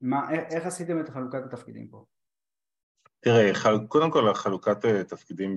מה, 0.00 0.30
איך 0.32 0.66
עשיתם 0.66 1.00
את 1.00 1.08
חלוקת 1.08 1.44
התפקידים 1.44 1.88
פה? 1.88 2.04
תראה, 3.20 3.52
קודם 3.88 4.10
כל 4.10 4.28
החלוקת 4.28 4.84
אה, 4.84 5.04
תפקידים 5.04 5.56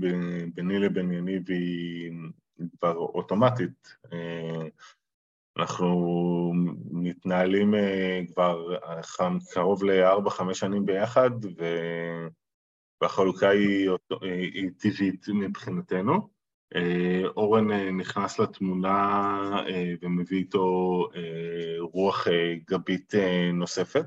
ביני 0.54 0.80
לבין 0.80 1.12
יניב 1.12 1.50
היא 1.50 2.12
כבר 2.78 2.96
אוטומטית. 2.96 3.96
אה, 4.14 4.68
אנחנו 5.58 6.54
מתנהלים 6.92 7.76
אה, 7.76 8.22
כבר 8.34 8.78
קרוב 9.54 9.84
לארבע-חמש 9.84 10.60
שנים 10.60 10.86
ביחד, 10.86 11.32
והחלוקה 13.02 13.50
היא, 13.50 13.90
היא 14.54 14.70
טבעית 14.78 15.26
מבחינתנו. 15.30 16.36
אורן 17.26 17.72
נכנס 17.72 18.40
לתמונה 18.40 19.64
ומביא 20.02 20.38
איתו 20.38 21.08
רוח 21.80 22.28
גבית 22.70 23.14
נוספת. 23.54 24.06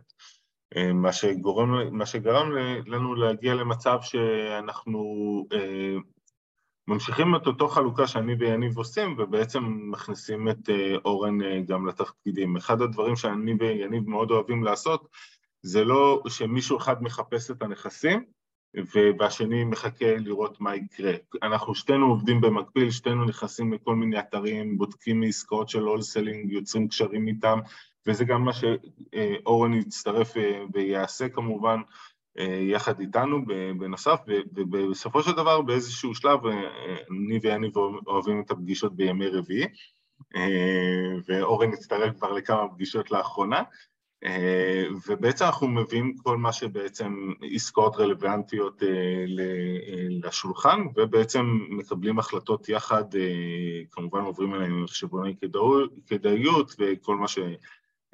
אה, 0.76 0.93
מה, 0.93 1.12
שגורם, 1.12 1.97
מה 1.99 2.07
שגרם 2.07 2.53
לנו 2.86 3.14
להגיע 3.14 3.55
למצב 3.55 3.99
שאנחנו 4.03 5.01
אה, 5.53 5.97
ממשיכים 6.89 7.36
את 7.36 7.47
אותו 7.47 7.68
חלוקה 7.68 8.07
שאני 8.07 8.34
ויניב 8.34 8.78
עושים 8.78 9.16
ובעצם 9.18 9.64
מכניסים 9.91 10.49
את 10.49 10.70
אה, 10.70 10.95
אורן 11.05 11.64
גם 11.64 11.86
לתפקידים. 11.86 12.57
אחד 12.57 12.82
הדברים 12.82 13.16
שאני 13.16 13.55
ויניב 13.59 14.09
מאוד 14.09 14.30
אוהבים 14.30 14.64
לעשות 14.64 15.09
זה 15.62 15.84
לא 15.84 16.22
שמישהו 16.28 16.78
אחד 16.78 17.03
מחפש 17.03 17.51
את 17.51 17.62
הנכסים 17.62 18.24
והשני 19.18 19.64
מחכה 19.64 20.16
לראות 20.16 20.60
מה 20.60 20.76
יקרה. 20.76 21.12
אנחנו 21.42 21.74
שתינו 21.74 22.06
עובדים 22.06 22.40
במקביל, 22.40 22.90
שתינו 22.90 23.24
נכנסים 23.24 23.72
לכל 23.72 23.94
מיני 23.94 24.18
אתרים, 24.18 24.78
בודקים 24.78 25.20
מעסקאות 25.20 25.68
של 25.68 25.82
הולסלינג, 25.82 26.52
יוצרים 26.52 26.88
קשרים 26.88 27.28
איתם, 27.28 27.58
וזה 28.06 28.24
גם 28.24 28.44
מה 28.44 28.52
שאורן 28.52 29.74
יצטרף 29.74 30.36
אה, 30.36 30.64
ויעשה 30.72 31.28
כמובן 31.28 31.80
אה, 32.38 32.44
יחד 32.44 33.00
איתנו 33.00 33.46
בנוסף, 33.78 34.20
ובסופו 34.54 35.22
של 35.22 35.32
דבר 35.32 35.62
באיזשהו 35.62 36.14
שלב 36.14 36.46
אה, 36.46 36.52
אני 37.10 37.38
ואני 37.42 37.70
אוהבים 38.06 38.40
את 38.40 38.50
הפגישות 38.50 38.96
בימי 38.96 39.26
רביעי, 39.26 39.66
ואורן 41.28 41.72
הצטרף 41.72 42.16
כבר 42.16 42.32
לכמה 42.32 42.68
פגישות 42.68 43.10
לאחרונה, 43.10 43.62
ובעצם 45.06 45.44
אנחנו 45.44 45.68
מביאים 45.68 46.14
כל 46.22 46.36
מה 46.36 46.52
שבעצם 46.52 47.32
עסקאות 47.54 47.96
רלוונטיות 47.96 48.82
לשולחן, 50.10 50.80
ובעצם 50.96 51.58
מקבלים 51.70 52.18
החלטות 52.18 52.68
יחד, 52.68 53.04
כמובן 53.90 54.20
עוברים 54.20 54.52
עליהם 54.52 54.86
חשבוני 54.86 55.34
כדאיות 56.06 56.74
וכל 56.78 57.16
מה 57.16 57.28
ש... 57.28 57.38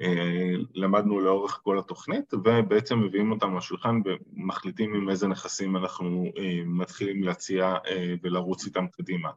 אה, 0.01 0.51
למדנו 0.73 1.19
לאורך 1.19 1.59
כל 1.63 1.79
התוכנית 1.79 2.33
ובעצם 2.33 2.99
מביאים 2.99 3.31
אותם 3.31 3.57
לשולחן 3.57 3.99
ומחליטים 4.05 4.93
עם 4.93 5.09
איזה 5.09 5.27
נכסים 5.27 5.77
אנחנו 5.77 6.25
אה, 6.37 6.61
מתחילים 6.65 7.23
להציע 7.23 7.75
אה, 7.87 8.13
ולרוץ 8.23 8.65
איתם 8.65 8.87
קדימה. 8.87 9.29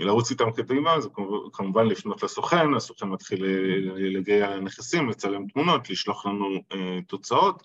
לרוץ 0.00 0.30
איתם 0.30 0.50
קדימה 0.50 1.00
זה 1.00 1.08
כמובן 1.52 1.86
לפנות 1.86 2.22
לסוכן, 2.22 2.74
הסוכן 2.74 3.08
מתחיל 3.08 3.44
לגייע 3.96 4.60
נכסים, 4.60 5.08
לצלם 5.08 5.46
תמונות, 5.46 5.90
לשלוח 5.90 6.26
לנו 6.26 6.62
תוצאות 7.06 7.62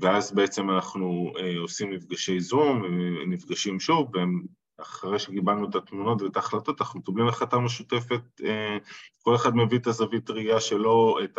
ואז 0.00 0.32
בעצם 0.32 0.70
אנחנו 0.70 1.32
עושים 1.58 1.90
מפגשי 1.90 2.40
זום, 2.40 2.82
נפגשים 3.26 3.80
שוב, 3.80 4.16
והם 4.16 4.42
אחרי 4.80 5.18
שקיבלנו 5.18 5.68
את 5.68 5.74
התמונות 5.74 6.22
ואת 6.22 6.36
ההחלטות, 6.36 6.80
אנחנו 6.80 7.00
מקבלים 7.00 7.28
החלטה 7.28 7.58
משותפת, 7.58 8.40
אה, 8.44 8.78
כל 9.22 9.34
אחד 9.36 9.56
מביא 9.56 9.78
את 9.78 9.86
הזווית 9.86 10.30
ראייה 10.30 10.60
שלו, 10.60 11.18
את 11.24 11.38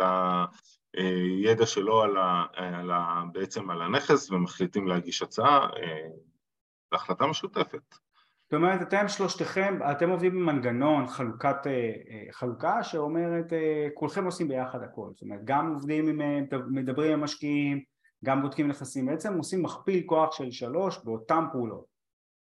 הידע 0.96 1.66
שלו 1.66 2.02
על 2.02 2.16
ה, 2.16 2.44
על 2.52 2.90
ה, 2.90 3.24
בעצם 3.32 3.70
על 3.70 3.82
הנכס, 3.82 4.30
ומחליטים 4.30 4.86
להגיש 4.86 5.22
הצעה, 5.22 5.68
אה, 5.76 6.08
החלטה 6.92 7.26
משותפת. 7.26 7.94
זאת 8.52 8.56
אומרת, 8.56 8.82
אתם 8.82 9.08
שלושתכם, 9.08 9.78
אתם 9.90 10.10
עובדים 10.10 10.32
במנגנון 10.32 11.06
חלוקת, 11.06 11.56
אה, 11.66 11.92
חלוקה 12.32 12.82
שאומרת, 12.82 13.52
כולכם 13.94 14.24
עושים 14.24 14.48
ביחד 14.48 14.82
הכל, 14.82 15.08
זאת 15.12 15.22
אומרת, 15.22 15.40
גם 15.44 15.74
עובדים 15.74 16.08
עם, 16.08 16.46
מדברים 16.68 17.12
עם 17.12 17.20
משקיעים, 17.20 17.82
גם 18.24 18.42
בודקים 18.42 18.68
נכסים, 18.68 19.06
בעצם 19.06 19.38
עושים 19.38 19.62
מכפיל 19.62 20.02
כוח 20.06 20.32
של 20.32 20.50
שלוש 20.50 20.98
באותן 21.04 21.44
פעולות. 21.52 21.84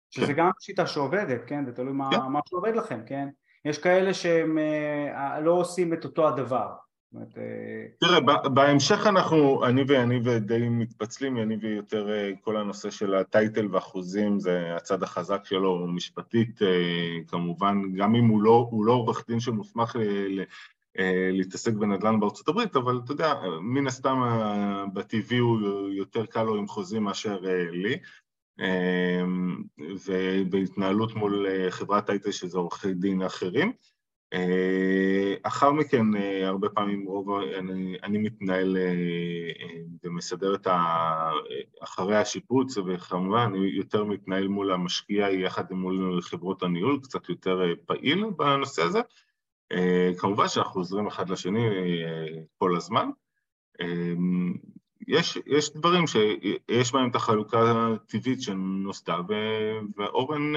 שזה 0.10 0.28
כן. 0.28 0.34
גם 0.34 0.50
שיטה 0.60 0.88
שעובדת, 0.88 1.41
כן? 1.47 1.66
זה 1.66 1.72
תלוי 1.72 1.93
מה, 1.93 2.10
כן. 2.12 2.20
מה 2.20 2.39
שעובד 2.50 2.76
לכם, 2.76 3.02
כן? 3.06 3.28
יש 3.66 3.78
כאלה 3.78 4.14
שהם 4.14 4.58
אה, 4.58 5.39
לא 5.39 5.52
עושים 5.52 5.93
את 5.93 6.06
אותו 6.06 6.28
הדבר. 6.28 6.70
אומרת, 7.14 7.38
אה, 7.38 7.86
תראה, 7.99 8.49
בהמשך 8.49 9.07
אנחנו, 9.07 9.66
אני 9.66 9.84
ויניב 9.88 10.30
די 10.30 10.70
מתפצלים, 10.70 11.38
יניב 11.38 11.64
יותר 11.64 12.10
אה, 12.12 12.32
כל 12.41 12.57
הנושא 12.57 12.89
של 12.89 13.16
הטייטל 13.16 13.68
והחוזים, 13.72 14.39
זה 14.39 14.76
הצד 14.76 15.03
החזק 15.03 15.45
שלו 15.45 15.88
משפטית, 15.88 16.60
כמובן, 17.28 17.93
גם 17.95 18.16
אם 18.16 18.28
הוא 18.28 18.41
לא, 18.41 18.68
הוא 18.72 18.86
לא 18.86 18.91
עורך 18.91 19.24
דין 19.28 19.39
שמוסמך 19.39 19.95
ל, 20.30 20.41
להתעסק 21.32 21.74
בנדל"ן 21.74 22.20
בארצות 22.20 22.47
הברית, 22.47 22.76
אבל 22.76 22.99
אתה 23.03 23.12
יודע, 23.12 23.34
מן 23.62 23.88
הסתם 23.88 24.22
בטבעי 24.93 25.38
הוא 25.38 25.60
יותר 25.89 26.26
קל 26.26 26.43
לו 26.43 26.55
עם 26.55 26.68
חוזים 26.68 27.03
מאשר 27.03 27.39
לי. 27.72 27.97
ובהתנהלות 30.07 31.16
מול 31.16 31.47
אה, 31.47 31.72
חברת 31.72 32.10
הייטק 32.10 32.32
שזה 32.32 32.57
עורכי 32.57 32.93
דין 32.93 33.22
אחרים. 33.22 33.72
אה, 34.34 35.36
אחר 35.43 35.71
מכן, 35.71 36.15
אה, 36.15 36.47
הרבה 36.47 36.69
פעמים 36.69 37.05
רוב, 37.05 37.30
אני, 37.39 37.97
אני 38.03 38.17
מתנהל 38.17 38.77
ומסדר 40.03 40.55
את 40.55 40.67
ה... 40.67 41.32
אחרי 41.84 42.17
השיפוץ, 42.17 42.77
וכמובן 42.77 43.39
אני 43.39 43.67
יותר 43.67 44.03
מתנהל 44.03 44.47
מול 44.47 44.71
המשקיע 44.71 45.30
יחד 45.30 45.71
מול 45.71 46.21
חברות 46.21 46.63
הניהול, 46.63 46.99
קצת 47.03 47.30
יותר 47.30 47.61
פעיל 47.86 48.23
בנושא 48.38 48.82
הזה. 48.82 48.99
כמובן 50.17 50.47
שאנחנו 50.47 50.82
עוזרים 50.82 51.07
אחד 51.07 51.30
לשני 51.30 51.67
כל 52.57 52.75
הזמן. 52.75 53.09
יש, 55.10 55.38
יש 55.45 55.74
דברים 55.74 56.07
שיש 56.07 56.91
בהם 56.93 57.10
את 57.10 57.16
החלוקה 57.16 57.60
הטבעית 57.72 58.41
שנוסדה, 58.41 59.18
ואורן 59.97 60.53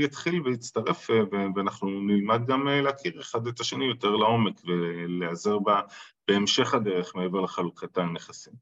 יתחיל 0.00 0.42
ויצטרף, 0.42 1.10
ואנחנו 1.56 1.88
נלמד 1.88 2.46
גם 2.46 2.68
להכיר 2.68 3.20
אחד 3.20 3.46
את 3.46 3.60
השני 3.60 3.84
יותר 3.84 4.10
לעומק 4.10 4.60
ולהיעזר 4.64 5.58
בהמשך 6.28 6.74
הדרך 6.74 7.14
מעבר 7.14 7.40
לחלוקת 7.40 7.98
הנכסים. 7.98 8.52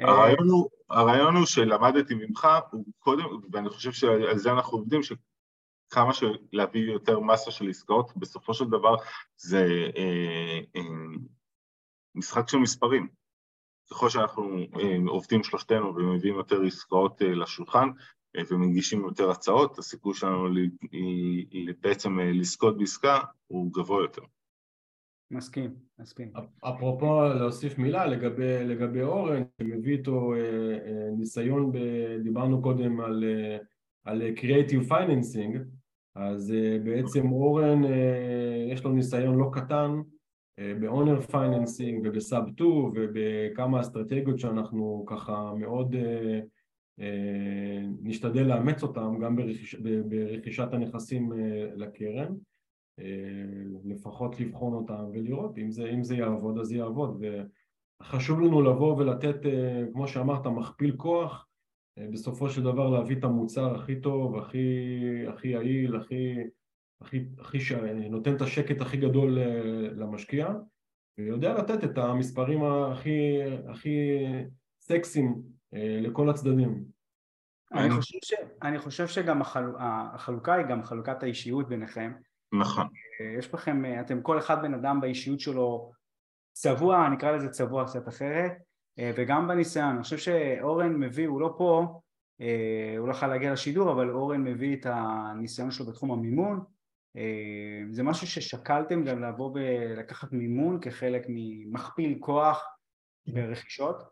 הרעיון 0.00 0.48
הוא, 0.48 0.70
הרעיון 0.90 1.36
הוא 1.36 1.46
שלמדתי 1.46 2.14
ממך, 2.14 2.48
הוא 2.70 2.84
קודם, 2.98 3.24
ואני 3.52 3.68
חושב 3.68 3.92
שעל 3.92 4.38
זה 4.38 4.52
אנחנו 4.52 4.78
עובדים, 4.78 5.00
שכמה 5.02 6.12
שלהביא 6.14 6.92
יותר 6.92 7.20
מסה 7.20 7.50
של 7.50 7.68
עסקאות, 7.68 8.16
בסופו 8.16 8.54
של 8.54 8.64
דבר 8.64 8.96
זה 9.36 9.90
אה, 9.96 10.60
אה, 10.76 10.82
משחק 12.14 12.48
של 12.48 12.58
מספרים. 12.58 13.17
ככל 13.90 14.08
שאנחנו 14.08 14.58
אה, 14.80 14.96
עובדים 15.06 15.42
שלושתנו 15.42 15.94
ומביאים 15.96 16.34
יותר 16.34 16.62
עסקאות 16.62 17.22
אה, 17.22 17.34
לשולחן 17.34 17.88
אה, 18.36 18.42
ומגישים 18.50 19.04
יותר 19.04 19.30
הצעות, 19.30 19.78
הסיכוי 19.78 20.14
שלנו 20.14 20.48
בעצם 21.80 22.18
לזכות 22.18 22.78
בעסקה 22.78 23.18
הוא 23.46 23.72
גבוה 23.72 24.02
יותר. 24.02 24.22
מסכים, 25.30 25.74
מסכים. 25.98 26.32
אפרופו 26.60 27.22
להוסיף 27.22 27.78
מילה 27.78 28.06
לגבי, 28.06 28.64
לגבי 28.64 29.02
אורן, 29.02 29.42
שמביא 29.60 29.96
איתו 29.96 30.32
ניסיון, 31.18 31.72
ב, 31.72 31.78
דיברנו 32.22 32.62
קודם 32.62 33.00
על, 33.00 33.24
על 34.04 34.22
Creative 34.36 34.90
Financing, 34.90 35.58
אז 36.14 36.54
בעצם 36.84 37.32
אורן 37.32 37.82
יש 38.72 38.84
לו 38.84 38.92
ניסיון 38.92 39.38
לא 39.38 39.50
קטן 39.52 39.90
ב-Owner 40.58 41.30
Financing 41.30 42.00
ובסאב 42.04 42.48
2 42.48 42.70
ובכמה 42.94 43.80
אסטרטגיות 43.80 44.38
שאנחנו 44.38 45.04
ככה 45.06 45.52
מאוד 45.54 45.94
אה, 45.94 46.40
אה, 47.00 47.80
נשתדל 48.02 48.42
לאמץ 48.42 48.82
אותם 48.82 49.18
גם 49.20 49.36
ברכיש, 49.36 49.74
ברכישת 50.08 50.68
הנכסים 50.72 51.32
אה, 51.32 51.66
לקרן. 51.76 52.34
לפחות 53.84 54.40
לבחון 54.40 54.74
אותם 54.74 55.04
ולראות 55.12 55.58
אם 55.58 55.70
זה, 55.70 55.90
אם 55.90 56.02
זה 56.02 56.16
יעבוד 56.16 56.58
אז 56.58 56.72
יעבוד 56.72 57.22
וחשוב 58.00 58.40
לנו 58.40 58.62
לבוא 58.62 58.96
ולתת 58.96 59.36
כמו 59.92 60.08
שאמרת 60.08 60.46
מכפיל 60.46 60.96
כוח 60.96 61.46
בסופו 62.10 62.48
של 62.48 62.62
דבר 62.62 62.90
להביא 62.90 63.16
את 63.16 63.24
המוצר 63.24 63.74
הכי 63.74 64.00
טוב, 64.00 64.36
הכי, 64.36 64.66
הכי 65.28 65.48
יעיל, 65.48 65.96
הכי, 65.96 66.34
הכי, 67.00 67.24
הכי 67.38 67.60
ש... 67.60 67.72
נותן 68.10 68.36
את 68.36 68.40
השקט 68.40 68.80
הכי 68.80 68.96
גדול 68.96 69.38
למשקיע 69.96 70.48
ויודע 71.18 71.54
לתת 71.58 71.84
את 71.84 71.98
המספרים 71.98 72.64
הכי, 72.64 73.38
הכי 73.68 74.18
סקסיים 74.80 75.42
לכל 75.72 76.30
הצדדים. 76.30 76.84
אני 77.72 77.90
חושב, 77.90 78.18
ש, 78.22 78.32
אני 78.62 78.78
חושב 78.78 79.06
שגם 79.06 79.40
החל, 79.40 79.64
החלוקה 79.78 80.54
היא 80.54 80.66
גם 80.66 80.82
חלוקת 80.82 81.22
האישיות 81.22 81.68
ביניכם 81.68 82.12
נכון. 82.52 82.86
יש 83.38 83.52
בכם, 83.52 83.82
אתם 84.00 84.22
כל 84.22 84.38
אחד 84.38 84.62
בן 84.62 84.74
אדם 84.74 85.00
באישיות 85.00 85.40
שלו 85.40 85.92
צבוע, 86.52 87.08
נקרא 87.08 87.32
לזה 87.32 87.48
צבוע 87.48 87.84
קצת 87.84 88.08
אחרת, 88.08 88.52
וגם 88.98 89.48
בניסיון, 89.48 89.88
אני 89.88 90.02
חושב 90.02 90.18
שאורן 90.18 90.96
מביא, 90.96 91.28
הוא 91.28 91.40
לא 91.40 91.54
פה, 91.58 92.00
הוא 92.98 93.08
לא 93.08 93.12
יכול 93.12 93.28
להגיע 93.28 93.52
לשידור, 93.52 93.92
אבל 93.92 94.10
אורן 94.10 94.44
מביא 94.44 94.76
את 94.76 94.86
הניסיון 94.88 95.70
שלו 95.70 95.86
בתחום 95.86 96.12
המימון, 96.12 96.64
זה 97.90 98.02
משהו 98.02 98.26
ששקלתם 98.26 99.04
גם 99.04 99.22
לבוא 99.22 99.50
ולקחת 99.54 100.32
מימון 100.32 100.80
כחלק 100.80 101.26
ממכפיל 101.28 102.18
כוח 102.20 102.64
ברכישות? 103.26 104.02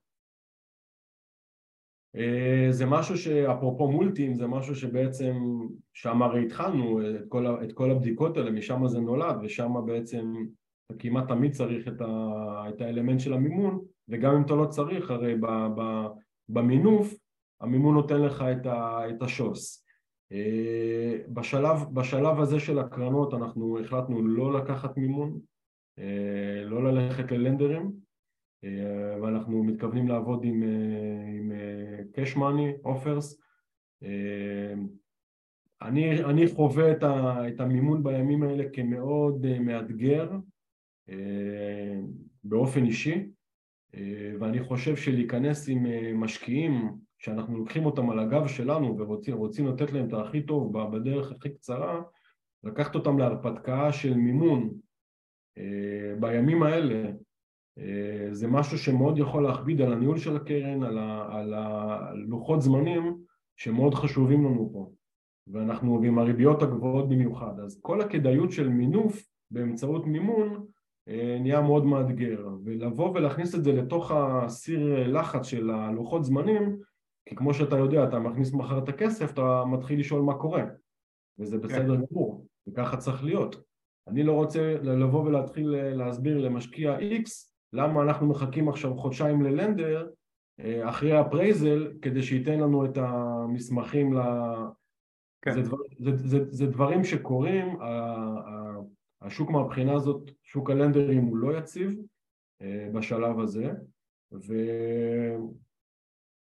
אה, 2.17 2.67
זה 2.71 2.87
משהו 2.87 3.17
שאפרופו 3.19 3.89
מולטים 3.89 4.35
זה 4.35 4.47
משהו 4.47 4.75
שבעצם 4.75 5.35
שם 5.95 6.23
הרי 6.23 6.45
התחלנו 6.45 7.01
את 7.01 7.25
כל, 7.29 7.65
את 7.65 7.73
כל 7.73 7.91
הבדיקות 7.91 8.37
האלה 8.37 8.51
משם 8.51 8.89
זה 8.89 9.01
נולד 9.01 9.37
ושם 9.43 9.73
בעצם 9.87 10.35
אתה 10.87 10.95
כמעט 10.99 11.29
תמיד 11.29 11.53
צריך 11.53 11.89
את, 11.89 12.01
ה, 12.01 12.65
את 12.69 12.81
האלמנט 12.81 13.21
של 13.21 13.33
המימון 13.33 13.85
וגם 14.09 14.35
אם 14.35 14.43
אתה 14.43 14.55
לא 14.55 14.67
צריך 14.67 15.11
הרי 15.11 15.35
ב, 15.35 15.47
ב, 15.47 16.07
במינוף 16.49 17.15
המימון 17.61 17.95
נותן 17.95 18.23
לך 18.23 18.43
את, 18.43 18.67
ה, 18.67 19.01
את 19.11 19.23
השוס 19.23 19.86
אה, 19.86 19.86
בשלב, 21.29 21.79
בשלב 21.93 22.41
הזה 22.41 22.61
של 22.61 22.79
הקרנות 22.79 23.35
אנחנו 23.35 23.81
החלטנו 23.81 24.27
לא 24.27 24.61
לקחת 24.61 24.97
מימון 24.97 25.41
אה, 25.99 26.63
לא 26.65 26.85
ללכת 26.85 27.33
ללנדרים 27.33 27.93
אה, 28.65 29.23
ואנחנו 29.23 29.65
מתכוונים 29.65 30.09
לעבוד 30.09 30.45
עם, 30.45 30.63
אה, 30.63 31.29
עם 31.39 31.53
אה, 31.53 31.99
cash 32.15 32.37
money 32.37 32.87
offers. 32.87 33.47
אני, 35.83 36.25
אני 36.25 36.49
חווה 36.49 36.93
את, 36.93 37.03
ה, 37.03 37.49
את 37.49 37.61
המימון 37.61 38.03
בימים 38.03 38.43
האלה 38.43 38.65
כמאוד 38.73 39.47
מאתגר 39.61 40.31
באופן 42.45 42.85
אישי 42.85 43.27
ואני 44.41 44.63
חושב 44.63 44.97
שלהיכנס 44.97 45.69
עם 45.69 45.87
משקיעים 46.21 46.93
שאנחנו 47.19 47.59
לוקחים 47.59 47.87
אותם 47.87 48.11
על 48.11 48.19
הגב 48.19 48.47
שלנו 48.47 48.99
ורוצים 48.99 49.67
לתת 49.67 49.93
להם 49.93 50.09
את 50.09 50.13
הכי 50.13 50.43
טוב 50.43 50.97
בדרך 50.97 51.33
הכי 51.33 51.51
קצרה 51.51 52.03
לקחת 52.65 52.95
אותם 52.95 53.19
להרפתקה 53.19 53.93
של 53.93 54.15
מימון. 54.15 54.71
בימים 56.21 56.63
האלה 56.63 57.11
אה, 57.79 58.29
זה 58.31 58.49
משהו 58.49 58.79
שמאוד 58.79 59.19
יכול 59.19 59.43
להכביד 59.43 59.81
על 59.81 59.93
הניהול 59.93 60.19
של 60.19 60.37
הקרן, 60.37 60.83
על, 60.83 60.99
ה, 60.99 61.29
על 61.39 61.55
הלוחות 61.55 62.63
זמנים 62.63 63.19
שמאוד 63.57 63.95
חשובים 63.95 64.45
לנו 64.45 64.71
פה. 64.73 64.91
ואנחנו 65.47 66.03
עם 66.03 66.19
הריביות 66.19 66.63
הגבוהות 66.63 67.09
במיוחד. 67.09 67.61
אז 67.65 67.81
כל 67.83 68.01
הכדאיות 68.01 68.53
של 68.53 68.69
מינוף 68.69 69.23
באמצעות 69.51 70.07
מימון 70.07 70.67
אה, 71.09 71.39
נהיה 71.41 71.61
מאוד 71.61 71.87
מאתגר. 71.87 72.49
ולבוא 72.65 73.11
ולהכניס 73.11 73.55
את 73.55 73.65
זה 73.65 73.73
לתוך 73.73 74.11
הסיר 74.11 75.09
לחץ 75.09 75.47
של 75.47 75.71
הלוחות 75.71 76.25
זמנים 76.25 76.77
כי 77.27 77.37
כמו 77.37 77.55
שאתה 77.55 77.77
יודע 77.77 78.05
אתה 78.05 78.19
מכניס 78.19 78.53
מחר 78.53 78.79
את 78.79 78.89
הכסף 78.89 79.33
אתה 79.33 79.65
מתחיל 79.65 80.01
לשאול 80.01 80.21
מה 80.21 80.35
קורה 80.39 80.65
וזה 81.39 81.59
בסדר 81.59 81.97
כן. 81.97 82.03
גמור 82.11 82.47
וככה 82.67 82.97
צריך 82.97 83.25
להיות 83.25 83.63
אני 84.09 84.23
לא 84.23 84.33
רוצה 84.33 84.75
לבוא 84.83 85.25
ולהתחיל 85.25 85.71
להסביר 85.71 86.39
למשקיע 86.39 86.99
X 86.99 87.31
למה 87.73 88.03
אנחנו 88.03 88.27
מחכים 88.27 88.69
עכשיו 88.69 88.97
חודשיים 88.97 89.43
ל 89.43 89.52
lender 89.52 90.09
אה, 90.61 90.89
אחרי 90.89 91.13
ה 91.13 91.21
appraisal 91.21 91.93
כדי 92.03 92.23
שייתן 92.23 92.61
לנו 92.61 92.85
את 92.85 92.97
המסמכים 92.97 94.15
ל... 94.15 94.21
כן. 95.43 95.53
זה, 95.53 95.63
דבר, 95.63 95.77
זה, 95.99 96.17
זה, 96.17 96.39
זה 96.51 96.67
דברים 96.67 97.05
שקורים, 97.05 97.79
השוק 99.23 99.51
מהבחינה 99.51 99.95
הזאת, 99.95 100.31
שוק 100.43 100.71
הלנדרים 100.71 101.25
הוא 101.25 101.37
לא 101.37 101.59
יציב 101.59 101.97
אה, 102.63 102.89
בשלב 102.93 103.41
הזה 103.41 103.73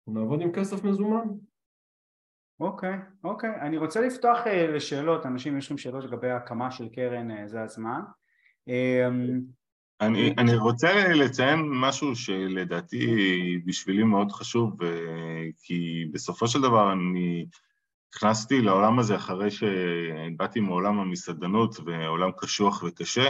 ונעבוד 0.07 0.41
עם 0.41 0.51
כסף 0.51 0.83
מזומן. 0.83 1.27
אוקיי, 2.59 2.95
אוקיי. 3.23 3.49
אני 3.61 3.77
רוצה 3.77 4.01
לפתוח 4.01 4.47
אה, 4.47 4.67
לשאלות, 4.67 5.25
אנשים 5.25 5.57
יש 5.57 5.65
לכם 5.65 5.77
שאלות 5.77 6.03
לגבי 6.03 6.31
הקמה 6.31 6.71
של 6.71 6.89
קרן, 6.89 7.47
זה 7.47 7.61
הזמן. 7.61 8.01
אני, 10.01 10.33
אני 10.37 10.55
רוצה 10.55 11.13
לציין 11.13 11.59
משהו 11.71 12.15
שלדעתי 12.15 13.07
בשבילי 13.65 14.03
מאוד 14.03 14.31
חשוב, 14.31 14.77
כי 15.63 16.05
בסופו 16.11 16.47
של 16.47 16.61
דבר 16.61 16.93
אני 16.93 17.45
נכנסתי 18.15 18.61
לעולם 18.61 18.99
הזה 18.99 19.15
אחרי 19.15 19.51
שבאתי 19.51 20.59
מעולם 20.59 20.99
המסעדנות 20.99 21.75
ועולם 21.85 22.31
קשוח 22.37 22.83
וקשה. 22.83 23.29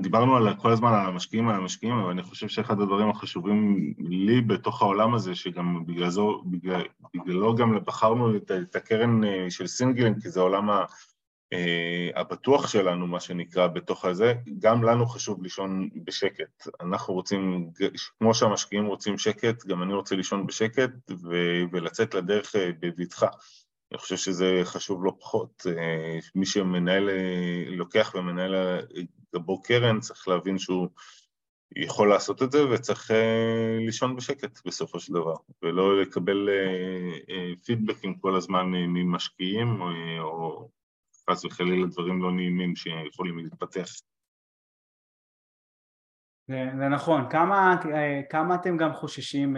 דיברנו 0.00 0.36
על, 0.36 0.56
כל 0.56 0.70
הזמן 0.70 0.92
על 0.92 1.06
המשקיעים, 1.06 1.48
על 1.48 1.54
המשקיעים, 1.54 1.98
אבל 1.98 2.10
אני 2.10 2.22
חושב 2.22 2.48
שאחד 2.48 2.80
הדברים 2.80 3.10
החשובים 3.10 3.92
לי 3.98 4.40
בתוך 4.40 4.82
העולם 4.82 5.14
הזה, 5.14 5.34
שגם 5.34 5.86
בגלל 5.86 6.10
זו, 6.10 6.42
בגלל, 6.46 6.82
בגללו 7.14 7.54
גם 7.54 7.78
בחרנו 7.86 8.36
את, 8.36 8.50
את 8.50 8.76
הקרן 8.76 9.20
של 9.50 9.66
סינגלין, 9.66 10.20
כי 10.20 10.28
זה 10.28 10.40
עולם 10.40 10.70
ה... 10.70 10.84
אה, 11.52 12.20
הבטוח 12.20 12.68
שלנו, 12.68 13.06
מה 13.06 13.20
שנקרא, 13.20 13.66
בתוך 13.66 14.04
הזה, 14.04 14.34
גם 14.58 14.82
לנו 14.82 15.06
חשוב 15.06 15.42
לישון 15.42 15.88
בשקט. 16.04 16.66
אנחנו 16.80 17.14
רוצים, 17.14 17.70
כמו 18.18 18.34
שהמשקיעים 18.34 18.86
רוצים 18.86 19.18
שקט, 19.18 19.66
גם 19.66 19.82
אני 19.82 19.94
רוצה 19.94 20.16
לישון 20.16 20.46
בשקט 20.46 20.90
ו- 21.10 21.62
ולצאת 21.72 22.14
לדרך 22.14 22.56
אה, 22.56 22.70
בבטחה. 22.80 23.26
אני 23.92 23.98
חושב 23.98 24.16
שזה 24.16 24.60
חשוב 24.64 25.04
לא 25.04 25.12
פחות. 25.20 25.66
אה, 25.66 26.18
מי 26.34 26.46
שמנהל, 26.46 27.10
לוקח 27.66 28.14
ומנהל 28.14 28.54
גבו 29.34 29.62
קרן, 29.62 30.00
צריך 30.00 30.28
להבין 30.28 30.58
שהוא 30.58 30.88
יכול 31.76 32.08
לעשות 32.08 32.42
את 32.42 32.52
זה 32.52 32.68
וצריך 32.68 33.10
לישון 33.86 34.16
בשקט 34.16 34.66
בסופו 34.66 35.00
של 35.00 35.12
דבר, 35.12 35.34
ולא 35.62 36.02
לקבל 36.02 36.48
פידבקים 37.64 38.18
כל 38.18 38.36
הזמן 38.36 38.66
ממשקיעים 38.66 39.80
או 40.20 40.68
חס 41.30 41.44
וחלילה 41.44 41.86
דברים 41.86 42.22
לא 42.22 42.32
נעימים 42.32 42.76
שיכולים 42.76 43.38
להתפתח. 43.38 43.86
זה, 46.48 46.64
זה 46.78 46.88
נכון, 46.88 47.30
כמה, 47.30 47.76
כמה 48.30 48.54
אתם 48.54 48.76
גם 48.76 48.92
חוששים 48.92 49.56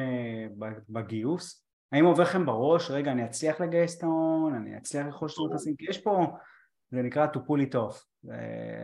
בגיוס? 0.88 1.66
האם 1.92 2.04
עובר 2.04 2.22
לכם 2.22 2.46
בראש, 2.46 2.90
רגע 2.90 3.12
אני 3.12 3.24
אצליח 3.24 3.60
לגייס 3.60 3.98
את 3.98 4.02
ההון, 4.02 4.54
אני 4.54 4.76
אצליח 4.76 5.06
לרכוש 5.06 5.34
את 5.34 5.38
הנכסים, 5.50 5.76
כי 5.76 5.86
יש 5.88 5.98
פה, 5.98 6.26
זה 6.94 7.02
נקרא 7.02 7.26
to 7.26 7.36
pull 7.38 7.70
it 7.70 7.74
off, 7.74 8.28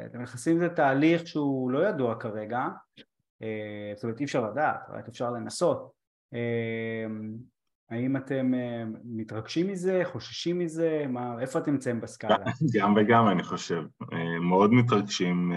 אתם 0.06 0.22
נכנסים 0.22 0.56
לזה 0.56 0.68
תהליך 0.68 1.26
שהוא 1.26 1.70
לא 1.70 1.88
ידוע 1.88 2.14
כרגע, 2.14 2.68
זאת 3.94 4.04
אומרת 4.04 4.20
אי 4.20 4.24
אפשר 4.24 4.50
לדעת, 4.50 4.80
רק 4.88 5.08
אפשר 5.08 5.30
לנסות, 5.30 5.90
האם 7.90 8.16
אתם 8.16 8.52
מתרגשים 9.04 9.68
מזה, 9.68 10.02
חוששים 10.04 10.58
מזה, 10.58 11.04
מה, 11.08 11.40
איפה 11.40 11.58
אתם 11.58 11.72
נמצאים 11.72 12.00
בסקאלה? 12.00 12.44
גם 12.74 12.94
וגם 12.96 13.28
אני 13.28 13.42
חושב, 13.42 13.82
מאוד 14.40 14.72
מתרגשים 14.72 15.52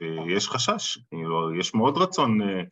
ויש 0.00 0.48
חשש, 0.48 0.98
כאילו, 1.10 1.54
יש 1.58 1.74
מאוד 1.74 1.96
רצון 1.96 2.42
אה, 2.42 2.62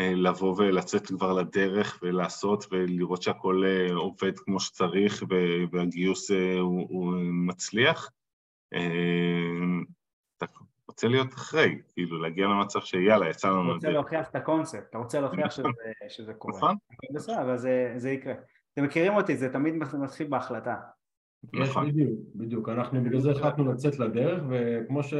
לבוא 0.00 0.54
ולצאת 0.58 1.06
כבר 1.06 1.32
לדרך 1.32 1.98
ולעשות 2.02 2.66
ולראות 2.70 3.22
שהכל 3.22 3.62
אה, 3.66 3.94
עובד 3.94 4.38
כמו 4.38 4.60
שצריך 4.60 5.24
והגיוס 5.72 6.30
אה, 6.30 6.58
הוא, 6.60 6.86
הוא 6.90 7.14
מצליח. 7.22 8.10
אתה 10.36 10.46
רוצה 10.88 11.08
להיות 11.08 11.34
אחרי, 11.34 11.78
כאילו 11.92 12.22
להגיע 12.22 12.46
למצב 12.46 12.80
שיאללה, 12.80 13.30
יצא 13.30 13.48
לנו... 13.48 13.62
אתה 13.62 13.72
רוצה 13.72 13.90
להוכיח 13.90 14.28
את 14.28 14.36
הקונספט, 14.36 14.86
אתה 14.90 14.98
רוצה 14.98 15.20
להוכיח 15.20 15.50
שזה, 15.50 15.68
שזה 16.08 16.34
קורה. 16.34 16.56
נכון. 16.56 16.76
בסדר, 17.14 17.42
אבל 17.42 17.56
זה, 17.56 17.92
זה 17.96 18.10
יקרה. 18.10 18.34
אתם 18.72 18.84
מכירים 18.84 19.14
אותי, 19.14 19.36
זה 19.36 19.52
תמיד 19.52 19.74
מתחיל 19.74 20.26
בהחלטה. 20.26 20.76
נכון. 21.52 21.88
בדיוק, 21.88 22.10
בדיוק. 22.34 22.68
אנחנו 22.68 23.04
בגלל 23.04 23.20
זה 23.20 23.30
החלטנו 23.30 23.72
לצאת 23.72 23.98
לדרך, 23.98 24.42
וכמו 24.48 25.02
ש... 25.02 25.14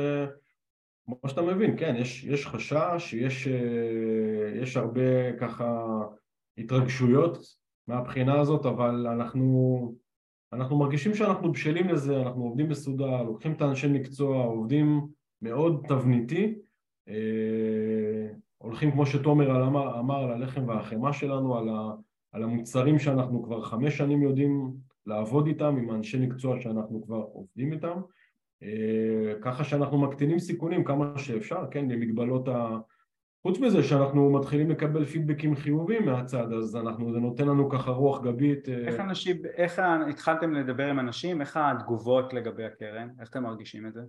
כמו 1.20 1.30
שאתה 1.30 1.42
מבין, 1.42 1.76
כן, 1.78 1.94
יש, 1.98 2.24
יש 2.24 2.46
חשש, 2.46 3.14
יש, 3.14 3.48
אה, 3.48 4.60
יש 4.62 4.76
הרבה 4.76 5.32
ככה 5.32 5.98
התרגשויות 6.58 7.38
מהבחינה 7.88 8.40
הזאת, 8.40 8.66
אבל 8.66 9.06
אנחנו, 9.06 9.94
אנחנו 10.52 10.78
מרגישים 10.78 11.14
שאנחנו 11.14 11.52
בשלים 11.52 11.88
לזה, 11.88 12.22
אנחנו 12.22 12.42
עובדים 12.42 12.68
בסודר, 12.68 13.22
לוקחים 13.22 13.52
את 13.52 13.62
האנשי 13.62 13.88
מקצוע, 13.88 14.44
עובדים 14.44 15.06
מאוד 15.42 15.84
תבניתי, 15.88 16.54
אה, 17.08 18.28
הולכים 18.58 18.92
כמו 18.92 19.06
שתומר 19.06 19.66
אמר, 19.66 19.98
אמר 20.00 20.24
על 20.24 20.30
הלחם 20.30 20.68
והחמאה 20.68 21.12
שלנו, 21.12 21.58
על, 21.58 21.68
ה, 21.68 21.92
על 22.32 22.42
המוצרים 22.42 22.98
שאנחנו 22.98 23.42
כבר 23.42 23.62
חמש 23.62 23.96
שנים 23.96 24.22
יודעים 24.22 24.72
לעבוד 25.06 25.46
איתם, 25.46 25.76
עם 25.76 25.90
האנשי 25.90 26.26
מקצוע 26.26 26.60
שאנחנו 26.60 27.02
כבר 27.02 27.24
עובדים 27.32 27.72
איתם, 27.72 28.00
ככה 29.42 29.64
שאנחנו 29.64 29.98
מקטינים 29.98 30.38
סיכונים 30.38 30.84
כמה 30.84 31.18
שאפשר, 31.18 31.64
כן, 31.70 31.88
במגבלות 31.88 32.48
ה... 32.48 32.78
חוץ 33.42 33.58
מזה 33.58 33.82
שאנחנו 33.82 34.30
מתחילים 34.30 34.70
לקבל 34.70 35.04
פידבקים 35.04 35.56
חיוביים 35.56 36.06
מהצד, 36.06 36.52
אז 36.52 36.76
אנחנו, 36.76 37.12
זה 37.12 37.18
נותן 37.18 37.48
לנו 37.48 37.70
ככה 37.70 37.90
רוח 37.90 38.22
גבית. 38.22 38.68
אה, 38.68 38.74
איך 38.74 39.00
אנשים, 39.00 39.36
איך 39.56 39.82
התחלתם 40.08 40.52
לדבר 40.52 40.86
עם 40.86 41.00
אנשים, 41.00 41.40
איך 41.40 41.56
התגובות 41.56 42.32
לגבי 42.32 42.64
הקרן, 42.64 43.08
איך 43.20 43.30
אתם 43.30 43.42
מרגישים 43.42 43.86
את 43.86 43.92
זה? 43.92 44.00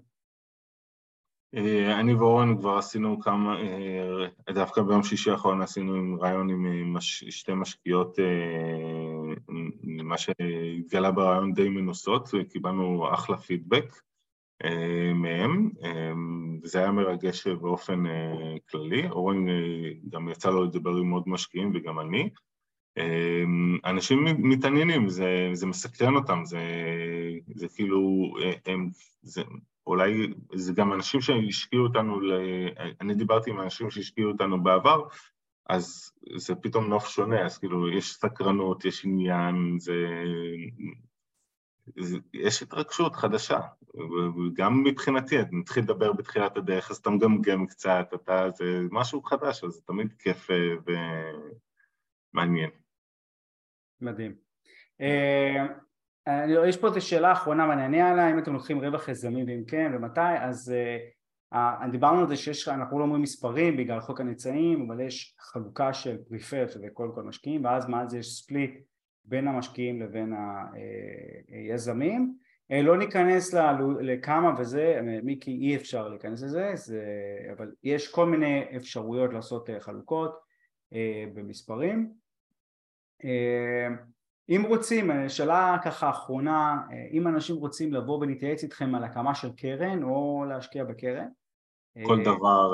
אה, 1.55 1.99
אני 1.99 2.13
ואורן 2.13 2.57
כבר 2.57 2.77
עשינו 2.77 3.19
כמה, 3.19 3.57
דווקא 4.49 4.81
ביום 4.81 5.03
שישי 5.03 5.31
האחרון 5.31 5.61
עשינו 5.61 5.95
עם 5.95 6.17
רעיון 6.19 6.49
עם 6.49 6.93
מש, 6.93 7.23
שתי 7.23 7.53
משקיעות, 7.53 8.19
מה 9.83 10.17
שהתגלה 10.17 11.11
ברעיון 11.11 11.53
די 11.53 11.69
מנוסות, 11.69 12.29
קיבלנו 12.49 13.13
אחלה 13.13 13.37
פידבק. 13.37 13.93
אה, 14.63 15.13
מהם, 15.13 15.69
אה, 15.83 16.11
וזה 16.63 16.79
היה 16.79 16.91
מרגש 16.91 17.47
באופן 17.47 18.05
אה, 18.05 18.55
כללי, 18.69 19.09
אורן 19.09 19.45
גם 20.09 20.29
יצא 20.29 20.49
לו 20.49 20.63
לדבר 20.63 20.95
עם 20.95 21.11
עוד 21.11 21.23
משקיעים 21.27 21.71
וגם 21.73 21.99
אני. 21.99 22.29
אנשים 23.85 24.25
מתעניינים, 24.37 25.09
זה, 25.09 25.49
זה 25.53 25.67
מסקרן 25.67 26.15
אותם, 26.15 26.41
זה, 26.45 26.59
זה 27.55 27.67
כאילו, 27.75 28.33
הם, 28.65 28.89
זה, 29.21 29.41
אולי 29.87 30.33
זה 30.53 30.73
גם 30.73 30.93
אנשים 30.93 31.21
שהשקיעו 31.21 31.83
אותנו, 31.83 32.19
אני 33.01 33.15
דיברתי 33.15 33.49
עם 33.49 33.61
אנשים 33.61 33.91
שהשקיעו 33.91 34.31
אותנו 34.31 34.63
בעבר, 34.63 35.03
אז 35.69 36.11
זה 36.35 36.55
פתאום 36.55 36.85
נוף 36.87 37.07
שונה, 37.07 37.45
אז 37.45 37.57
כאילו 37.57 37.89
יש 37.89 38.13
סקרנות, 38.13 38.85
יש 38.85 39.05
עניין, 39.05 39.77
זה 39.79 39.93
יש 42.33 42.63
התרגשות 42.63 43.15
חדשה, 43.15 43.59
וגם 43.95 44.83
מבחינתי, 44.83 45.39
אני 45.39 45.47
מתחיל 45.51 45.83
לדבר 45.83 46.13
בתחילת 46.13 46.57
הדרך, 46.57 46.91
אז 46.91 46.97
אתה 46.97 47.09
מגמגם 47.09 47.67
קצת, 47.67 48.09
אתה, 48.15 48.49
זה 48.49 48.81
משהו 48.91 49.21
חדש, 49.21 49.63
אז 49.63 49.71
זה 49.71 49.81
תמיד 49.81 50.13
כיף 50.19 50.51
אה, 50.51 50.55
ומעניין. 52.33 52.69
מדהים. 54.01 54.35
אה, 55.01 55.65
יש 56.67 56.77
פה 56.77 56.87
איזו 56.87 57.01
שאלה 57.01 57.31
אחרונה 57.31 57.69
ואני 57.69 57.83
אענה 57.83 58.11
עליה, 58.11 58.31
אם 58.31 58.39
אתם 58.39 58.53
לוקחים 58.53 58.79
רווח 58.79 59.07
יזמי 59.09 59.43
ואם 59.43 59.63
כן 59.67 59.91
ומתי, 59.95 60.37
אז 60.41 60.73
אה, 61.53 61.87
דיברנו 61.91 62.19
על 62.19 62.27
זה 62.27 62.37
שיש, 62.37 62.67
אנחנו 62.67 62.99
לא 62.99 63.03
אומרים 63.03 63.21
מספרים 63.21 63.77
בגלל 63.77 63.99
חוק 63.99 64.21
הנצאים, 64.21 64.89
אבל 64.89 65.01
יש 65.01 65.35
חלוקה 65.39 65.93
של 65.93 66.17
פריפר, 66.29 66.67
שזה 66.67 66.87
כל 66.93 67.11
כל 67.15 67.23
משקיעים, 67.23 67.65
ואז 67.65 67.87
מעל 67.87 68.09
זה 68.09 68.17
יש 68.17 68.27
ספליט 68.27 68.79
בין 69.25 69.47
המשקיעים 69.47 70.01
לבין 70.01 70.33
היזמים. 71.47 72.37
אה, 72.71 72.81
לא 72.81 72.97
ניכנס 72.97 73.53
לכמה 74.01 74.53
וזה, 74.57 74.99
מיקי 75.23 75.51
אי 75.51 75.75
אפשר 75.75 76.07
להיכנס 76.07 76.43
לזה, 76.43 76.71
זה, 76.75 77.03
אבל 77.57 77.71
יש 77.83 78.11
כל 78.11 78.25
מיני 78.25 78.63
אפשרויות 78.75 79.33
לעשות 79.33 79.69
אה, 79.69 79.79
חלוקות 79.79 80.39
אה, 80.93 81.25
במספרים. 81.33 82.13
אם 84.49 84.63
רוצים, 84.67 85.11
שאלה 85.27 85.77
ככה 85.83 86.09
אחרונה, 86.09 86.81
אם 87.11 87.27
אנשים 87.27 87.55
רוצים 87.55 87.93
לבוא 87.93 88.19
ולהתייעץ 88.19 88.63
איתכם 88.63 88.95
על 88.95 89.03
הקמה 89.03 89.35
של 89.35 89.55
קרן 89.55 90.03
או 90.03 90.45
להשקיע 90.49 90.83
בקרן? 90.83 91.27
כל 92.03 92.23
דבר 92.23 92.73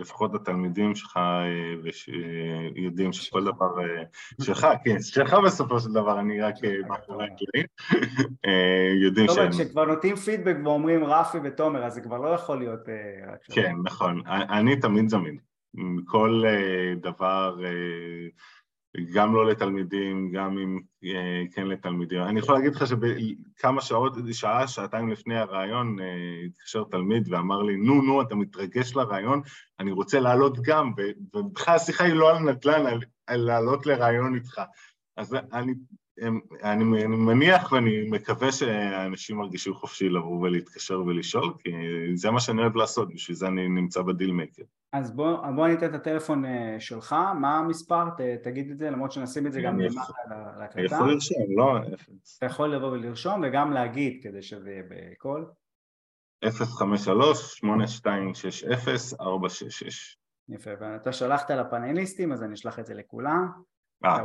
לפחות 0.00 0.34
התלמידים 0.34 0.94
שלך 0.94 1.16
אה, 1.16 2.68
יודעים 2.76 3.12
שכל 3.12 3.44
דבר 3.44 3.80
אה, 3.80 4.02
שלך, 4.42 4.66
כן, 4.84 5.02
שלך 5.02 5.34
בסופו 5.44 5.80
של 5.80 5.92
דבר, 5.92 6.20
אני 6.20 6.40
רק 6.40 6.54
אה, 6.64 6.70
מאחורי 6.88 7.24
הקלעים, 7.24 7.66
יודעים 9.04 9.26
שהם... 9.28 9.50
טוב, 9.50 9.60
כשכבר 9.60 9.84
נותנים 9.84 10.16
פידבק 10.16 10.56
ואומרים 10.64 11.04
רפי 11.04 11.38
ותומר, 11.44 11.84
אז 11.84 11.94
זה 11.94 12.00
כבר 12.00 12.18
לא 12.18 12.28
יכול 12.28 12.58
להיות... 12.58 12.88
כן, 13.52 13.74
נכון, 13.84 14.22
אני 14.26 14.80
תמיד 14.80 15.08
זמין, 15.08 15.38
כל 16.06 16.42
דבר 16.96 17.56
גם 19.12 19.34
לא 19.34 19.46
לתלמידים, 19.46 20.32
גם 20.32 20.58
אם 20.58 20.80
אה, 21.04 21.42
כן 21.54 21.66
לתלמידים. 21.66 22.22
אני 22.22 22.38
יכול 22.38 22.54
להגיד 22.54 22.74
לך 22.74 22.84
שכמה 22.86 23.80
שעות, 23.80 24.12
שעה, 24.32 24.68
שעתיים 24.68 25.08
לפני 25.10 25.38
הרעיון, 25.38 26.00
אה, 26.00 26.06
התקשר 26.46 26.84
תלמיד 26.90 27.28
ואמר 27.32 27.62
לי, 27.62 27.76
נו, 27.76 28.02
נו, 28.02 28.22
אתה 28.22 28.34
מתרגש 28.34 28.96
לרעיון, 28.96 29.40
אני 29.80 29.90
רוצה 29.90 30.20
לעלות 30.20 30.58
גם, 30.62 30.92
ובכלל 31.34 31.74
השיחה 31.74 32.04
היא 32.04 32.14
לא 32.14 32.30
על 32.30 32.38
נדל"ן, 32.38 32.86
על, 32.86 33.00
על 33.26 33.40
לעלות 33.40 33.86
לרעיון 33.86 34.34
איתך. 34.34 34.60
אז 35.16 35.36
אני 35.52 35.74
אני, 36.62 37.04
אני 37.04 37.16
מניח 37.16 37.72
ואני 37.72 38.10
מקווה 38.10 38.52
שאנשים 38.52 39.36
מרגישו 39.36 39.74
חופשי 39.74 40.08
לבוא 40.08 40.40
ולהתקשר 40.40 41.02
ולשאול, 41.06 41.52
כי 41.58 41.70
זה 42.14 42.30
מה 42.30 42.40
שאני 42.40 42.62
אוהב 42.62 42.76
לעשות, 42.76 43.14
בשביל 43.14 43.36
זה 43.36 43.46
אני 43.46 43.68
נמצא 43.68 44.02
בדיל 44.02 44.32
מייקר. 44.32 44.62
אז 44.92 45.10
בוא, 45.10 45.50
בוא 45.50 45.68
ניתן 45.68 45.86
את 45.86 45.94
הטלפון 45.94 46.44
אה, 46.44 46.76
שלך, 46.78 47.12
מה 47.40 47.58
המספר? 47.58 48.10
ת, 48.10 48.20
תגיד 48.42 48.70
את 48.70 48.78
זה, 48.78 48.90
למרות 48.90 49.12
שנשים 49.12 49.46
את 49.46 49.52
זה 49.52 49.62
גם 49.62 49.80
למטה 49.80 50.00
להקלטה. 50.58 50.78
אני 50.78 50.84
יכול 50.84 51.12
לרשום, 51.12 51.42
לא 51.56 51.78
אפס. 51.94 52.36
אתה 52.38 52.46
יכול 52.46 52.74
לבוא 52.74 52.88
ולרשום 52.88 53.42
וגם 53.44 53.72
להגיד 53.72 54.20
כדי 54.22 54.42
שזה 54.42 54.70
יהיה 54.70 54.82
בקול. 54.88 55.46
053-8260-466. 56.44 56.48
יפה, 60.48 60.70
ואתה 60.80 61.12
שלחת 61.12 61.50
לפאנליסטים 61.50 62.32
אז 62.32 62.42
אני 62.42 62.54
אשלח 62.54 62.78
את 62.78 62.86
זה 62.86 62.94
לכולם. 62.94 63.50
אה, 64.04 64.18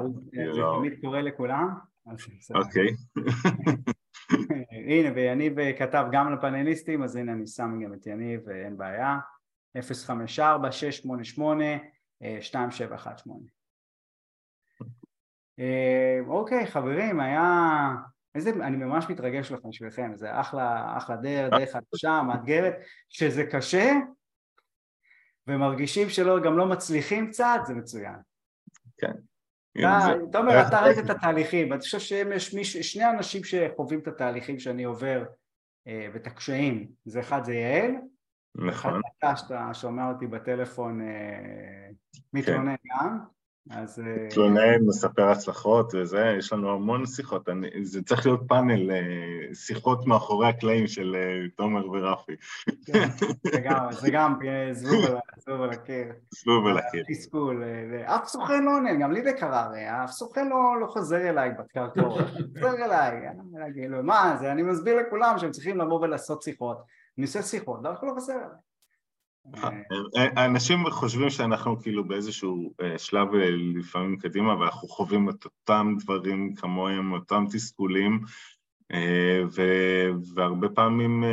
זה 0.54 0.62
תמיד 0.78 0.94
קורה 1.02 1.22
לכולם. 1.22 1.70
אוקיי. 2.56 2.88
הנה, 4.88 5.10
ויניב 5.16 5.54
כתב 5.78 6.06
גם 6.12 6.34
לפאנליסטים, 6.34 7.04
אז 7.04 7.16
הנה 7.16 7.32
אני 7.32 7.48
שם 7.48 7.80
גם 7.84 7.94
את 7.94 8.08
יניב, 8.08 8.50
אין 8.50 8.78
בעיה. 8.78 9.18
054-688-2718. 9.78 9.82
אה, 15.60 16.20
אוקיי, 16.28 16.68
חברים, 16.68 17.20
היה... 17.20 17.96
איזה, 18.36 18.50
אני 18.50 18.78
ממש 18.78 19.06
מתרגש 19.10 19.52
לכם 19.52 19.70
בשבילכם, 19.70 20.12
זה 20.16 20.40
אחלה, 20.40 20.98
אחלה 20.98 21.16
דרך, 21.16 21.54
דרך 21.54 21.70
חדשה, 21.70 22.22
מאתגרת, 22.28 22.74
שזה 23.10 23.44
קשה 23.44 23.94
ומרגישים 25.48 26.10
שלא, 26.10 26.40
גם 26.40 26.58
לא 26.58 26.66
מצליחים 26.66 27.28
קצת, 27.28 27.60
זה 27.66 27.74
מצוין. 27.74 28.16
כן. 28.98 29.14
תומר, 30.32 30.68
אתה 30.68 30.82
ראית 30.82 30.98
את 30.98 31.10
התהליכים, 31.10 31.70
ואני 31.70 31.82
חושב 31.82 32.00
שיש 32.00 32.56
שני 32.82 33.10
אנשים 33.10 33.44
שחווים 33.44 34.00
את 34.00 34.08
התהליכים 34.08 34.60
שאני 34.60 34.84
עובר 34.84 35.24
אה, 35.88 36.08
ואת 36.14 36.28
הקשיים, 36.28 36.88
זה 37.06 37.20
אחד 37.20 37.44
זה 37.44 37.54
יעל, 37.56 37.92
נכון. 38.56 38.92
אחד 38.92 39.02
אתה 39.18 39.36
שאתה 39.36 39.70
שומע 39.74 40.10
אותי 40.10 40.28
בטלפון 40.28 41.02
אה, 41.02 41.90
מתלונן 42.34 42.76
גם, 42.86 43.20
אז... 43.70 44.02
מתלונן, 44.26 44.58
אה, 44.58 44.78
מספר 44.88 45.30
הצלחות 45.30 45.94
וזה, 45.96 46.36
יש 46.38 46.54
לנו 46.54 46.72
המון 46.72 47.06
שיחות, 47.06 47.50
אני, 47.50 47.86
זה 47.86 48.04
צריך 48.04 48.26
להיות 48.26 48.42
פאנל, 48.48 48.92
אה, 48.92 49.56
שיחות 49.56 50.08
מאחורי 50.08 50.48
הקלעים 50.48 50.88
של 50.88 51.16
אה, 51.16 51.50
תומר 51.56 51.90
ורפי. 51.90 52.36
כן, 52.86 53.08
זה 53.44 53.60
גם, 53.64 53.92
זה 53.92 54.10
גם 54.12 54.40
זבוב 54.72 55.62
על 55.62 55.70
הקיר. 55.70 56.08
זבוב 56.30 56.68
על 56.68 56.78
הקיר. 56.78 57.04
תסכול, 57.08 57.64
אף 58.06 58.28
סוכן 58.28 58.64
לא 58.64 58.72
עונה, 58.72 58.96
גם 58.96 59.12
לי 59.12 59.24
זה 59.24 59.34
קרה 59.34 59.64
הרי, 59.64 60.04
אף 60.04 60.12
סוכן 60.12 60.48
לא, 60.50 60.82
לא 60.82 60.88
חוזר 60.88 61.30
אליי 61.30 61.52
בקרקעות, 61.60 62.20
חוזר 62.54 62.86
אליי, 62.86 63.22
מה 64.04 64.36
זה, 64.40 64.52
אני 64.52 64.64
מסביר 64.64 64.96
לכולם 64.96 65.38
שהם 65.38 65.52
צריכים 65.52 65.78
לבוא 65.78 66.02
ולעשות 66.02 66.42
שיחות, 66.42 66.78
אני 67.18 67.26
עושה 67.26 67.42
שיחות, 67.42 67.80
לא 67.84 67.90
יכול 67.90 68.10
לחזר 68.10 68.34
אליי. 68.34 68.67
אנשים 70.38 70.90
חושבים 70.90 71.30
שאנחנו 71.30 71.80
כאילו 71.82 72.08
באיזשהו 72.08 72.74
אה, 72.82 72.98
שלב 72.98 73.36
אה, 73.36 73.50
לפעמים 73.52 74.18
קדימה 74.18 74.60
ואנחנו 74.60 74.88
חווים 74.88 75.30
את 75.30 75.46
אותם 75.46 75.96
דברים 76.00 76.56
כמוהם, 76.56 77.12
אותם 77.12 77.46
תסכולים 77.52 78.20
אה, 78.92 79.42
והרבה 80.36 80.70
פעמים 80.70 81.24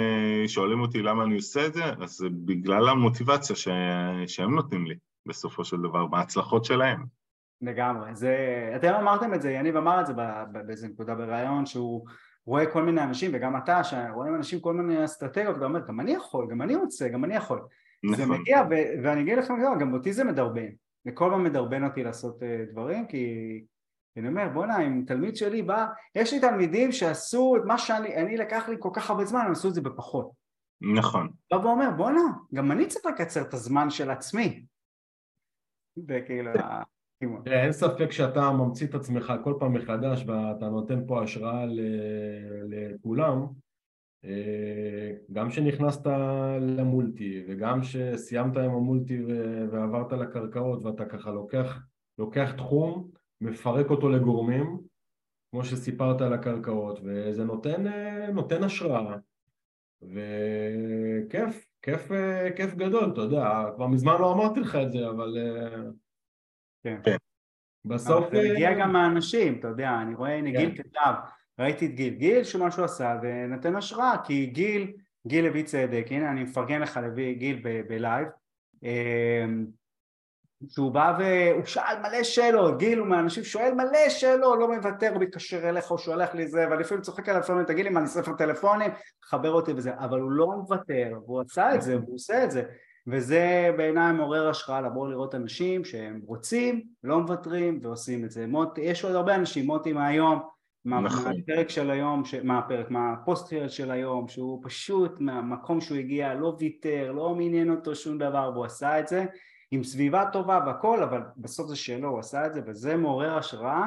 שואלים 0.46 0.80
אותי 0.80 1.02
למה 1.02 1.24
אני 1.24 1.34
עושה 1.34 1.66
את 1.66 1.74
זה, 1.74 1.84
אז 1.84 2.10
זה 2.10 2.28
בגלל 2.30 2.88
המוטיבציה 2.88 3.56
שהם 4.26 4.54
נותנים 4.54 4.86
לי 4.86 4.94
בסופו 5.26 5.64
של 5.64 5.76
דבר, 5.76 6.06
בהצלחות 6.06 6.64
שלהם. 6.64 7.04
לגמרי, 7.62 8.14
זה, 8.14 8.36
אתם 8.76 8.92
אמרתם 8.94 9.34
את 9.34 9.42
זה, 9.42 9.50
יניב 9.50 9.76
אמר 9.76 10.00
את 10.00 10.06
זה 10.06 10.12
באיזה 10.66 10.88
נקודה 10.88 11.14
בריאיון 11.14 11.66
שהוא 11.66 12.06
רואה 12.46 12.66
כל 12.66 12.82
מיני 12.82 13.02
אנשים 13.02 13.30
וגם 13.34 13.56
אתה 13.56 13.84
שרואים 13.84 14.34
אנשים 14.34 14.60
כל 14.60 14.74
מיני 14.74 15.04
אסטרטגיות 15.04 15.56
ואומר 15.60 15.80
גם 15.88 16.00
אני 16.00 16.12
יכול, 16.12 16.46
גם 16.50 16.62
אני 16.62 16.74
רוצה, 16.74 17.08
גם 17.08 17.24
אני 17.24 17.34
יכול 17.34 17.60
נכון. 18.04 18.16
זה 18.16 18.26
מגיע, 18.26 18.62
ו- 18.70 19.02
ואני 19.02 19.20
אגיד 19.20 19.38
לכם 19.38 19.54
גם, 19.64 19.78
גם 19.78 19.94
אותי 19.94 20.12
זה 20.12 20.24
מדרבן, 20.24 20.68
וכל 21.06 21.28
פעם 21.30 21.44
מדרבן 21.44 21.84
אותי 21.84 22.02
לעשות 22.02 22.42
uh, 22.42 22.72
דברים, 22.72 23.06
כי 23.06 23.26
אני 24.16 24.28
אומר 24.28 24.48
בואנה 24.48 24.86
אם 24.86 25.04
תלמיד 25.06 25.36
שלי 25.36 25.62
בא, 25.62 25.86
יש 26.14 26.32
לי 26.32 26.40
תלמידים 26.40 26.92
שעשו 26.92 27.56
את 27.56 27.62
מה 27.64 27.78
שאני, 27.78 28.16
אני 28.16 28.36
לקח 28.36 28.68
לי 28.68 28.76
כל 28.78 28.90
כך 28.92 29.10
הרבה 29.10 29.24
זמן, 29.24 29.40
הם 29.46 29.52
עשו 29.52 29.68
את 29.68 29.74
זה 29.74 29.80
בפחות. 29.80 30.30
נכון. 30.96 31.30
בא 31.50 31.56
ואומר 31.56 31.90
בואנה, 31.96 32.22
גם 32.54 32.72
אני 32.72 32.86
צריך 32.86 33.06
לקצר 33.06 33.42
את 33.42 33.54
הזמן 33.54 33.90
של 33.90 34.10
עצמי. 34.10 34.64
וכאילו... 36.08 36.50
אין 37.46 37.72
ספק 37.72 38.10
שאתה 38.10 38.50
ממציא 38.50 38.86
את 38.86 38.94
עצמך 38.94 39.32
כל 39.44 39.54
פעם 39.58 39.72
מחדש 39.72 40.24
ואתה 40.26 40.68
נותן 40.68 41.06
פה 41.06 41.22
השראה 41.22 41.66
לכולם 42.68 43.42
אה, 43.42 43.46
גם 45.32 45.48
כשנכנסת 45.50 46.06
למולטי 46.60 47.44
וגם 47.48 47.80
כשסיימת 47.80 48.56
עם 48.56 48.70
המולטי 48.70 49.22
ועברת 49.70 50.12
לקרקעות 50.12 50.84
ואתה 50.84 51.04
ככה 51.04 51.30
לוקח, 51.30 51.78
לוקח 52.18 52.52
תחום, 52.56 53.10
מפרק 53.40 53.90
אותו 53.90 54.08
לגורמים 54.08 54.78
כמו 55.50 55.64
שסיפרת 55.64 56.20
על 56.20 56.32
הקרקעות 56.32 57.00
וזה 57.04 57.44
נותן, 57.44 57.86
אה, 57.86 58.30
נותן 58.32 58.64
השראה 58.64 59.16
וכיף, 60.02 61.66
כיף, 61.82 62.08
כיף 62.56 62.74
גדול, 62.74 63.10
אתה 63.12 63.20
יודע, 63.20 63.64
כבר 63.74 63.86
מזמן 63.86 64.20
לא 64.20 64.32
אמרתי 64.32 64.60
לך 64.60 64.76
את 64.76 64.92
זה 64.92 65.08
אבל 65.08 65.38
כן. 66.84 67.16
בסוף... 67.84 68.24
זה 68.32 68.52
מגיע 68.52 68.78
גם 68.78 68.92
מהאנשים, 68.92 69.58
אתה 69.58 69.68
יודע, 69.68 69.90
אני 70.02 70.14
רואה, 70.14 70.34
הנה 70.38 70.50
גיל 70.50 70.76
כן. 70.76 70.82
כתב 70.82 71.12
ראיתי 71.58 71.86
את 71.86 71.94
גיל, 71.94 72.14
גיל 72.14 72.44
שמה 72.44 72.70
שהוא 72.70 72.84
עשה 72.84 73.16
ונתן 73.22 73.76
השראה 73.76 74.16
כי 74.24 74.46
גיל, 74.46 74.92
גיל 75.26 75.46
הביא 75.46 75.64
צדק, 75.64 76.06
הנה 76.10 76.30
אני 76.30 76.42
מפרגן 76.42 76.80
לך 76.80 76.96
להביא 77.02 77.34
גיל 77.34 77.62
בלייב. 77.88 78.28
אמ, 78.82 79.66
שהוא 80.68 80.92
בא 80.92 81.18
והוא 81.18 81.64
שאל 81.64 81.98
מלא 82.00 82.22
שאלות, 82.22 82.78
גיל 82.78 82.98
הוא 82.98 83.06
מהאנשים 83.06 83.44
שואל 83.44 83.74
מלא 83.74 84.08
שאלות, 84.08 84.58
לא 84.58 84.68
מוותר, 84.68 85.10
הוא 85.14 85.20
מתקשר 85.20 85.68
אליך, 85.68 85.90
הוא 85.90 85.98
שולח 85.98 86.34
לי 86.34 86.48
זה, 86.48 86.66
ואני 86.70 86.82
אפילו 86.82 87.02
צוחק 87.02 87.28
עליו 87.28 87.40
לפעמים, 87.40 87.64
תגיד 87.64 87.84
לי 87.84 87.90
מה 87.90 88.00
אני 88.00 88.08
ספר 88.08 88.32
טלפונים, 88.32 88.90
חבר 89.22 89.50
אותי 89.50 89.72
וזה, 89.76 89.94
אבל 89.98 90.20
הוא 90.20 90.30
לא 90.30 90.46
מוותר, 90.46 91.12
והוא 91.26 91.40
עשה 91.40 91.74
את 91.74 91.82
זה, 91.82 91.96
והוא 91.96 92.14
עושה 92.14 92.44
את 92.44 92.50
זה, 92.50 92.62
וזה 93.06 93.70
בעיניי 93.76 94.12
מעורר 94.12 94.48
השראה 94.48 94.80
לבוא 94.80 95.08
לראות 95.08 95.34
אנשים 95.34 95.84
שהם 95.84 96.20
רוצים, 96.26 96.82
לא 97.04 97.20
מוותרים 97.20 97.78
ועושים 97.82 98.24
את 98.24 98.30
זה. 98.30 98.46
מוטי, 98.46 98.80
יש 98.80 99.04
עוד 99.04 99.14
הרבה 99.14 99.34
אנשים, 99.34 99.66
מוטי 99.66 99.92
מהיום, 99.92 100.38
נכון. 100.84 101.32
מהפרק 101.36 101.70
של 101.70 101.90
היום, 101.90 102.22
מהפרק, 102.42 102.90
מהפוסט 102.90 103.54
של 103.68 103.90
היום, 103.90 104.28
שהוא 104.28 104.60
פשוט 104.64 105.20
מהמקום 105.20 105.80
שהוא 105.80 105.98
הגיע 105.98 106.34
לא 106.34 106.56
ויתר, 106.58 107.12
לא 107.12 107.34
מעניין 107.34 107.70
אותו 107.70 107.94
שום 107.94 108.18
דבר 108.18 108.50
והוא 108.54 108.64
עשה 108.64 109.00
את 109.00 109.08
זה 109.08 109.24
עם 109.70 109.84
סביבה 109.84 110.24
טובה 110.32 110.60
והכל, 110.66 111.02
אבל 111.02 111.20
בסוף 111.36 111.68
זה 111.68 111.76
שלו, 111.76 112.08
הוא 112.08 112.18
עשה 112.18 112.46
את 112.46 112.54
זה 112.54 112.60
וזה 112.66 112.96
מעורר 112.96 113.36
השראה 113.36 113.86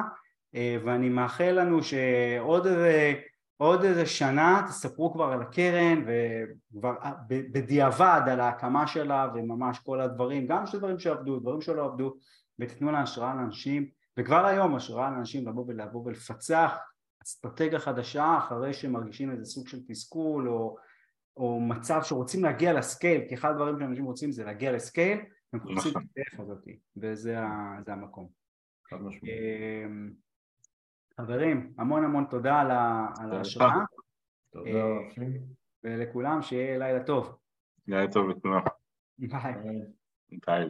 אה, 0.54 0.76
ואני 0.84 1.08
מאחל 1.08 1.50
לנו 1.50 1.82
שעוד 1.82 2.66
איזה, 2.66 3.14
עוד 3.56 3.84
איזה 3.84 4.06
שנה 4.06 4.62
תספרו 4.68 5.12
כבר 5.12 5.24
על 5.24 5.42
הקרן 5.42 6.02
וכבר 6.02 6.94
אה, 7.02 7.12
בדיעבד 7.28 8.20
על 8.30 8.40
ההקמה 8.40 8.86
שלה 8.86 9.28
וממש 9.34 9.78
כל 9.78 10.00
הדברים, 10.00 10.46
גם 10.46 10.66
של 10.66 10.78
דברים 10.78 10.98
שעבדו, 10.98 11.38
דברים 11.38 11.60
שלא 11.60 11.84
עבדו 11.84 12.14
ותיתנו 12.58 12.92
לה 12.92 13.00
השראה 13.00 13.34
לאנשים 13.34 13.97
וכבר 14.18 14.44
היום 14.46 14.74
השראה 14.74 15.10
לאנשים 15.10 15.48
לבוא 15.48 15.64
ולבוא 15.68 16.02
ולפצח 16.04 16.76
אסטרטגיה 17.22 17.78
חדשה 17.78 18.38
אחרי 18.38 18.72
שמרגישים 18.72 19.30
איזה 19.30 19.44
סוג 19.44 19.68
של 19.68 19.78
תסכול 19.88 20.48
או, 20.48 20.76
או 21.36 21.60
מצב 21.60 22.00
שרוצים 22.02 22.44
להגיע 22.44 22.72
לסקייל 22.72 23.28
כי 23.28 23.34
אחד 23.34 23.50
הדברים 23.50 23.78
שאנשים 23.78 24.04
רוצים 24.04 24.32
זה 24.32 24.44
להגיע 24.44 24.72
לסקייל 24.72 25.18
הם 25.52 25.60
חוצים 25.60 25.92
את 25.92 25.96
הדרך 25.96 26.40
הזאת 26.40 26.64
וזה 26.96 27.38
המקום. 27.86 28.28
אמ, 28.92 30.12
חברים 31.16 31.72
המון 31.78 32.04
המון 32.04 32.24
תודה 32.30 32.60
על 32.60 33.32
ההשראה 33.32 33.84
תודה 34.50 34.70
אה, 34.70 34.98
ולכולם 35.84 36.42
שיהיה 36.42 36.78
לילה 36.78 37.04
טוב. 37.04 37.38
לילה 37.86 38.12
טוב 38.12 38.28
לכולם. 38.28 38.60
ביי. 39.18 39.54
ביי. 40.46 40.68